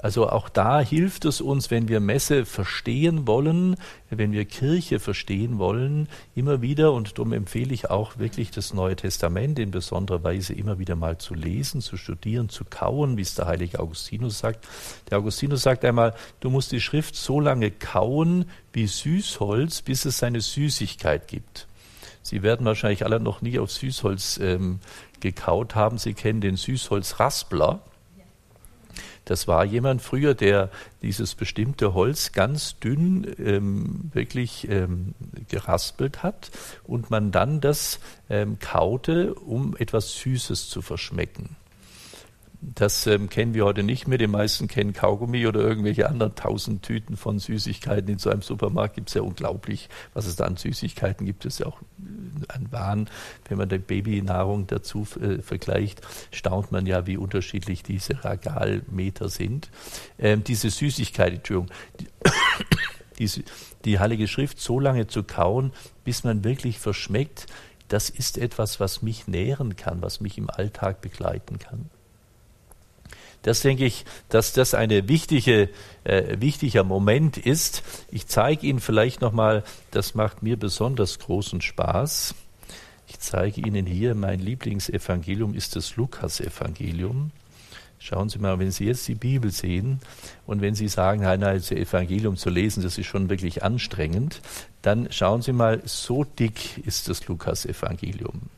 Also 0.00 0.28
auch 0.28 0.48
da 0.48 0.80
hilft 0.80 1.24
es 1.24 1.40
uns, 1.40 1.70
wenn 1.70 1.88
wir 1.88 2.00
Messe 2.00 2.44
verstehen 2.44 3.26
wollen, 3.26 3.76
wenn 4.10 4.32
wir 4.32 4.44
Kirche 4.44 4.98
verstehen 4.98 5.58
wollen, 5.58 6.08
immer 6.34 6.62
wieder, 6.62 6.92
und 6.92 7.18
darum 7.18 7.32
empfehle 7.32 7.72
ich 7.72 7.90
auch 7.90 8.18
wirklich 8.18 8.50
das 8.50 8.74
Neue 8.74 8.96
Testament 8.96 9.58
in 9.58 9.70
besonderer 9.70 10.22
Weise 10.24 10.52
immer 10.54 10.78
wieder 10.78 10.96
mal 10.96 11.18
zu 11.18 11.34
lesen, 11.34 11.80
zu 11.80 11.96
studieren, 11.96 12.48
zu 12.48 12.64
kauen, 12.64 13.16
wie 13.16 13.22
es 13.22 13.34
der 13.34 13.46
heilige 13.46 13.80
Augustinus 13.80 14.38
sagt. 14.38 14.66
Der 15.10 15.18
Augustinus 15.18 15.62
sagt 15.62 15.84
einmal, 15.84 16.14
du 16.40 16.50
musst 16.50 16.72
die 16.72 16.80
Schrift 16.80 17.16
so 17.16 17.40
lange 17.40 17.70
kauen 17.70 18.46
wie 18.72 18.86
Süßholz, 18.86 19.82
bis 19.82 20.04
es 20.04 20.18
seine 20.18 20.40
Süßigkeit 20.40 21.28
gibt. 21.28 21.66
Sie 22.22 22.42
werden 22.42 22.66
wahrscheinlich 22.66 23.04
alle 23.04 23.20
noch 23.20 23.40
nie 23.40 23.58
auf 23.60 23.70
Süßholz 23.70 24.40
ähm, 24.42 24.80
gekaut 25.20 25.76
haben. 25.76 25.96
Sie 25.98 26.12
kennen 26.12 26.40
den 26.40 26.56
Süßholzraspler. 26.56 27.80
Das 29.26 29.48
war 29.48 29.64
jemand 29.64 30.02
früher, 30.02 30.34
der 30.34 30.70
dieses 31.02 31.34
bestimmte 31.34 31.94
Holz 31.94 32.30
ganz 32.32 32.78
dünn 32.78 33.26
ähm, 33.38 34.10
wirklich 34.14 34.68
ähm, 34.70 35.14
geraspelt 35.48 36.22
hat 36.22 36.50
und 36.84 37.10
man 37.10 37.32
dann 37.32 37.60
das 37.60 37.98
ähm, 38.30 38.58
kaute, 38.60 39.34
um 39.34 39.76
etwas 39.76 40.14
Süßes 40.14 40.70
zu 40.70 40.80
verschmecken. 40.80 41.56
Das 42.60 43.06
ähm, 43.06 43.28
kennen 43.28 43.54
wir 43.54 43.64
heute 43.64 43.82
nicht 43.82 44.08
mehr. 44.08 44.18
Die 44.18 44.26
meisten 44.26 44.68
kennen 44.68 44.92
Kaugummi 44.92 45.46
oder 45.46 45.60
irgendwelche 45.60 46.08
anderen 46.08 46.34
tausend 46.34 46.82
Tüten 46.82 47.16
von 47.16 47.38
Süßigkeiten. 47.38 48.08
In 48.08 48.18
so 48.18 48.30
einem 48.30 48.42
Supermarkt 48.42 48.94
gibt 48.94 49.08
es 49.08 49.14
ja 49.14 49.22
unglaublich, 49.22 49.88
was 50.14 50.26
es 50.26 50.36
da 50.36 50.44
an 50.44 50.56
Süßigkeiten 50.56 51.26
gibt. 51.26 51.44
Es 51.44 51.54
ist 51.54 51.60
ja 51.60 51.66
auch 51.66 51.80
äh, 51.80 52.52
ein 52.52 52.70
Wahn. 52.72 53.10
Wenn 53.48 53.58
man 53.58 53.68
die 53.68 53.78
Babynahrung 53.78 54.66
dazu 54.66 55.06
äh, 55.20 55.42
vergleicht, 55.42 56.00
staunt 56.30 56.72
man 56.72 56.86
ja, 56.86 57.06
wie 57.06 57.16
unterschiedlich 57.16 57.82
diese 57.82 58.24
Regalmeter 58.24 59.28
sind. 59.28 59.70
Ähm, 60.18 60.44
diese 60.44 60.70
Süßigkeit, 60.70 61.34
Entschuldigung, 61.34 61.74
die, 63.18 63.28
die 63.84 63.98
Heilige 63.98 64.28
Schrift 64.28 64.60
so 64.60 64.80
lange 64.80 65.06
zu 65.06 65.22
kauen, 65.22 65.72
bis 66.04 66.24
man 66.24 66.44
wirklich 66.44 66.78
verschmeckt, 66.78 67.46
das 67.88 68.10
ist 68.10 68.38
etwas, 68.38 68.80
was 68.80 69.02
mich 69.02 69.28
nähren 69.28 69.76
kann, 69.76 70.02
was 70.02 70.20
mich 70.20 70.38
im 70.38 70.50
Alltag 70.50 71.00
begleiten 71.00 71.58
kann. 71.58 71.90
Das 73.46 73.60
denke 73.60 73.84
ich, 73.84 74.04
dass 74.28 74.52
das 74.54 74.74
ein 74.74 74.90
wichtige, 75.08 75.68
äh, 76.02 76.40
wichtiger 76.40 76.82
Moment 76.82 77.36
ist. 77.38 77.84
Ich 78.10 78.26
zeige 78.26 78.66
Ihnen 78.66 78.80
vielleicht 78.80 79.20
nochmal, 79.20 79.62
das 79.92 80.16
macht 80.16 80.42
mir 80.42 80.56
besonders 80.56 81.20
großen 81.20 81.60
Spaß. 81.60 82.34
Ich 83.06 83.20
zeige 83.20 83.60
Ihnen 83.60 83.86
hier, 83.86 84.16
mein 84.16 84.40
Lieblingsevangelium 84.40 85.54
ist 85.54 85.76
das 85.76 85.94
Lukas-Evangelium. 85.94 87.30
Schauen 88.00 88.28
Sie 88.30 88.40
mal, 88.40 88.58
wenn 88.58 88.72
Sie 88.72 88.86
jetzt 88.86 89.06
die 89.06 89.14
Bibel 89.14 89.52
sehen 89.52 90.00
und 90.44 90.60
wenn 90.60 90.74
Sie 90.74 90.88
sagen, 90.88 91.22
nein, 91.22 91.38
nein, 91.38 91.58
das 91.58 91.70
Evangelium 91.70 92.36
zu 92.36 92.50
lesen, 92.50 92.82
das 92.82 92.98
ist 92.98 93.06
schon 93.06 93.30
wirklich 93.30 93.62
anstrengend, 93.62 94.40
dann 94.82 95.06
schauen 95.12 95.42
Sie 95.42 95.52
mal, 95.52 95.82
so 95.84 96.24
dick 96.24 96.84
ist 96.84 97.08
das 97.08 97.28
Lukas-Evangelium. 97.28 98.50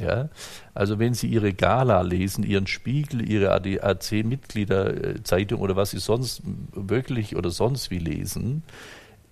Ja? 0.00 0.28
Also 0.74 0.98
wenn 0.98 1.14
Sie 1.14 1.28
Ihre 1.28 1.52
Gala 1.52 2.00
lesen, 2.02 2.44
Ihren 2.44 2.66
Spiegel, 2.66 3.28
Ihre 3.28 3.52
ADAC-Mitgliederzeitung 3.52 5.60
oder 5.60 5.76
was 5.76 5.90
Sie 5.90 5.98
sonst 5.98 6.42
wirklich 6.72 7.36
oder 7.36 7.50
sonst 7.50 7.90
wie 7.90 7.98
lesen, 7.98 8.62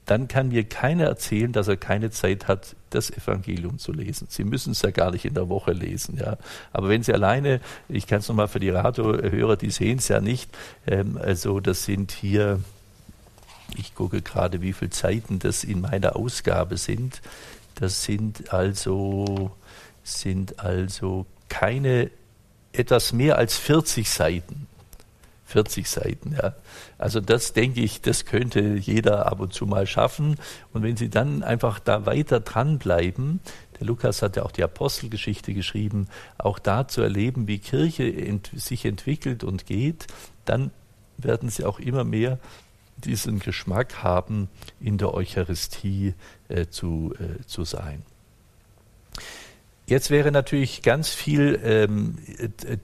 dann 0.06 0.28
kann 0.28 0.48
mir 0.48 0.64
keiner 0.64 1.04
erzählen, 1.04 1.52
dass 1.52 1.66
er 1.66 1.76
keine 1.76 2.10
Zeit 2.10 2.46
hat, 2.46 2.76
das 2.90 3.10
Evangelium 3.10 3.78
zu 3.78 3.92
lesen. 3.92 4.28
Sie 4.30 4.44
müssen 4.44 4.70
es 4.70 4.82
ja 4.82 4.92
gar 4.92 5.10
nicht 5.10 5.24
in 5.24 5.34
der 5.34 5.48
Woche 5.48 5.72
lesen. 5.72 6.16
Ja. 6.16 6.38
Aber 6.72 6.88
wenn 6.88 7.02
Sie 7.02 7.12
alleine, 7.12 7.60
ich 7.88 8.06
kann 8.06 8.20
es 8.20 8.28
nochmal 8.28 8.46
für 8.46 8.60
die 8.60 8.70
Radiohörer, 8.70 9.56
die 9.56 9.70
sehen 9.70 9.98
es 9.98 10.06
ja 10.06 10.20
nicht, 10.20 10.56
ähm, 10.86 11.18
also 11.20 11.58
das 11.58 11.84
sind 11.84 12.12
hier, 12.12 12.60
ich 13.76 13.96
gucke 13.96 14.22
gerade, 14.22 14.62
wie 14.62 14.72
viele 14.72 14.90
Zeiten 14.90 15.40
das 15.40 15.64
in 15.64 15.80
meiner 15.80 16.14
Ausgabe 16.14 16.76
sind. 16.76 17.20
Das 17.74 18.04
sind 18.04 18.54
also 18.54 19.50
sind 20.06 20.60
also 20.60 21.26
keine 21.48 22.10
etwas 22.72 23.12
mehr 23.12 23.38
als 23.38 23.56
40 23.56 24.08
Seiten. 24.08 24.66
40 25.46 25.88
Seiten, 25.88 26.32
ja. 26.32 26.54
Also 26.98 27.20
das 27.20 27.52
denke 27.52 27.80
ich, 27.80 28.00
das 28.00 28.24
könnte 28.24 28.60
jeder 28.60 29.26
ab 29.26 29.40
und 29.40 29.52
zu 29.52 29.66
mal 29.66 29.86
schaffen. 29.86 30.36
Und 30.72 30.82
wenn 30.82 30.96
Sie 30.96 31.08
dann 31.08 31.42
einfach 31.42 31.78
da 31.78 32.04
weiter 32.04 32.40
dranbleiben, 32.40 33.40
der 33.78 33.86
Lukas 33.86 34.22
hat 34.22 34.36
ja 34.36 34.42
auch 34.42 34.50
die 34.50 34.64
Apostelgeschichte 34.64 35.54
geschrieben, 35.54 36.08
auch 36.36 36.58
da 36.58 36.88
zu 36.88 37.00
erleben, 37.00 37.46
wie 37.46 37.58
Kirche 37.58 38.04
ent 38.04 38.50
sich 38.54 38.84
entwickelt 38.84 39.44
und 39.44 39.66
geht, 39.66 40.06
dann 40.44 40.72
werden 41.16 41.48
Sie 41.48 41.64
auch 41.64 41.78
immer 41.78 42.04
mehr 42.04 42.38
diesen 42.96 43.38
Geschmack 43.38 44.02
haben, 44.02 44.48
in 44.80 44.98
der 44.98 45.14
Eucharistie 45.14 46.14
äh, 46.48 46.66
zu, 46.66 47.14
äh, 47.18 47.44
zu 47.46 47.64
sein. 47.64 48.02
Jetzt 49.86 50.10
wäre 50.10 50.32
natürlich 50.32 50.82
ganz 50.82 51.10
viel 51.10 51.60
ähm, 51.62 52.16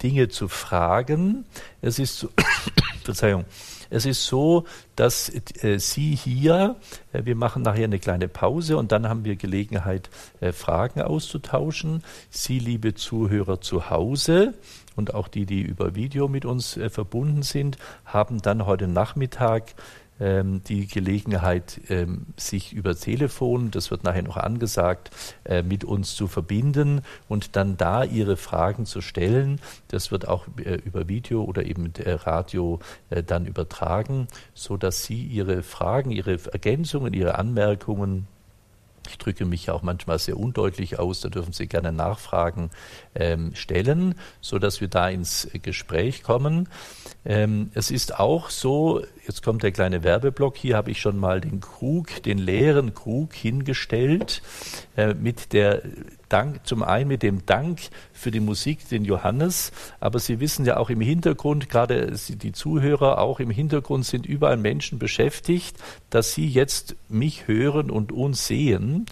Dinge 0.02 0.28
zu 0.28 0.46
fragen. 0.46 1.44
Es 1.80 1.98
ist 1.98 2.18
so, 2.18 2.28
Verzeihung. 3.04 3.44
Es 3.90 4.06
ist 4.06 4.24
so, 4.24 4.64
dass 4.94 5.30
äh, 5.62 5.78
Sie 5.78 6.14
hier, 6.14 6.76
äh, 7.12 7.24
wir 7.24 7.34
machen 7.34 7.62
nachher 7.62 7.84
eine 7.84 7.98
kleine 7.98 8.28
Pause 8.28 8.76
und 8.76 8.92
dann 8.92 9.08
haben 9.08 9.24
wir 9.24 9.34
Gelegenheit, 9.34 10.10
äh, 10.40 10.52
Fragen 10.52 11.02
auszutauschen. 11.02 12.04
Sie, 12.30 12.60
liebe 12.60 12.94
Zuhörer 12.94 13.60
zu 13.60 13.90
Hause 13.90 14.54
und 14.94 15.12
auch 15.12 15.28
die, 15.28 15.44
die 15.44 15.60
über 15.60 15.94
Video 15.94 16.28
mit 16.28 16.44
uns 16.44 16.76
äh, 16.76 16.88
verbunden 16.88 17.42
sind, 17.42 17.78
haben 18.04 18.40
dann 18.40 18.64
heute 18.64 18.86
Nachmittag 18.86 19.74
die 20.22 20.86
Gelegenheit, 20.86 21.80
ähm, 21.88 22.26
sich 22.36 22.72
über 22.72 22.94
Telefon, 22.94 23.70
das 23.70 23.90
wird 23.90 24.04
nachher 24.04 24.22
noch 24.22 24.36
angesagt, 24.36 25.10
äh, 25.44 25.62
mit 25.62 25.84
uns 25.84 26.14
zu 26.14 26.28
verbinden 26.28 27.02
und 27.28 27.56
dann 27.56 27.76
da 27.76 28.04
ihre 28.04 28.36
Fragen 28.36 28.86
zu 28.86 29.00
stellen. 29.00 29.60
Das 29.88 30.10
wird 30.10 30.28
auch 30.28 30.46
äh, 30.58 30.76
über 30.76 31.08
Video 31.08 31.42
oder 31.42 31.64
eben 31.64 31.82
mit 31.82 32.00
Radio 32.06 32.78
äh, 33.10 33.22
dann 33.22 33.46
übertragen, 33.46 34.28
so 34.54 34.76
dass 34.76 35.04
Sie 35.04 35.22
Ihre 35.24 35.62
Fragen, 35.62 36.10
Ihre 36.10 36.38
Ergänzungen, 36.52 37.14
Ihre 37.14 37.36
Anmerkungen 37.36 38.28
ich 39.08 39.18
drücke 39.18 39.44
mich 39.44 39.70
auch 39.70 39.82
manchmal 39.82 40.18
sehr 40.18 40.38
undeutlich 40.38 40.98
aus, 40.98 41.20
da 41.20 41.28
dürfen 41.28 41.52
Sie 41.52 41.66
gerne 41.66 41.92
Nachfragen 41.92 42.70
ähm, 43.14 43.54
stellen, 43.54 44.14
so 44.40 44.58
dass 44.58 44.80
wir 44.80 44.88
da 44.88 45.08
ins 45.08 45.48
Gespräch 45.62 46.22
kommen. 46.22 46.68
Ähm, 47.24 47.70
es 47.74 47.90
ist 47.90 48.18
auch 48.18 48.50
so, 48.50 49.02
jetzt 49.26 49.42
kommt 49.42 49.62
der 49.62 49.72
kleine 49.72 50.02
Werbeblock, 50.02 50.56
hier 50.56 50.76
habe 50.76 50.90
ich 50.90 51.00
schon 51.00 51.18
mal 51.18 51.40
den 51.40 51.60
Krug, 51.60 52.22
den 52.22 52.38
leeren 52.38 52.94
Krug 52.94 53.34
hingestellt 53.34 54.42
äh, 54.96 55.14
mit 55.14 55.52
der 55.52 55.82
Dank, 56.32 56.66
zum 56.66 56.82
einen 56.82 57.08
mit 57.08 57.22
dem 57.22 57.44
Dank 57.44 57.80
für 58.12 58.30
die 58.30 58.40
Musik, 58.40 58.88
den 58.88 59.04
Johannes, 59.04 59.72
aber 60.00 60.18
Sie 60.18 60.40
wissen 60.40 60.64
ja 60.64 60.78
auch 60.78 60.90
im 60.90 61.00
Hintergrund, 61.00 61.68
gerade 61.68 62.12
die 62.28 62.52
Zuhörer 62.52 63.18
auch 63.18 63.40
im 63.40 63.50
Hintergrund 63.50 64.06
sind 64.06 64.26
überall 64.26 64.56
Menschen 64.56 64.98
beschäftigt, 64.98 65.76
dass 66.10 66.32
sie 66.32 66.48
jetzt 66.48 66.96
mich 67.08 67.46
hören 67.46 67.90
und 67.90 68.12
uns 68.12 68.46
sehen. 68.46 69.06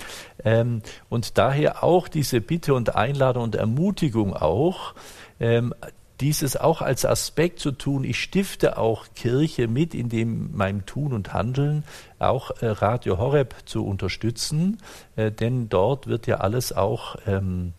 Ähm, 0.45 0.83
und 1.09 1.39
daher 1.39 1.85
auch 1.85 2.09
diese 2.09 2.41
Bitte 2.41 2.75
und 2.75 2.95
Einladung 2.97 3.45
und 3.45 3.55
Ermutigung 3.55 4.35
auch, 4.35 4.95
ähm, 5.39 5.75
dieses 6.21 6.57
auch 6.57 6.83
als 6.83 7.05
Aspekt 7.05 7.61
zu 7.61 7.73
tun. 7.73 8.05
Ich 8.05 8.21
stifte 8.21 8.77
auch 8.77 9.07
Kirche 9.15 9.69
mit 9.69 9.95
in 9.95 10.09
dem 10.09 10.55
meinem 10.57 10.87
Tun 10.87 11.13
und 11.13 11.33
Handeln, 11.33 11.85
auch 12.19 12.51
äh, 12.61 12.67
Radio 12.67 13.19
Horeb 13.19 13.55
zu 13.65 13.85
unterstützen, 13.85 14.79
äh, 15.17 15.33
denn 15.33 15.69
dort 15.69 16.07
wird 16.07 16.27
ja 16.27 16.37
alles 16.37 16.73
auch 16.73 17.17
ähm, 17.27 17.73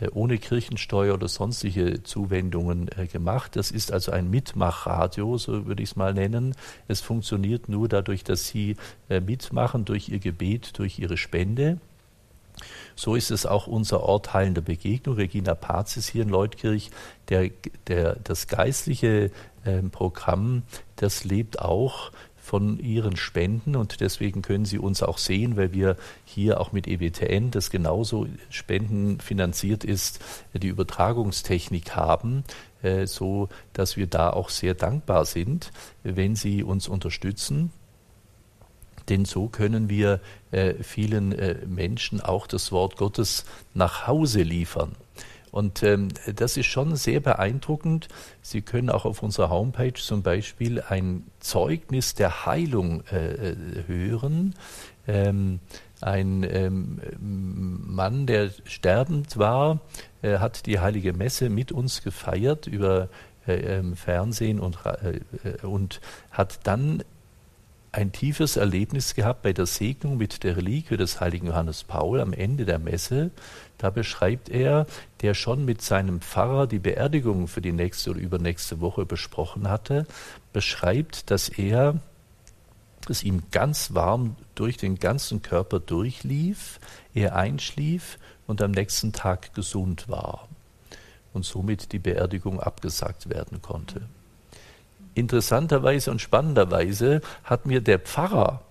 äh, 0.00 0.08
ohne 0.12 0.38
Kirchensteuer 0.38 1.14
oder 1.14 1.28
sonstige 1.28 2.02
Zuwendungen 2.02 2.90
gemacht. 3.12 3.54
Das 3.54 3.70
ist 3.70 3.92
also 3.92 4.10
ein 4.10 4.28
Mitmachradio, 4.28 5.38
so 5.38 5.66
würde 5.66 5.82
ich 5.82 5.90
es 5.90 5.96
mal 5.96 6.14
nennen. 6.14 6.54
Es 6.88 7.00
funktioniert 7.00 7.68
nur 7.68 7.88
dadurch, 7.88 8.24
dass 8.24 8.48
Sie 8.48 8.76
mitmachen, 9.08 9.84
durch 9.84 10.08
Ihr 10.08 10.18
Gebet, 10.18 10.78
durch 10.78 10.98
Ihre 10.98 11.16
Spende. 11.16 11.78
So 12.96 13.14
ist 13.14 13.30
es 13.30 13.46
auch 13.46 13.66
unser 13.66 14.02
Ort 14.02 14.34
heilender 14.34 14.60
Begegnung. 14.60 15.16
Regina 15.16 15.54
Pazis 15.54 16.08
hier 16.08 16.22
in 16.22 16.28
Leutkirch, 16.28 16.90
der, 17.28 17.50
der, 17.86 18.16
das 18.24 18.46
geistliche 18.46 19.30
äh, 19.64 19.82
Programm, 19.82 20.62
das 20.96 21.24
lebt 21.24 21.60
auch 21.60 22.12
von 22.48 22.78
ihren 22.78 23.18
Spenden 23.18 23.76
und 23.76 24.00
deswegen 24.00 24.40
können 24.40 24.64
Sie 24.64 24.78
uns 24.78 25.02
auch 25.02 25.18
sehen, 25.18 25.58
weil 25.58 25.74
wir 25.74 25.96
hier 26.24 26.60
auch 26.60 26.72
mit 26.72 26.86
EWTN, 26.86 27.50
das 27.50 27.68
genauso 27.68 28.26
spendenfinanziert 28.48 29.84
ist, 29.84 30.20
die 30.54 30.68
Übertragungstechnik 30.68 31.94
haben, 31.94 32.44
äh, 32.82 33.06
so 33.06 33.50
dass 33.74 33.98
wir 33.98 34.06
da 34.06 34.30
auch 34.30 34.48
sehr 34.48 34.72
dankbar 34.72 35.26
sind, 35.26 35.72
wenn 36.04 36.36
Sie 36.36 36.62
uns 36.62 36.88
unterstützen 36.88 37.70
denn 39.08 39.24
so 39.24 39.48
können 39.48 39.88
wir 39.88 40.20
äh, 40.50 40.74
vielen 40.82 41.32
äh, 41.32 41.56
Menschen 41.66 42.20
auch 42.20 42.46
das 42.46 42.72
Wort 42.72 42.96
Gottes 42.96 43.44
nach 43.74 44.06
Hause 44.06 44.42
liefern. 44.42 44.96
Und 45.50 45.82
ähm, 45.82 46.08
das 46.34 46.56
ist 46.56 46.66
schon 46.66 46.96
sehr 46.96 47.20
beeindruckend. 47.20 48.08
Sie 48.42 48.60
können 48.62 48.90
auch 48.90 49.04
auf 49.04 49.22
unserer 49.22 49.50
Homepage 49.50 49.94
zum 49.94 50.22
Beispiel 50.22 50.82
ein 50.82 51.24
Zeugnis 51.40 52.14
der 52.14 52.46
Heilung 52.46 53.02
äh, 53.10 53.52
äh 53.52 53.56
hören. 53.86 54.54
Ähm, 55.06 55.60
ein 56.00 56.46
ähm, 56.48 57.00
Mann, 57.86 58.26
der 58.26 58.50
sterbend 58.64 59.38
war, 59.38 59.80
äh, 60.22 60.38
hat 60.38 60.66
die 60.66 60.78
heilige 60.78 61.12
Messe 61.12 61.48
mit 61.48 61.72
uns 61.72 62.02
gefeiert 62.02 62.66
über 62.66 63.08
äh, 63.46 63.78
ähm, 63.78 63.96
Fernsehen 63.96 64.60
und, 64.60 64.78
äh, 64.84 65.66
und 65.66 66.00
hat 66.30 66.60
dann 66.64 67.02
ein 67.92 68.12
tiefes 68.12 68.56
Erlebnis 68.56 69.14
gehabt 69.14 69.42
bei 69.42 69.52
der 69.52 69.66
Segnung 69.66 70.18
mit 70.18 70.42
der 70.42 70.56
Reliquie 70.56 70.96
des 70.96 71.20
heiligen 71.20 71.46
Johannes 71.46 71.84
Paul 71.84 72.20
am 72.20 72.32
Ende 72.32 72.64
der 72.64 72.78
Messe. 72.78 73.30
Da 73.78 73.90
beschreibt 73.90 74.48
er, 74.48 74.86
der 75.22 75.34
schon 75.34 75.64
mit 75.64 75.80
seinem 75.82 76.20
Pfarrer 76.20 76.66
die 76.66 76.78
Beerdigung 76.78 77.48
für 77.48 77.60
die 77.60 77.72
nächste 77.72 78.10
oder 78.10 78.20
übernächste 78.20 78.80
Woche 78.80 79.06
besprochen 79.06 79.68
hatte, 79.68 80.06
beschreibt, 80.52 81.30
dass 81.30 81.48
er 81.48 82.00
es 83.08 83.22
ihm 83.22 83.44
ganz 83.50 83.94
warm 83.94 84.36
durch 84.54 84.76
den 84.76 84.96
ganzen 84.96 85.40
Körper 85.40 85.80
durchlief, 85.80 86.78
er 87.14 87.36
einschlief 87.36 88.18
und 88.46 88.60
am 88.60 88.72
nächsten 88.72 89.12
Tag 89.12 89.54
gesund 89.54 90.08
war 90.08 90.48
und 91.32 91.44
somit 91.44 91.92
die 91.92 91.98
Beerdigung 91.98 92.60
abgesagt 92.60 93.28
werden 93.30 93.62
konnte. 93.62 94.02
Interessanterweise 95.18 96.10
und 96.10 96.20
spannenderweise 96.20 97.20
hat 97.44 97.66
mir 97.66 97.80
der 97.80 97.98
Pfarrer 97.98 98.62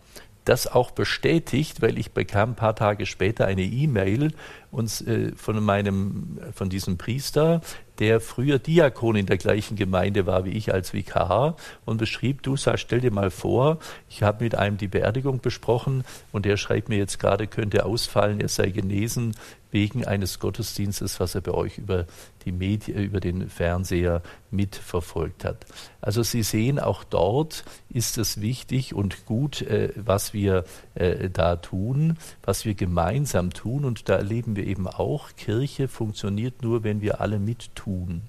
das 0.48 0.66
auch 0.66 0.92
bestätigt, 0.92 1.82
weil 1.82 1.98
ich 1.98 2.12
bekam 2.12 2.52
ein 2.52 2.56
paar 2.56 2.76
Tage 2.76 3.06
später 3.06 3.46
eine 3.46 3.64
E-Mail 3.64 4.32
uns 4.78 5.02
äh, 5.02 5.32
von 5.36 5.64
meinem 5.64 6.40
von 6.54 6.70
diesem 6.70 6.98
Priester, 6.98 7.62
der 8.00 8.22
früher 8.22 8.60
Diakon 8.60 9.16
in 9.16 9.26
der 9.26 9.38
gleichen 9.38 9.76
Gemeinde 9.76 10.26
war 10.26 10.46
wie 10.46 10.52
ich 10.52 10.74
als 10.74 10.94
Vikar 10.94 11.56
und 11.86 11.98
beschrieb, 11.98 12.44
du 12.44 12.56
sag, 12.56 12.80
stell 12.80 13.02
dir 13.02 13.12
mal 13.12 13.32
vor, 13.32 13.80
ich 14.10 14.24
habe 14.24 14.44
mit 14.44 14.56
einem 14.56 14.78
die 14.78 14.88
Beerdigung 14.88 15.42
besprochen 15.42 16.04
und 16.32 16.46
der 16.46 16.58
schreibt 16.58 16.90
mir 16.90 16.98
jetzt 16.98 17.20
gerade, 17.20 17.48
könnte 17.48 17.86
ausfallen, 17.86 18.40
er 18.40 18.50
sei 18.50 18.70
genesen, 18.70 19.36
wegen 19.72 20.06
eines 20.06 20.40
Gottesdienstes, 20.40 21.20
was 21.20 21.36
er 21.36 21.42
bei 21.42 21.52
euch 21.52 21.78
über 21.78 22.06
die 22.46 22.52
Medien, 22.52 23.04
über 23.04 23.20
den 23.20 23.50
Fernseher 23.50 24.22
mitverfolgt 24.50 25.44
hat. 25.44 25.66
Also 26.00 26.24
Sie 26.24 26.44
sehen, 26.44 26.80
auch 26.80 27.04
dort 27.04 27.66
ist 27.90 28.18
es 28.18 28.40
wichtig 28.40 28.94
und 28.94 29.26
gut, 29.26 29.62
äh, 29.62 29.92
was 29.96 30.34
wir 30.34 30.64
äh, 30.96 31.30
da 31.30 31.58
tun, 31.58 32.18
was 32.44 32.64
wir 32.64 32.76
gemeinsam 32.76 33.52
tun. 33.52 33.84
Und 33.84 34.08
da 34.08 34.16
erleben 34.16 34.56
wir 34.56 34.66
eben 34.68 34.88
auch, 34.88 35.36
Kirche 35.36 35.88
funktioniert 35.88 36.62
nur, 36.62 36.84
wenn 36.84 37.02
wir 37.02 37.22
alle 37.22 37.40
mittun, 37.40 38.24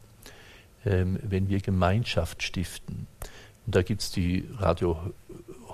ähm, 0.85 1.19
wenn 1.23 1.49
wir 1.49 1.61
Gemeinschaft 1.61 2.43
stiften. 2.43 3.07
Und 3.67 3.75
da 3.75 3.83
gibt 3.83 4.01
es 4.01 4.11
die 4.11 4.49
Radio 4.59 4.97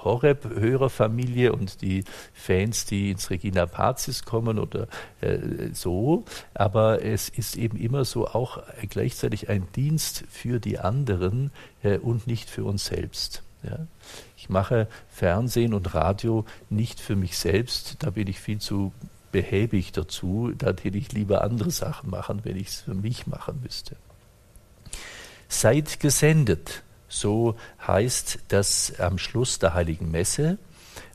Horeb-Hörerfamilie 0.05 1.53
und 1.53 1.81
die 1.81 2.05
Fans, 2.33 2.85
die 2.85 3.11
ins 3.11 3.31
Regina 3.31 3.67
Pazis 3.67 4.25
kommen 4.25 4.59
oder 4.59 4.87
äh, 5.21 5.39
so. 5.73 6.25
Aber 6.53 7.03
es 7.03 7.29
ist 7.29 7.57
eben 7.57 7.79
immer 7.79 8.05
so 8.05 8.27
auch 8.27 8.63
gleichzeitig 8.91 9.49
ein 9.49 9.67
Dienst 9.75 10.25
für 10.29 10.61
die 10.61 10.79
anderen 10.79 11.51
äh, 11.83 11.99
und 11.99 12.27
nicht 12.27 12.51
für 12.51 12.65
uns 12.65 12.85
selbst. 12.85 13.43
Ja. 13.63 13.87
Ich 14.37 14.51
mache 14.51 14.89
Fernsehen 15.09 15.73
und 15.73 15.95
Radio 15.95 16.45
nicht 16.69 17.01
für 17.01 17.17
mich 17.17 17.39
selbst, 17.39 17.97
da 18.01 18.11
bin 18.11 18.29
ich 18.29 18.39
viel 18.39 18.59
zu 18.59 18.93
behäbig 19.35 19.91
dazu, 19.91 20.53
da 20.57 20.69
hätte 20.69 20.97
ich 20.97 21.11
lieber 21.11 21.43
andere 21.43 21.73
Sachen 21.73 22.09
machen, 22.09 22.43
wenn 22.45 22.57
ich 22.57 22.69
es 22.69 22.81
für 22.83 22.95
mich 22.95 23.27
machen 23.27 23.59
müsste. 23.65 23.97
Seid 25.49 25.99
gesendet, 25.99 26.85
so 27.09 27.57
heißt 27.85 28.39
das 28.47 29.01
am 29.01 29.19
Schluss 29.19 29.59
der 29.59 29.75
heiligen 29.75 30.13
Messe. 30.13 30.59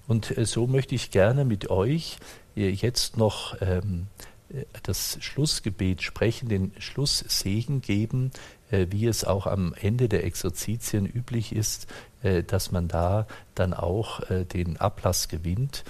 Und 0.05 0.37
äh, 0.37 0.45
so 0.45 0.67
möchte 0.67 0.95
ich 0.95 1.11
gerne 1.11 1.45
mit 1.45 1.69
euch 1.69 2.17
äh, 2.57 2.67
jetzt 2.67 3.15
noch 3.15 3.55
ähm, 3.61 4.07
äh, 4.49 4.65
das 4.83 5.17
Schlussgebet 5.21 6.01
sprechen, 6.01 6.49
den 6.49 6.73
Schlusssegen 6.77 7.81
geben, 7.81 8.31
wie 8.71 9.07
es 9.07 9.23
auch 9.23 9.47
am 9.47 9.73
Ende 9.73 10.07
der 10.07 10.25
Exerzitien 10.25 11.07
üblich 11.07 11.55
ist, 11.55 11.87
dass 12.21 12.71
man 12.71 12.87
da 12.87 13.25
dann 13.55 13.73
auch 13.73 14.21
den 14.53 14.77
Ablass 14.77 15.27
gewinnt 15.27 15.83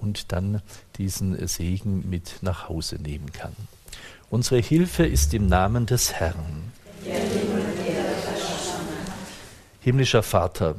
und 0.00 0.32
dann 0.32 0.62
diesen 0.96 1.46
Segen 1.46 2.08
mit 2.08 2.38
nach 2.42 2.68
Hause 2.68 2.96
nehmen 2.96 3.32
kann. 3.32 3.54
Unsere 4.30 4.60
Hilfe 4.60 5.06
ist 5.06 5.32
im 5.34 5.46
Namen 5.46 5.86
des 5.86 6.12
Herrn. 6.12 6.72
Himmlischer 9.80 10.22
Vater, 10.22 10.74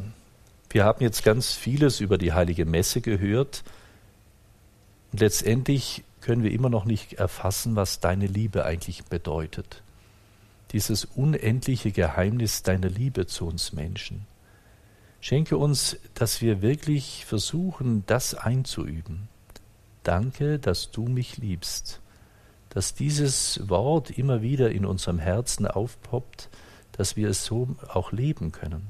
wir 0.69 0.83
haben 0.83 1.03
jetzt 1.03 1.23
ganz 1.23 1.53
vieles 1.53 1.99
über 1.99 2.17
die 2.17 2.33
heilige 2.33 2.65
Messe 2.65 3.01
gehört 3.01 3.63
und 5.11 5.21
letztendlich 5.21 6.03
können 6.21 6.43
wir 6.43 6.51
immer 6.51 6.69
noch 6.69 6.85
nicht 6.85 7.13
erfassen, 7.13 7.75
was 7.75 7.99
deine 7.99 8.27
Liebe 8.27 8.65
eigentlich 8.65 9.05
bedeutet. 9.05 9.81
Dieses 10.73 11.05
unendliche 11.05 11.91
Geheimnis 11.91 12.61
deiner 12.61 12.89
Liebe 12.89 13.25
zu 13.25 13.47
uns 13.47 13.73
Menschen. 13.73 14.27
Schenke 15.21 15.57
uns, 15.57 15.97
dass 16.13 16.41
wir 16.41 16.61
wirklich 16.61 17.25
versuchen, 17.25 18.03
das 18.05 18.35
einzuüben. 18.35 19.27
Danke, 20.03 20.59
dass 20.59 20.91
du 20.91 21.03
mich 21.03 21.37
liebst, 21.37 21.99
dass 22.69 22.93
dieses 22.93 23.67
Wort 23.69 24.11
immer 24.11 24.41
wieder 24.41 24.71
in 24.71 24.85
unserem 24.85 25.19
Herzen 25.19 25.67
aufpoppt, 25.67 26.49
dass 26.93 27.15
wir 27.15 27.29
es 27.29 27.43
so 27.43 27.75
auch 27.89 28.11
leben 28.11 28.51
können. 28.51 28.87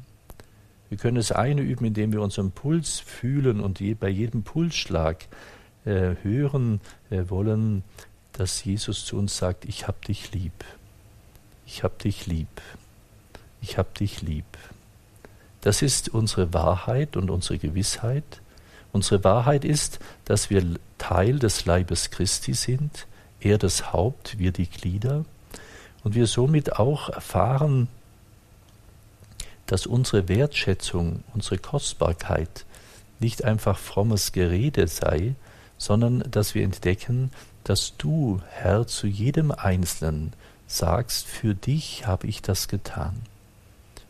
Wir 0.89 0.97
können 0.97 1.17
es 1.17 1.31
eine 1.31 1.61
üben, 1.61 1.85
indem 1.85 2.13
wir 2.13 2.21
unseren 2.21 2.51
Puls 2.51 2.99
fühlen 2.99 3.59
und 3.59 3.81
bei 3.99 4.09
jedem 4.09 4.43
Pulsschlag 4.43 5.27
äh, 5.85 6.15
hören 6.23 6.81
äh, 7.09 7.23
wollen, 7.29 7.83
dass 8.33 8.63
Jesus 8.63 9.05
zu 9.05 9.17
uns 9.17 9.37
sagt, 9.37 9.65
ich 9.65 9.87
hab 9.87 10.03
dich 10.05 10.31
lieb, 10.31 10.65
ich 11.65 11.83
hab 11.83 11.99
dich 11.99 12.25
lieb, 12.27 12.61
ich 13.61 13.77
hab 13.77 13.93
dich 13.95 14.21
lieb. 14.21 14.45
Das 15.61 15.81
ist 15.81 16.09
unsere 16.09 16.53
Wahrheit 16.53 17.17
und 17.17 17.29
unsere 17.29 17.57
Gewissheit. 17.57 18.41
Unsere 18.91 19.23
Wahrheit 19.23 19.65
ist, 19.65 19.99
dass 20.25 20.49
wir 20.49 20.63
Teil 20.97 21.39
des 21.39 21.65
Leibes 21.65 22.11
Christi 22.11 22.53
sind, 22.53 23.07
er 23.39 23.57
das 23.57 23.93
Haupt, 23.93 24.39
wir 24.39 24.51
die 24.51 24.69
Glieder, 24.69 25.25
und 26.03 26.15
wir 26.15 26.27
somit 26.27 26.77
auch 26.77 27.09
erfahren, 27.09 27.87
dass 29.65 29.85
unsere 29.85 30.27
Wertschätzung, 30.27 31.23
unsere 31.33 31.57
Kostbarkeit 31.57 32.65
nicht 33.19 33.43
einfach 33.43 33.77
frommes 33.77 34.31
Gerede 34.31 34.87
sei, 34.87 35.35
sondern 35.77 36.23
dass 36.29 36.55
wir 36.55 36.63
entdecken, 36.63 37.31
dass 37.63 37.95
du, 37.97 38.41
Herr, 38.49 38.87
zu 38.87 39.07
jedem 39.07 39.51
Einzelnen 39.51 40.33
sagst, 40.67 41.27
für 41.27 41.53
dich 41.53 42.07
habe 42.07 42.27
ich 42.27 42.41
das 42.41 42.67
getan. 42.67 43.15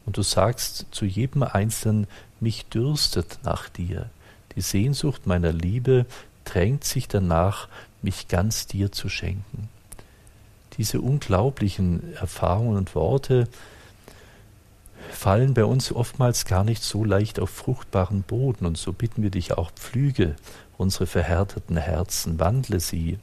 Und 0.10 0.18
du 0.18 0.24
sagst 0.24 0.88
zu 0.90 1.06
jedem 1.06 1.44
Einzelnen, 1.44 2.08
mich 2.40 2.66
dürstet 2.66 3.38
nach 3.44 3.70
dir. 3.70 4.10
Die 4.56 4.62
Sehnsucht 4.62 5.28
meiner 5.28 5.52
Liebe 5.52 6.08
drängt 6.46 6.84
sich 6.84 7.08
danach, 7.08 7.68
mich 8.02 8.28
ganz 8.28 8.66
dir 8.66 8.92
zu 8.92 9.08
schenken. 9.08 9.70
Diese 10.80 11.00
unglaublichen 11.00 12.16
Erfahrungen 12.16 12.76
und 12.76 12.96
Worte 12.96 13.48
fallen 15.12 15.54
bei 15.54 15.66
uns 15.66 15.92
oftmals 15.92 16.46
gar 16.46 16.64
nicht 16.64 16.82
so 16.82 17.06
leicht 17.06 17.40
auf 17.40 17.52
fruchtbaren 17.52 18.24
Boden, 18.24 18.66
und 18.66 18.80
so 18.80 18.94
bitten 18.94 19.22
wir 19.22 19.30
dich 19.30 19.60
auch, 19.60 19.70
pflüge 19.74 20.36
unsere 20.76 21.06
verhärteten 21.06 21.78
Herzen, 21.78 22.40
wandle 22.40 22.80
sie, 22.80 23.20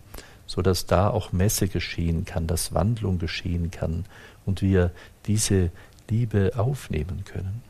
so 0.46 0.62
dass 0.62 0.86
da 0.86 1.10
auch 1.10 1.32
Messe 1.32 1.66
geschehen 1.66 2.24
kann, 2.24 2.46
dass 2.46 2.74
Wandlung 2.74 3.18
geschehen 3.18 3.72
kann 3.72 4.04
und 4.44 4.62
wir 4.62 4.92
diese 5.26 5.72
Liebe 6.08 6.52
aufnehmen 6.56 7.24
können. 7.24 7.62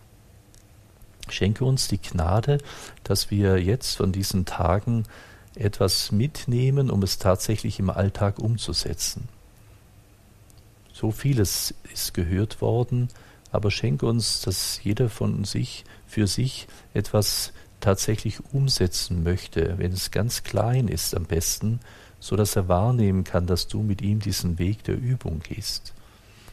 Schenke 1.28 1.64
uns 1.64 1.88
die 1.88 2.00
Gnade, 2.00 2.58
dass 3.02 3.30
wir 3.30 3.62
jetzt 3.62 3.96
von 3.96 4.12
diesen 4.12 4.44
Tagen 4.44 5.04
etwas 5.54 6.12
mitnehmen, 6.12 6.90
um 6.90 7.02
es 7.02 7.18
tatsächlich 7.18 7.78
im 7.78 7.90
Alltag 7.90 8.38
umzusetzen. 8.38 9.28
So 10.92 11.10
vieles 11.10 11.74
ist 11.92 12.14
gehört 12.14 12.60
worden, 12.60 13.08
aber 13.50 13.70
schenke 13.70 14.06
uns, 14.06 14.40
dass 14.42 14.80
jeder 14.82 15.08
von 15.08 15.44
sich 15.44 15.84
für 16.06 16.26
sich 16.26 16.68
etwas 16.94 17.52
tatsächlich 17.80 18.38
umsetzen 18.52 19.22
möchte, 19.22 19.78
wenn 19.78 19.92
es 19.92 20.10
ganz 20.10 20.42
klein 20.42 20.88
ist 20.88 21.14
am 21.14 21.24
besten, 21.24 21.80
so 22.20 22.36
dass 22.36 22.56
er 22.56 22.68
wahrnehmen 22.68 23.24
kann, 23.24 23.46
dass 23.46 23.68
du 23.68 23.82
mit 23.82 24.02
ihm 24.02 24.20
diesen 24.20 24.58
Weg 24.58 24.84
der 24.84 24.96
Übung 24.96 25.40
gehst. 25.40 25.92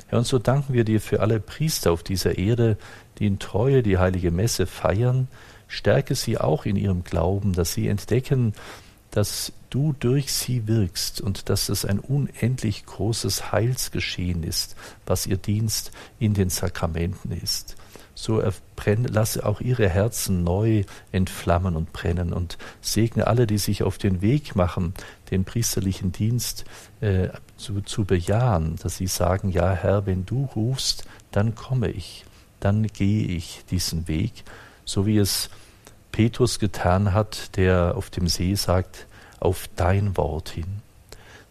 Herr, 0.08 0.20
und 0.20 0.28
so 0.28 0.39
danken 0.39 0.74
wir 0.74 0.84
dir 0.84 1.01
für 1.01 1.20
alle 1.22 1.39
Priester 1.39 1.91
auf 1.91 2.04
dieser 2.04 2.38
Erde, 2.38 2.78
die 3.20 3.28
in 3.28 3.39
Treue 3.39 3.84
die 3.84 3.97
heilige 3.97 4.32
Messe 4.32 4.66
feiern. 4.66 5.28
Stärke 5.68 6.16
sie 6.16 6.38
auch 6.38 6.66
in 6.66 6.76
ihrem 6.76 7.04
Glauben, 7.04 7.54
dass 7.54 7.74
sie 7.74 7.88
entdecken, 7.88 8.54
dass 9.12 9.54
du 9.70 9.93
durch 9.99 10.32
sie 10.34 10.68
wirkst 10.68 11.22
und 11.22 11.49
dass 11.49 11.70
es 11.70 11.86
ein 11.86 11.99
unendlich 11.99 12.86
großes 12.86 13.51
Heilsgeschehen 13.51 14.43
ist, 14.43 14.76
was 15.06 15.26
ihr 15.26 15.38
Dienst 15.38 15.91
in 16.20 16.34
den 16.34 16.49
Sakramenten 16.49 17.32
ist 17.32 17.76
so 18.24 18.41
lasse 18.86 19.45
auch 19.45 19.59
ihre 19.59 19.89
Herzen 19.89 20.45
neu 20.45 20.86
entflammen 21.11 21.76
und 21.76 21.91
brennen 21.91 22.32
und 22.32 22.57
segne 22.80 23.28
alle, 23.28 23.45
die 23.47 23.57
sich 23.57 23.84
auf 23.84 23.97
den 23.97 24.21
Weg 24.21 24.55
machen, 24.55 24.93
den 25.30 25.43
priesterlichen 25.43 26.13
Dienst 26.13 26.63
äh, 27.01 27.28
zu, 27.57 27.82
zu 27.82 28.05
bejahen, 28.05 28.78
dass 28.82 28.95
sie 28.95 29.07
sagen, 29.07 29.49
ja 29.49 29.74
Herr, 29.74 30.05
wenn 30.05 30.26
du 30.26 30.45
rufst, 30.55 31.03
dann 31.32 31.53
komme 31.53 31.91
ich, 31.91 32.24
dann 32.61 32.88
gehe 32.88 33.28
ich 33.28 33.65
diesen 33.69 34.07
Weg, 34.07 34.45
so 34.86 35.05
wie 35.05 35.17
es 35.17 35.49
Petrus 36.13 36.59
getan 36.59 37.13
hat, 37.13 37.57
der 37.57 37.97
auf 37.97 38.09
dem 38.09 38.30
See 38.30 38.55
sagt, 38.55 39.05
auf 39.41 39.67
dein 39.76 40.15
Wort 40.15 40.47
hin. 40.47 40.82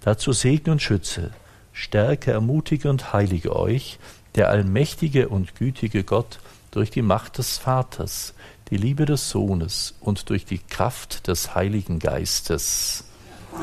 Dazu 0.00 0.32
segne 0.32 0.72
und 0.72 0.80
schütze, 0.80 1.32
stärke, 1.74 2.32
ermutige 2.32 2.88
und 2.88 3.12
heilige 3.12 3.54
euch, 3.54 3.98
der 4.36 4.48
allmächtige 4.48 5.28
und 5.28 5.54
gütige 5.54 6.02
Gott, 6.02 6.38
durch 6.72 6.90
die 6.90 7.02
Macht 7.02 7.38
des 7.38 7.58
Vaters, 7.58 8.34
die 8.70 8.76
Liebe 8.76 9.04
des 9.04 9.30
Sohnes 9.30 9.94
und 10.00 10.28
durch 10.30 10.44
die 10.44 10.58
Kraft 10.58 11.28
des 11.28 11.54
Heiligen 11.54 12.00
Geistes. 12.00 13.04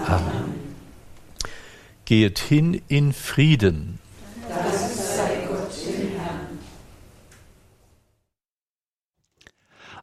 Amen. 0.08 0.54
Geht 2.06 2.40
hin 2.40 2.82
in 2.88 3.12
Frieden. 3.12 4.00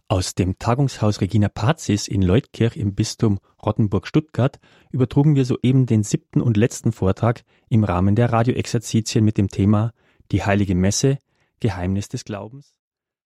Aus 0.08 0.36
dem 0.36 0.56
Tagungshaus 0.58 1.20
Regina 1.20 1.48
Pazis 1.48 2.06
in 2.06 2.22
Leutkirch 2.22 2.76
im 2.76 2.94
Bistum 2.94 3.40
Rottenburg-Stuttgart 3.64 4.60
übertrugen 4.92 5.34
wir 5.34 5.44
soeben 5.44 5.86
den 5.86 6.04
siebten 6.04 6.40
und 6.40 6.56
letzten 6.56 6.92
Vortrag 6.92 7.42
im 7.68 7.82
Rahmen 7.82 8.14
der 8.14 8.32
Radioexerzitien 8.32 9.24
mit 9.24 9.36
dem 9.36 9.48
Thema 9.48 9.92
Die 10.30 10.44
Heilige 10.44 10.76
Messe, 10.76 11.18
Geheimnis 11.58 12.08
des 12.08 12.24
Glaubens. 12.24 12.75